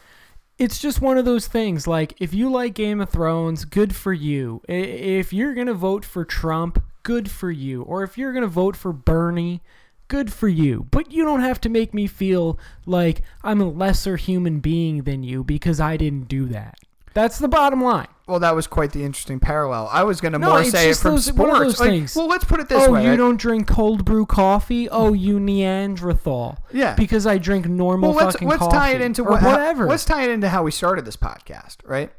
it's 0.59 0.79
just 0.79 1.01
one 1.01 1.17
of 1.17 1.25
those 1.25 1.47
things. 1.47 1.87
Like, 1.87 2.15
if 2.21 2.35
you 2.35 2.51
like 2.51 2.75
Game 2.75 3.01
of 3.01 3.09
Thrones, 3.09 3.65
good 3.65 3.97
for 3.97 4.13
you. 4.13 4.61
If 4.69 5.33
you're 5.33 5.55
gonna 5.55 5.73
vote 5.75 6.05
for 6.05 6.25
Trump, 6.27 6.83
good 7.03 7.31
for 7.31 7.51
you. 7.51 7.83
Or 7.83 8.03
if 8.03 8.19
you're 8.19 8.33
gonna 8.35 8.47
vote 8.47 8.77
for 8.77 8.93
Bernie. 8.93 9.63
Good 10.09 10.31
for 10.31 10.49
you. 10.49 10.87
But 10.91 11.11
you 11.11 11.25
don't 11.25 11.41
have 11.41 11.59
to 11.63 11.71
make 11.71 11.95
me 11.95 12.07
feel 12.07 12.59
like 12.85 13.23
I'm 13.43 13.63
a 13.63 13.69
lesser 13.69 14.17
human 14.17 14.61
being 14.61 15.05
than 15.05 15.23
you 15.23 15.43
because 15.43 15.81
I 15.81 15.97
didn't 15.97 16.29
do 16.29 16.45
that. 16.49 16.77
That's 17.15 17.39
the 17.39 17.49
bottom 17.49 17.83
line. 17.83 18.09
Well, 18.27 18.39
that 18.41 18.55
was 18.55 18.67
quite 18.67 18.93
the 18.93 19.05
interesting 19.05 19.41
parallel. 19.41 19.89
I 19.93 20.05
was 20.05 20.21
going 20.21 20.33
to 20.33 20.39
No, 20.39 20.51
more 20.51 20.65
say 20.65 20.91
it 20.91 20.97
from 20.97 21.13
those- 21.17 21.25
sports. 21.27 21.39
one 21.39 21.51
of 21.51 21.59
those 21.59 21.81
Like, 21.81 22.09
well, 22.17 22.29
let's 22.29 22.45
put 22.45 22.61
it 22.61 22.69
this 22.69 22.87
oh, 22.87 22.93
way. 22.93 23.03
you 23.05 23.11
right? 23.11 23.17
don't 23.17 23.37
drink 23.39 23.67
cold 23.67 24.05
brew 24.05 24.25
coffee? 24.27 24.89
Oh, 24.89 25.13
you 25.13 25.39
Neanderthal. 25.41 26.59
Yeah. 26.73 26.95
Because 26.95 27.27
I 27.27 27.39
drink 27.39 27.67
normal 27.67 28.11
well, 28.15 28.25
let's 28.25 28.37
fucking 28.37 28.49
let's 28.49 28.61
coffee. 28.61 28.77
tie 28.77 28.91
it 28.95 29.01
into 29.01 29.23
or 29.25 29.33
what, 29.33 29.41
how- 29.43 29.51
whatever. 29.53 29.87
let's 29.87 30.05
tie 30.05 30.23
it 30.25 30.31
into 30.31 30.49
how 30.49 30.63
we 30.63 30.71
started 30.71 31.05
this 31.05 31.17
podcast, 31.17 31.79
right? 31.85 32.11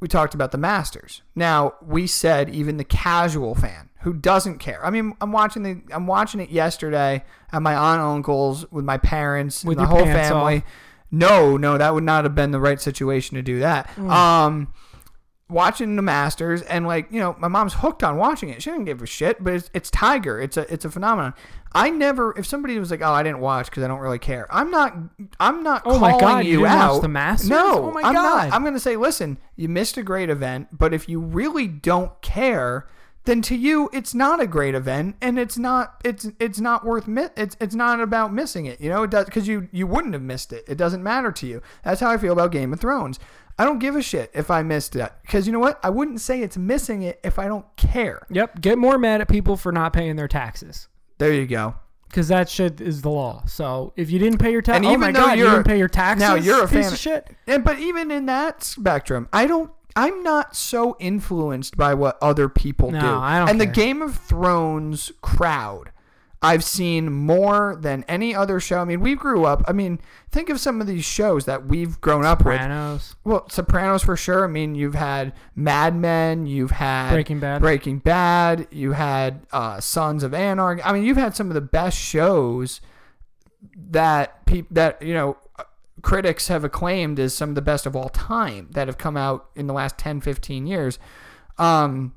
We 0.00 0.08
talked 0.08 0.34
about 0.34 0.50
the 0.50 0.58
Masters. 0.58 1.22
Now 1.34 1.74
we 1.80 2.06
said 2.06 2.48
even 2.50 2.76
the 2.78 2.84
casual 2.84 3.54
fan 3.54 3.90
who 4.00 4.14
doesn't 4.14 4.58
care. 4.58 4.84
I 4.84 4.88
mean, 4.90 5.14
I'm 5.20 5.30
watching 5.30 5.62
the 5.62 5.82
I'm 5.92 6.06
watching 6.06 6.40
it 6.40 6.48
yesterday 6.50 7.22
at 7.52 7.60
my 7.62 7.74
aunt 7.76 8.00
and 8.00 8.08
uncle's 8.10 8.70
with 8.72 8.84
my 8.84 8.96
parents 8.96 9.62
With 9.64 9.78
and 9.78 9.86
the 9.86 9.90
whole 9.90 10.04
family. 10.06 10.56
off. 10.58 10.62
No, 11.10 11.56
no, 11.56 11.76
that 11.78 11.94
would 11.94 12.04
not 12.04 12.24
have 12.24 12.34
been 12.34 12.50
the 12.52 12.60
right 12.60 12.80
situation 12.80 13.34
to 13.36 13.42
do 13.42 13.60
that. 13.60 13.88
Mm. 13.96 14.10
Um, 14.10 14.72
watching 15.48 15.96
the 15.96 16.02
Masters 16.02 16.62
and 16.62 16.86
like 16.86 17.10
you 17.10 17.18
know 17.18 17.34
my 17.40 17.48
mom's 17.48 17.74
hooked 17.74 18.04
on 18.04 18.16
watching 18.16 18.48
it. 18.50 18.62
She 18.62 18.70
didn't 18.70 18.84
give 18.84 19.02
a 19.02 19.06
shit, 19.06 19.42
but 19.42 19.54
it's, 19.54 19.70
it's 19.74 19.90
Tiger. 19.90 20.40
It's 20.40 20.56
a 20.56 20.72
it's 20.72 20.84
a 20.84 20.90
phenomenon. 20.90 21.34
I 21.72 21.90
never 21.90 22.36
if 22.38 22.46
somebody 22.46 22.78
was 22.78 22.90
like, 22.90 23.00
oh, 23.02 23.12
I 23.12 23.22
didn't 23.22 23.40
watch 23.40 23.66
because 23.66 23.82
I 23.82 23.88
don't 23.88 24.00
really 24.00 24.18
care. 24.18 24.46
I'm 24.50 24.70
not 24.70 24.96
I'm 25.40 25.62
not 25.62 25.82
Oh 25.84 25.98
my 25.98 26.10
calling 26.10 26.26
God, 26.26 26.44
you 26.46 26.60
you 26.60 26.66
out. 26.66 27.02
the 27.02 27.08
Masters? 27.08 27.50
No, 27.50 27.88
Oh 27.88 27.90
my 27.92 28.02
I'm 28.02 28.14
God. 28.14 28.22
not. 28.48 28.52
I'm 28.52 28.62
gonna 28.64 28.78
say, 28.80 28.96
listen, 28.96 29.38
you 29.56 29.68
missed 29.68 29.96
a 29.96 30.02
great 30.02 30.30
event, 30.30 30.68
but 30.72 30.94
if 30.94 31.08
you 31.08 31.18
really 31.20 31.66
don't 31.66 32.20
care. 32.22 32.86
Then 33.24 33.42
to 33.42 33.54
you, 33.54 33.90
it's 33.92 34.14
not 34.14 34.40
a 34.40 34.46
great 34.46 34.74
event, 34.74 35.16
and 35.20 35.38
it's 35.38 35.58
not 35.58 36.00
it's 36.04 36.28
it's 36.40 36.58
not 36.58 36.84
worth 36.86 37.06
mi- 37.06 37.28
it's 37.36 37.56
it's 37.60 37.74
not 37.74 38.00
about 38.00 38.32
missing 38.32 38.64
it. 38.66 38.80
You 38.80 38.88
know, 38.88 39.02
it 39.02 39.10
does 39.10 39.26
because 39.26 39.46
you 39.46 39.68
you 39.72 39.86
wouldn't 39.86 40.14
have 40.14 40.22
missed 40.22 40.52
it. 40.52 40.64
It 40.66 40.76
doesn't 40.76 41.02
matter 41.02 41.30
to 41.32 41.46
you. 41.46 41.60
That's 41.84 42.00
how 42.00 42.10
I 42.10 42.16
feel 42.16 42.32
about 42.32 42.50
Game 42.50 42.72
of 42.72 42.80
Thrones. 42.80 43.18
I 43.58 43.64
don't 43.64 43.78
give 43.78 43.94
a 43.94 44.00
shit 44.00 44.30
if 44.32 44.50
I 44.50 44.62
missed 44.62 44.96
it 44.96 45.12
because 45.20 45.46
you 45.46 45.52
know 45.52 45.58
what? 45.58 45.78
I 45.82 45.90
wouldn't 45.90 46.22
say 46.22 46.40
it's 46.40 46.56
missing 46.56 47.02
it 47.02 47.20
if 47.22 47.38
I 47.38 47.46
don't 47.46 47.66
care. 47.76 48.26
Yep. 48.30 48.62
Get 48.62 48.78
more 48.78 48.96
mad 48.96 49.20
at 49.20 49.28
people 49.28 49.56
for 49.58 49.70
not 49.70 49.92
paying 49.92 50.16
their 50.16 50.28
taxes. 50.28 50.88
There 51.18 51.32
you 51.32 51.46
go. 51.46 51.74
Because 52.08 52.28
that 52.28 52.48
shit 52.48 52.80
is 52.80 53.02
the 53.02 53.10
law. 53.10 53.44
So 53.46 53.92
if 53.96 54.10
you 54.10 54.18
didn't 54.18 54.38
pay 54.38 54.50
your 54.50 54.62
taxes, 54.62 54.78
And 54.78 54.86
oh 54.86 54.90
even 54.92 55.00
my 55.00 55.12
though 55.12 55.26
god, 55.26 55.38
you 55.38 55.44
didn't 55.44 55.64
pay 55.64 55.78
your 55.78 55.88
taxes. 55.88 56.26
now 56.26 56.34
you're 56.36 56.64
a 56.64 56.68
piece 56.68 56.86
fan- 56.86 56.92
of 56.94 56.98
shit. 56.98 57.36
And 57.46 57.62
but 57.62 57.78
even 57.78 58.10
in 58.10 58.24
that 58.26 58.64
spectrum, 58.64 59.28
I 59.30 59.46
don't. 59.46 59.70
I'm 59.96 60.22
not 60.22 60.54
so 60.56 60.96
influenced 61.00 61.76
by 61.76 61.94
what 61.94 62.18
other 62.22 62.48
people 62.48 62.90
No, 62.90 63.00
do. 63.00 63.06
I 63.06 63.38
don't 63.38 63.48
and 63.50 63.60
the. 63.60 63.66
Game 63.66 64.02
of 64.02 64.16
Thrones 64.16 65.10
crowd, 65.22 65.90
I've 66.42 66.64
seen 66.64 67.12
more 67.12 67.76
than 67.78 68.04
any 68.08 68.34
other 68.34 68.60
show. 68.60 68.78
I 68.78 68.84
mean, 68.84 69.00
we 69.00 69.14
grew 69.14 69.44
up. 69.44 69.62
I 69.68 69.72
mean, 69.72 70.00
think 70.30 70.48
of 70.48 70.58
some 70.58 70.80
of 70.80 70.86
these 70.86 71.04
shows 71.04 71.44
that 71.44 71.66
we've 71.66 72.00
grown 72.00 72.24
up 72.24 72.44
with. 72.44 72.54
Sopranos. 72.54 73.16
Well, 73.24 73.48
Sopranos 73.50 74.02
for 74.02 74.16
sure. 74.16 74.44
I 74.44 74.48
mean, 74.48 74.74
you've 74.74 74.94
had 74.94 75.34
Mad 75.54 75.94
Men, 75.94 76.46
you've 76.46 76.70
had 76.70 77.10
Breaking 77.12 77.40
Bad. 77.40 77.60
Breaking 77.60 77.98
Bad, 77.98 78.68
you 78.70 78.92
had 78.92 79.46
uh, 79.52 79.80
Sons 79.80 80.22
of 80.22 80.32
Anarchy. 80.32 80.82
I 80.82 80.92
mean, 80.92 81.04
you've 81.04 81.16
had 81.18 81.36
some 81.36 81.48
of 81.48 81.54
the 81.54 81.60
best 81.60 81.98
shows 81.98 82.80
that 83.90 84.46
peop- 84.46 84.68
that 84.70 85.02
you 85.02 85.12
know 85.14 85.36
critics 86.02 86.48
have 86.48 86.64
acclaimed 86.64 87.18
as 87.18 87.34
some 87.34 87.50
of 87.50 87.54
the 87.54 87.62
best 87.62 87.86
of 87.86 87.94
all 87.94 88.08
time 88.08 88.68
that 88.72 88.88
have 88.88 88.98
come 88.98 89.16
out 89.16 89.50
in 89.54 89.66
the 89.66 89.74
last 89.74 89.98
10, 89.98 90.20
15 90.20 90.66
years. 90.66 90.98
Um, 91.58 92.14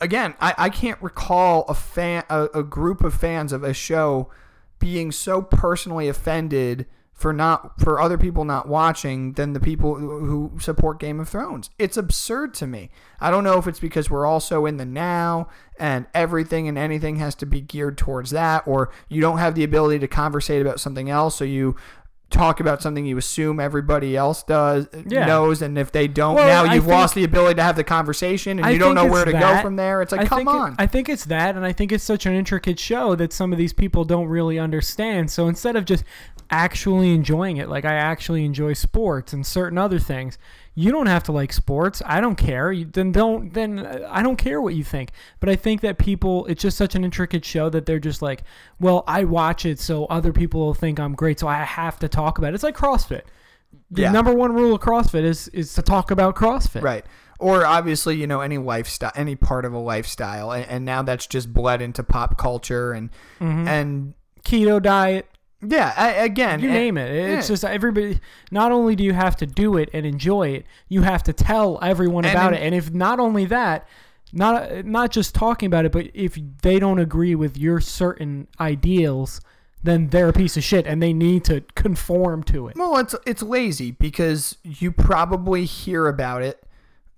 again, 0.00 0.34
I, 0.40 0.54
I 0.56 0.68
can't 0.70 1.00
recall 1.02 1.62
a 1.68 1.74
fan 1.74 2.24
a, 2.28 2.48
a 2.54 2.62
group 2.62 3.02
of 3.02 3.14
fans 3.14 3.52
of 3.52 3.64
a 3.64 3.74
show 3.74 4.30
being 4.78 5.10
so 5.10 5.42
personally 5.42 6.08
offended 6.08 6.86
for 7.18 7.32
not 7.32 7.80
for 7.80 8.00
other 8.00 8.16
people 8.16 8.44
not 8.44 8.68
watching 8.68 9.32
than 9.32 9.52
the 9.52 9.58
people 9.58 9.96
who 9.96 10.52
support 10.60 11.00
Game 11.00 11.18
of 11.18 11.28
Thrones. 11.28 11.68
It's 11.76 11.96
absurd 11.96 12.54
to 12.54 12.66
me. 12.68 12.90
I 13.20 13.32
don't 13.32 13.42
know 13.42 13.58
if 13.58 13.66
it's 13.66 13.80
because 13.80 14.08
we're 14.08 14.24
also 14.24 14.66
in 14.66 14.76
the 14.76 14.84
now 14.84 15.48
and 15.80 16.06
everything 16.14 16.68
and 16.68 16.78
anything 16.78 17.16
has 17.16 17.34
to 17.36 17.46
be 17.46 17.60
geared 17.60 17.98
towards 17.98 18.30
that 18.30 18.62
or 18.68 18.92
you 19.08 19.20
don't 19.20 19.38
have 19.38 19.56
the 19.56 19.64
ability 19.64 19.98
to 19.98 20.06
conversate 20.06 20.62
about 20.62 20.78
something 20.78 21.10
else 21.10 21.34
so 21.34 21.44
you 21.44 21.74
talk 22.30 22.60
about 22.60 22.82
something 22.82 23.06
you 23.06 23.16
assume 23.16 23.58
everybody 23.58 24.14
else 24.14 24.42
does 24.42 24.86
Yeah. 25.06 25.24
knows 25.24 25.62
and 25.62 25.78
if 25.78 25.90
they 25.90 26.06
don't 26.06 26.34
Well, 26.34 26.46
now 26.66 26.74
you've 26.74 26.84
think- 26.84 26.94
lost 26.94 27.14
the 27.14 27.24
ability 27.24 27.54
to 27.54 27.62
have 27.62 27.74
the 27.76 27.84
conversation 27.84 28.58
and 28.58 28.66
I 28.66 28.70
you 28.70 28.78
don't 28.78 28.94
know 28.94 29.06
where 29.06 29.24
to 29.24 29.32
go 29.32 29.60
from 29.62 29.76
there 29.76 30.02
it's 30.02 30.12
like 30.12 30.20
I 30.22 30.24
come 30.26 30.38
think 30.40 30.48
it- 30.50 30.52
on 30.52 30.74
I 30.78 30.86
think 30.86 31.08
it's 31.08 31.24
that, 31.24 31.56
and 31.56 31.64
I 31.64 31.72
think 31.72 31.90
it's 31.90 32.04
such 32.04 32.26
an 32.26 32.34
intricate 32.34 32.78
show 32.78 33.14
that 33.14 33.32
some 33.32 33.50
of 33.52 33.58
these 33.58 33.72
people 33.72 34.04
don't 34.04 34.26
really 34.28 34.58
understand. 34.58 35.30
So 35.30 35.48
instead 35.48 35.74
of 35.74 35.86
just 35.86 36.04
actually 36.50 37.12
enjoying 37.12 37.56
it, 37.58 37.68
like 37.68 37.84
I 37.84 37.94
actually 37.94 38.44
enjoy 38.44 38.72
sports 38.72 39.32
and 39.32 39.46
certain 39.46 39.78
other 39.78 39.98
things, 39.98 40.38
you 40.74 40.90
don't 40.92 41.06
have 41.06 41.22
to 41.24 41.32
like 41.32 41.52
sports. 41.52 42.00
I 42.06 42.20
don't 42.20 42.36
care. 42.36 42.70
You, 42.72 42.84
then 42.84 43.10
don't. 43.12 43.52
Then 43.52 43.80
uh, 43.80 44.08
I 44.10 44.22
don't 44.22 44.36
care 44.36 44.60
what 44.60 44.74
you 44.74 44.84
think. 44.84 45.10
But 45.40 45.48
I 45.48 45.56
think 45.56 45.80
that 45.80 45.98
people, 45.98 46.46
it's 46.46 46.62
just 46.62 46.76
such 46.78 46.94
an 46.94 47.04
intricate 47.04 47.44
show 47.44 47.68
that 47.70 47.84
they're 47.86 47.98
just 47.98 48.22
like, 48.22 48.44
well, 48.78 49.02
I 49.06 49.24
watch 49.24 49.66
it 49.66 49.80
so 49.80 50.04
other 50.06 50.32
people 50.32 50.60
will 50.60 50.74
think 50.74 51.00
I'm 51.00 51.14
great, 51.14 51.40
so 51.40 51.48
I 51.48 51.64
have 51.64 51.98
to 52.00 52.08
talk 52.08 52.38
about 52.38 52.48
it. 52.52 52.54
It's 52.54 52.62
like 52.64 52.76
CrossFit. 52.76 53.22
The 53.90 54.02
Yeah. 54.02 54.12
number 54.12 54.32
one 54.32 54.52
rule 54.54 54.74
of 54.74 54.80
CrossFit 54.80 55.24
is 55.24 55.48
is 55.48 55.74
to 55.74 55.82
talk 55.82 56.10
about 56.10 56.36
CrossFit. 56.36 56.82
Right. 56.82 57.04
Or 57.40 57.64
obviously, 57.66 58.16
you 58.16 58.26
know, 58.26 58.40
any 58.40 58.58
lifestyle, 58.58 59.12
any 59.14 59.36
part 59.36 59.64
of 59.64 59.72
a 59.72 59.78
lifestyle, 59.78 60.50
and, 60.52 60.64
and 60.66 60.84
now 60.84 61.02
that's 61.02 61.26
just 61.26 61.52
bled 61.52 61.80
into 61.82 62.02
pop 62.02 62.36
culture 62.38 62.92
and 62.92 63.10
Mm-hmm. 63.40 63.68
and 63.68 64.14
Keto 64.44 64.80
diet. 64.82 65.26
Yeah, 65.66 65.92
I, 65.96 66.10
again, 66.12 66.60
You 66.60 66.68
and- 66.68 66.74
name 66.78 66.98
it. 66.98 67.10
It's 67.10 67.48
yeah. 67.48 67.52
just 67.54 67.64
everybody. 67.64 68.20
Not 68.50 68.72
only 68.72 68.94
do 68.96 69.04
you 69.04 69.12
have 69.12 69.36
to 69.36 69.46
do 69.46 69.76
it 69.76 69.88
and 69.92 70.04
enjoy 70.06 70.48
it, 70.50 70.66
you 70.88 71.02
have 71.02 71.22
to 71.24 71.32
tell 71.32 71.78
everyone 71.82 72.24
And 72.24 72.32
about 72.34 72.52
in- 72.54 72.60
it. 72.60 72.66
And 72.66 72.74
if 72.74 72.92
not 72.92 73.18
only 73.20 73.44
that, 73.46 73.86
not 74.32 74.84
not 74.84 75.10
just 75.10 75.34
talking 75.34 75.66
about 75.66 75.84
it, 75.86 75.92
but 75.92 76.10
if 76.14 76.38
they 76.62 76.78
don't 76.78 76.98
agree 76.98 77.34
with 77.34 77.56
your 77.56 77.80
certain 77.80 78.46
ideals, 78.60 79.40
then 79.82 80.08
they're 80.08 80.28
a 80.28 80.32
piece 80.34 80.56
of 80.56 80.62
shit, 80.64 80.86
and 80.86 81.02
they 81.02 81.12
need 81.12 81.44
to 81.44 81.62
conform 81.74 82.42
to 82.42 82.68
it. 82.68 82.76
Well, 82.76 82.98
it's 82.98 83.14
it's 83.26 83.42
lazy 83.42 83.90
because 83.92 84.58
you 84.62 84.92
probably 84.92 85.64
hear 85.64 86.08
about 86.08 86.42
it 86.42 86.62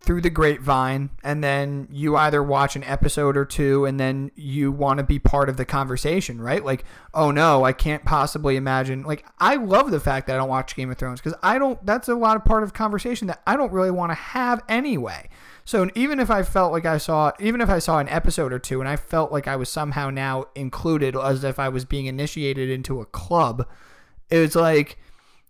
through 0.02 0.22
the 0.22 0.30
grapevine 0.30 1.10
and 1.22 1.44
then 1.44 1.86
you 1.90 2.16
either 2.16 2.42
watch 2.42 2.74
an 2.74 2.82
episode 2.84 3.36
or 3.36 3.44
two 3.44 3.84
and 3.84 4.00
then 4.00 4.30
you 4.34 4.72
want 4.72 4.96
to 4.96 5.04
be 5.04 5.18
part 5.18 5.50
of 5.50 5.58
the 5.58 5.64
conversation, 5.66 6.40
right? 6.40 6.64
Like, 6.64 6.84
oh 7.12 7.30
no, 7.30 7.64
I 7.64 7.74
can't 7.74 8.04
possibly 8.04 8.56
imagine. 8.56 9.02
Like, 9.02 9.26
I 9.38 9.56
love 9.56 9.90
the 9.90 10.00
fact 10.00 10.26
that 10.26 10.34
I 10.34 10.38
don't 10.38 10.48
watch 10.48 10.74
Game 10.74 10.90
of 10.90 10.96
Thrones 10.96 11.20
because 11.20 11.38
I 11.42 11.58
don't, 11.58 11.84
that's 11.84 12.08
a 12.08 12.14
lot 12.14 12.36
of 12.36 12.46
part 12.46 12.62
of 12.62 12.72
conversation 12.72 13.26
that 13.28 13.42
I 13.46 13.56
don't 13.56 13.72
really 13.72 13.90
want 13.90 14.10
to 14.10 14.14
have 14.14 14.62
anyway. 14.70 15.28
So 15.66 15.90
even 15.94 16.18
if 16.18 16.30
I 16.30 16.44
felt 16.44 16.72
like 16.72 16.86
I 16.86 16.96
saw, 16.96 17.32
even 17.38 17.60
if 17.60 17.68
I 17.68 17.78
saw 17.78 17.98
an 17.98 18.08
episode 18.08 18.54
or 18.54 18.58
two 18.58 18.80
and 18.80 18.88
I 18.88 18.96
felt 18.96 19.30
like 19.30 19.46
I 19.46 19.56
was 19.56 19.68
somehow 19.68 20.08
now 20.08 20.46
included 20.54 21.14
as 21.14 21.44
if 21.44 21.58
I 21.58 21.68
was 21.68 21.84
being 21.84 22.06
initiated 22.06 22.70
into 22.70 23.02
a 23.02 23.06
club, 23.06 23.68
it 24.30 24.38
was 24.38 24.56
like, 24.56 24.98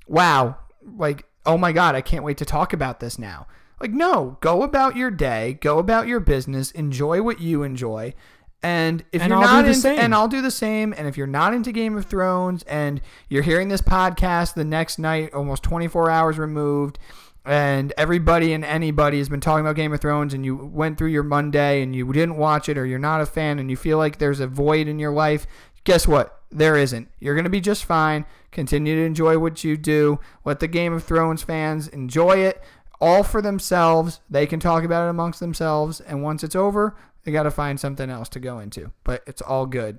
wow, 0.08 0.56
like, 0.96 1.24
oh 1.46 1.56
my 1.56 1.70
God, 1.70 1.94
I 1.94 2.00
can't 2.00 2.24
wait 2.24 2.38
to 2.38 2.44
talk 2.44 2.72
about 2.72 2.98
this 2.98 3.16
now. 3.16 3.46
Like, 3.80 3.92
no, 3.92 4.36
go 4.40 4.62
about 4.62 4.96
your 4.96 5.10
day, 5.10 5.54
go 5.60 5.78
about 5.78 6.06
your 6.06 6.20
business, 6.20 6.70
enjoy 6.72 7.22
what 7.22 7.40
you 7.40 7.62
enjoy. 7.62 8.14
And 8.62 9.02
if 9.10 9.22
And 9.22 9.30
you're 9.30 9.38
I'll 9.38 9.44
not 9.46 9.62
the 9.62 9.68
into, 9.68 9.80
same. 9.80 9.98
and 9.98 10.14
I'll 10.14 10.28
do 10.28 10.42
the 10.42 10.50
same. 10.50 10.92
And 10.98 11.08
if 11.08 11.16
you're 11.16 11.26
not 11.26 11.54
into 11.54 11.72
Game 11.72 11.96
of 11.96 12.04
Thrones 12.04 12.62
and 12.64 13.00
you're 13.30 13.42
hearing 13.42 13.68
this 13.68 13.80
podcast 13.80 14.52
the 14.54 14.64
next 14.66 14.98
night, 14.98 15.32
almost 15.32 15.62
24 15.62 16.10
hours 16.10 16.36
removed, 16.38 16.98
and 17.46 17.94
everybody 17.96 18.52
and 18.52 18.62
anybody 18.62 19.16
has 19.16 19.30
been 19.30 19.40
talking 19.40 19.64
about 19.64 19.76
Game 19.76 19.94
of 19.94 20.00
Thrones, 20.00 20.34
and 20.34 20.44
you 20.44 20.54
went 20.56 20.98
through 20.98 21.08
your 21.08 21.22
Monday 21.22 21.80
and 21.80 21.96
you 21.96 22.12
didn't 22.12 22.36
watch 22.36 22.68
it, 22.68 22.76
or 22.76 22.84
you're 22.84 22.98
not 22.98 23.22
a 23.22 23.26
fan, 23.26 23.58
and 23.58 23.70
you 23.70 23.78
feel 23.78 23.96
like 23.96 24.18
there's 24.18 24.40
a 24.40 24.46
void 24.46 24.88
in 24.88 24.98
your 24.98 25.10
life, 25.12 25.46
guess 25.84 26.06
what? 26.06 26.36
There 26.52 26.76
isn't. 26.76 27.08
You're 27.18 27.34
going 27.34 27.44
to 27.44 27.50
be 27.50 27.60
just 27.62 27.86
fine. 27.86 28.26
Continue 28.52 28.96
to 28.96 29.04
enjoy 29.06 29.38
what 29.38 29.64
you 29.64 29.78
do. 29.78 30.18
Let 30.44 30.60
the 30.60 30.68
Game 30.68 30.92
of 30.92 31.02
Thrones 31.04 31.42
fans 31.42 31.88
enjoy 31.88 32.38
it 32.40 32.62
all 33.00 33.22
for 33.22 33.40
themselves. 33.40 34.20
They 34.28 34.46
can 34.46 34.60
talk 34.60 34.84
about 34.84 35.06
it 35.06 35.10
amongst 35.10 35.40
themselves. 35.40 36.00
And 36.00 36.22
once 36.22 36.44
it's 36.44 36.56
over, 36.56 36.96
they 37.24 37.32
got 37.32 37.44
to 37.44 37.50
find 37.50 37.78
something 37.78 38.10
else 38.10 38.28
to 38.30 38.40
go 38.40 38.58
into. 38.58 38.92
But 39.04 39.22
it's 39.26 39.42
all 39.42 39.66
good. 39.66 39.98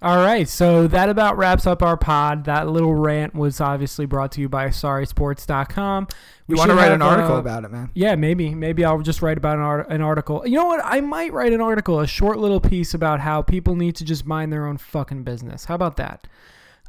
All 0.00 0.18
right, 0.18 0.48
so 0.48 0.86
that 0.86 1.08
about 1.08 1.36
wraps 1.36 1.66
up 1.66 1.82
our 1.82 1.96
pod. 1.96 2.44
That 2.44 2.68
little 2.68 2.94
rant 2.94 3.34
was 3.34 3.60
obviously 3.60 4.06
brought 4.06 4.30
to 4.32 4.40
you 4.40 4.48
by 4.48 4.68
SorrySports.com. 4.68 6.06
You 6.46 6.52
We 6.52 6.54
want 6.54 6.70
to 6.70 6.76
write 6.76 6.92
an 6.92 7.02
article 7.02 7.34
uh, 7.34 7.40
about 7.40 7.64
it, 7.64 7.72
man? 7.72 7.90
Yeah, 7.94 8.14
maybe. 8.14 8.54
Maybe 8.54 8.84
I'll 8.84 9.00
just 9.00 9.22
write 9.22 9.38
about 9.38 9.56
an, 9.56 9.64
art- 9.64 9.90
an 9.90 10.00
article. 10.00 10.46
You 10.46 10.54
know 10.54 10.66
what? 10.66 10.80
I 10.84 11.00
might 11.00 11.32
write 11.32 11.52
an 11.52 11.60
article, 11.60 11.98
a 11.98 12.06
short 12.06 12.38
little 12.38 12.60
piece 12.60 12.94
about 12.94 13.18
how 13.18 13.42
people 13.42 13.74
need 13.74 13.96
to 13.96 14.04
just 14.04 14.24
mind 14.24 14.52
their 14.52 14.66
own 14.66 14.78
fucking 14.78 15.24
business. 15.24 15.64
How 15.64 15.74
about 15.74 15.96
that? 15.96 16.28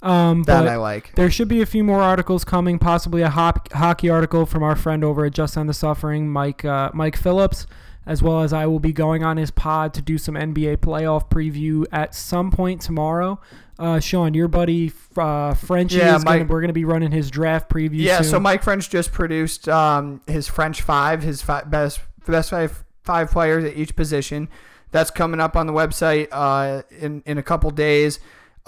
Um, 0.01 0.43
That 0.43 0.67
I 0.67 0.77
like. 0.77 1.13
there 1.15 1.29
should 1.29 1.47
be 1.49 1.61
a 1.61 1.65
few 1.65 1.83
more 1.83 2.01
articles 2.01 2.45
coming, 2.45 2.79
possibly 2.79 3.21
a 3.21 3.29
hop- 3.29 3.71
hockey 3.73 4.09
article 4.09 4.45
from 4.45 4.63
our 4.63 4.75
friend 4.75 5.03
over 5.03 5.25
at 5.25 5.33
Just 5.33 5.57
on 5.57 5.67
the 5.67 5.73
Suffering, 5.73 6.29
Mike 6.29 6.63
uh, 6.63 6.89
Mike 6.93 7.17
Phillips, 7.17 7.67
as 8.05 8.23
well 8.23 8.41
as 8.41 8.53
I 8.53 8.65
will 8.65 8.79
be 8.79 8.93
going 8.93 9.23
on 9.23 9.35
his 9.37 9.51
pod 9.51 9.93
to 9.95 10.01
do 10.01 10.17
some 10.17 10.35
NBA 10.35 10.77
playoff 10.77 11.29
preview 11.29 11.85
at 11.91 12.15
some 12.15 12.49
point 12.49 12.81
tomorrow. 12.81 13.39
Uh, 13.77 13.99
Sean, 13.99 14.33
your 14.33 14.47
buddy 14.47 14.91
uh, 15.17 15.53
Frenchie 15.53 15.97
Yeah, 15.97 16.15
is 16.17 16.23
gonna, 16.23 16.43
we're 16.45 16.59
going 16.61 16.67
to 16.69 16.73
be 16.73 16.85
running 16.85 17.11
his 17.11 17.29
draft 17.31 17.69
preview. 17.69 17.91
Yeah, 17.99 18.21
soon. 18.21 18.31
so 18.31 18.39
Mike 18.39 18.63
French 18.63 18.89
just 18.89 19.11
produced 19.11 19.67
um, 19.69 20.21
his 20.27 20.47
French 20.47 20.81
five, 20.81 21.23
his 21.23 21.41
five, 21.41 21.69
best 21.69 21.99
best 22.27 22.49
five 22.51 22.83
five 23.03 23.31
players 23.31 23.63
at 23.65 23.75
each 23.75 23.95
position. 23.95 24.49
That's 24.91 25.11
coming 25.11 25.39
up 25.39 25.55
on 25.55 25.67
the 25.67 25.73
website 25.73 26.27
uh, 26.31 26.81
in 26.99 27.21
in 27.25 27.37
a 27.37 27.43
couple 27.43 27.69
days. 27.71 28.19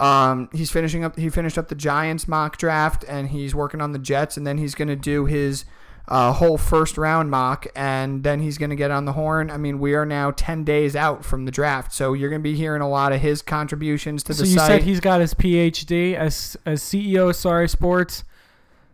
Um, 0.02 0.48
he's 0.52 0.70
finishing 0.70 1.04
up. 1.04 1.16
He 1.18 1.28
finished 1.30 1.56
up 1.58 1.68
the 1.68 1.74
Giants 1.74 2.26
mock 2.26 2.56
draft, 2.58 3.04
and 3.08 3.28
he's 3.28 3.54
working 3.54 3.80
on 3.80 3.92
the 3.92 3.98
Jets, 3.98 4.36
and 4.36 4.46
then 4.46 4.58
he's 4.58 4.74
going 4.74 4.88
to 4.88 4.96
do 4.96 5.26
his 5.26 5.64
uh, 6.08 6.32
whole 6.32 6.58
first 6.58 6.98
round 6.98 7.30
mock, 7.30 7.66
and 7.76 8.24
then 8.24 8.40
he's 8.40 8.58
going 8.58 8.70
to 8.70 8.76
get 8.76 8.90
on 8.90 9.04
the 9.04 9.12
horn. 9.12 9.50
I 9.50 9.56
mean, 9.58 9.78
we 9.78 9.94
are 9.94 10.04
now 10.04 10.32
ten 10.32 10.64
days 10.64 10.96
out 10.96 11.24
from 11.24 11.44
the 11.44 11.52
draft, 11.52 11.92
so 11.94 12.14
you're 12.14 12.30
going 12.30 12.40
to 12.40 12.44
be 12.44 12.56
hearing 12.56 12.82
a 12.82 12.88
lot 12.88 13.12
of 13.12 13.20
his 13.20 13.42
contributions 13.42 14.22
to 14.24 14.34
So 14.34 14.42
the 14.42 14.48
you 14.48 14.56
site. 14.56 14.66
said 14.66 14.82
he's 14.82 14.98
got 15.00 15.20
his 15.20 15.34
PhD 15.34 16.14
as 16.14 16.56
as 16.66 16.82
CEO 16.82 17.30
of 17.30 17.36
Sorry 17.36 17.68
Sports. 17.68 18.24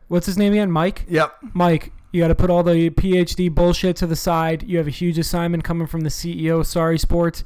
What's 0.09 0.27
his 0.27 0.37
name 0.39 0.53
again? 0.53 0.71
Mike. 0.71 1.05
yep. 1.09 1.35
Mike, 1.55 1.93
you 2.13 2.21
got 2.23 2.29
to 2.29 2.35
put 2.35 2.51
all 2.51 2.63
the 2.63 2.91
PhD 2.91 3.55
bullshit 3.55 3.97
to 3.97 4.07
the 4.07 4.17
side. 4.17 4.63
You 4.63 4.79
have 4.79 4.87
a 4.87 4.91
huge 4.91 5.19
assignment 5.19 5.65
coming 5.65 5.87
from 5.87 6.01
the 6.03 6.09
CEO 6.11 6.61
of 6.61 6.67
Sorry 6.67 6.99
Sports. 6.99 7.45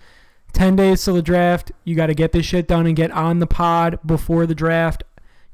10 0.53 0.77
days 0.77 1.05
till 1.05 1.15
the 1.15 1.23
draft. 1.23 1.73
You 1.85 1.95
got 1.95 2.07
to 2.07 2.15
get 2.15 2.33
this 2.33 2.47
shit 2.47 2.69
done 2.69 2.87
and 2.87 2.97
get 2.97 3.11
on 3.11 3.39
the 3.39 3.47
pod 3.47 3.99
before 4.05 4.47
the 4.47 4.55
draft. 4.55 5.05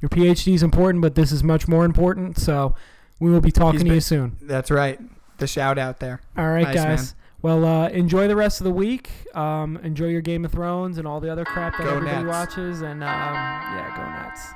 Your 0.00 0.08
PhD 0.08 0.54
is 0.54 0.62
important, 0.62 1.02
but 1.02 1.14
this 1.14 1.32
is 1.32 1.42
much 1.42 1.68
more 1.68 1.84
important. 1.84 2.38
So 2.38 2.74
we 3.20 3.30
will 3.30 3.40
be 3.40 3.50
talking 3.50 3.80
He's 3.80 3.88
to 3.88 3.94
you 3.94 4.00
soon. 4.00 4.36
That's 4.42 4.70
right. 4.70 4.98
The 5.38 5.46
shout 5.46 5.78
out 5.78 6.00
there. 6.00 6.20
All 6.36 6.48
right, 6.48 6.64
Nice, 6.64 6.74
guys. 6.74 7.14
Well, 7.42 7.64
uh, 7.64 7.88
enjoy 7.90 8.26
the 8.26 8.34
rest 8.36 8.60
of 8.60 8.64
the 8.64 8.72
week. 8.72 9.10
Um, 9.36 9.76
enjoy 9.84 10.06
your 10.06 10.20
Game 10.20 10.44
of 10.44 10.50
Thrones 10.52 10.98
and 10.98 11.06
all 11.06 11.20
the 11.20 11.30
other 11.30 11.44
crap 11.44 11.76
that 11.78 11.84
Go 11.84 11.96
everybody 11.96 12.24
Nets. 12.24 12.28
watches. 12.28 12.80
And 12.82 13.02
um, 13.04 13.08
yeah, 13.08 13.96
go 13.96 14.10
Nets. 14.10 14.48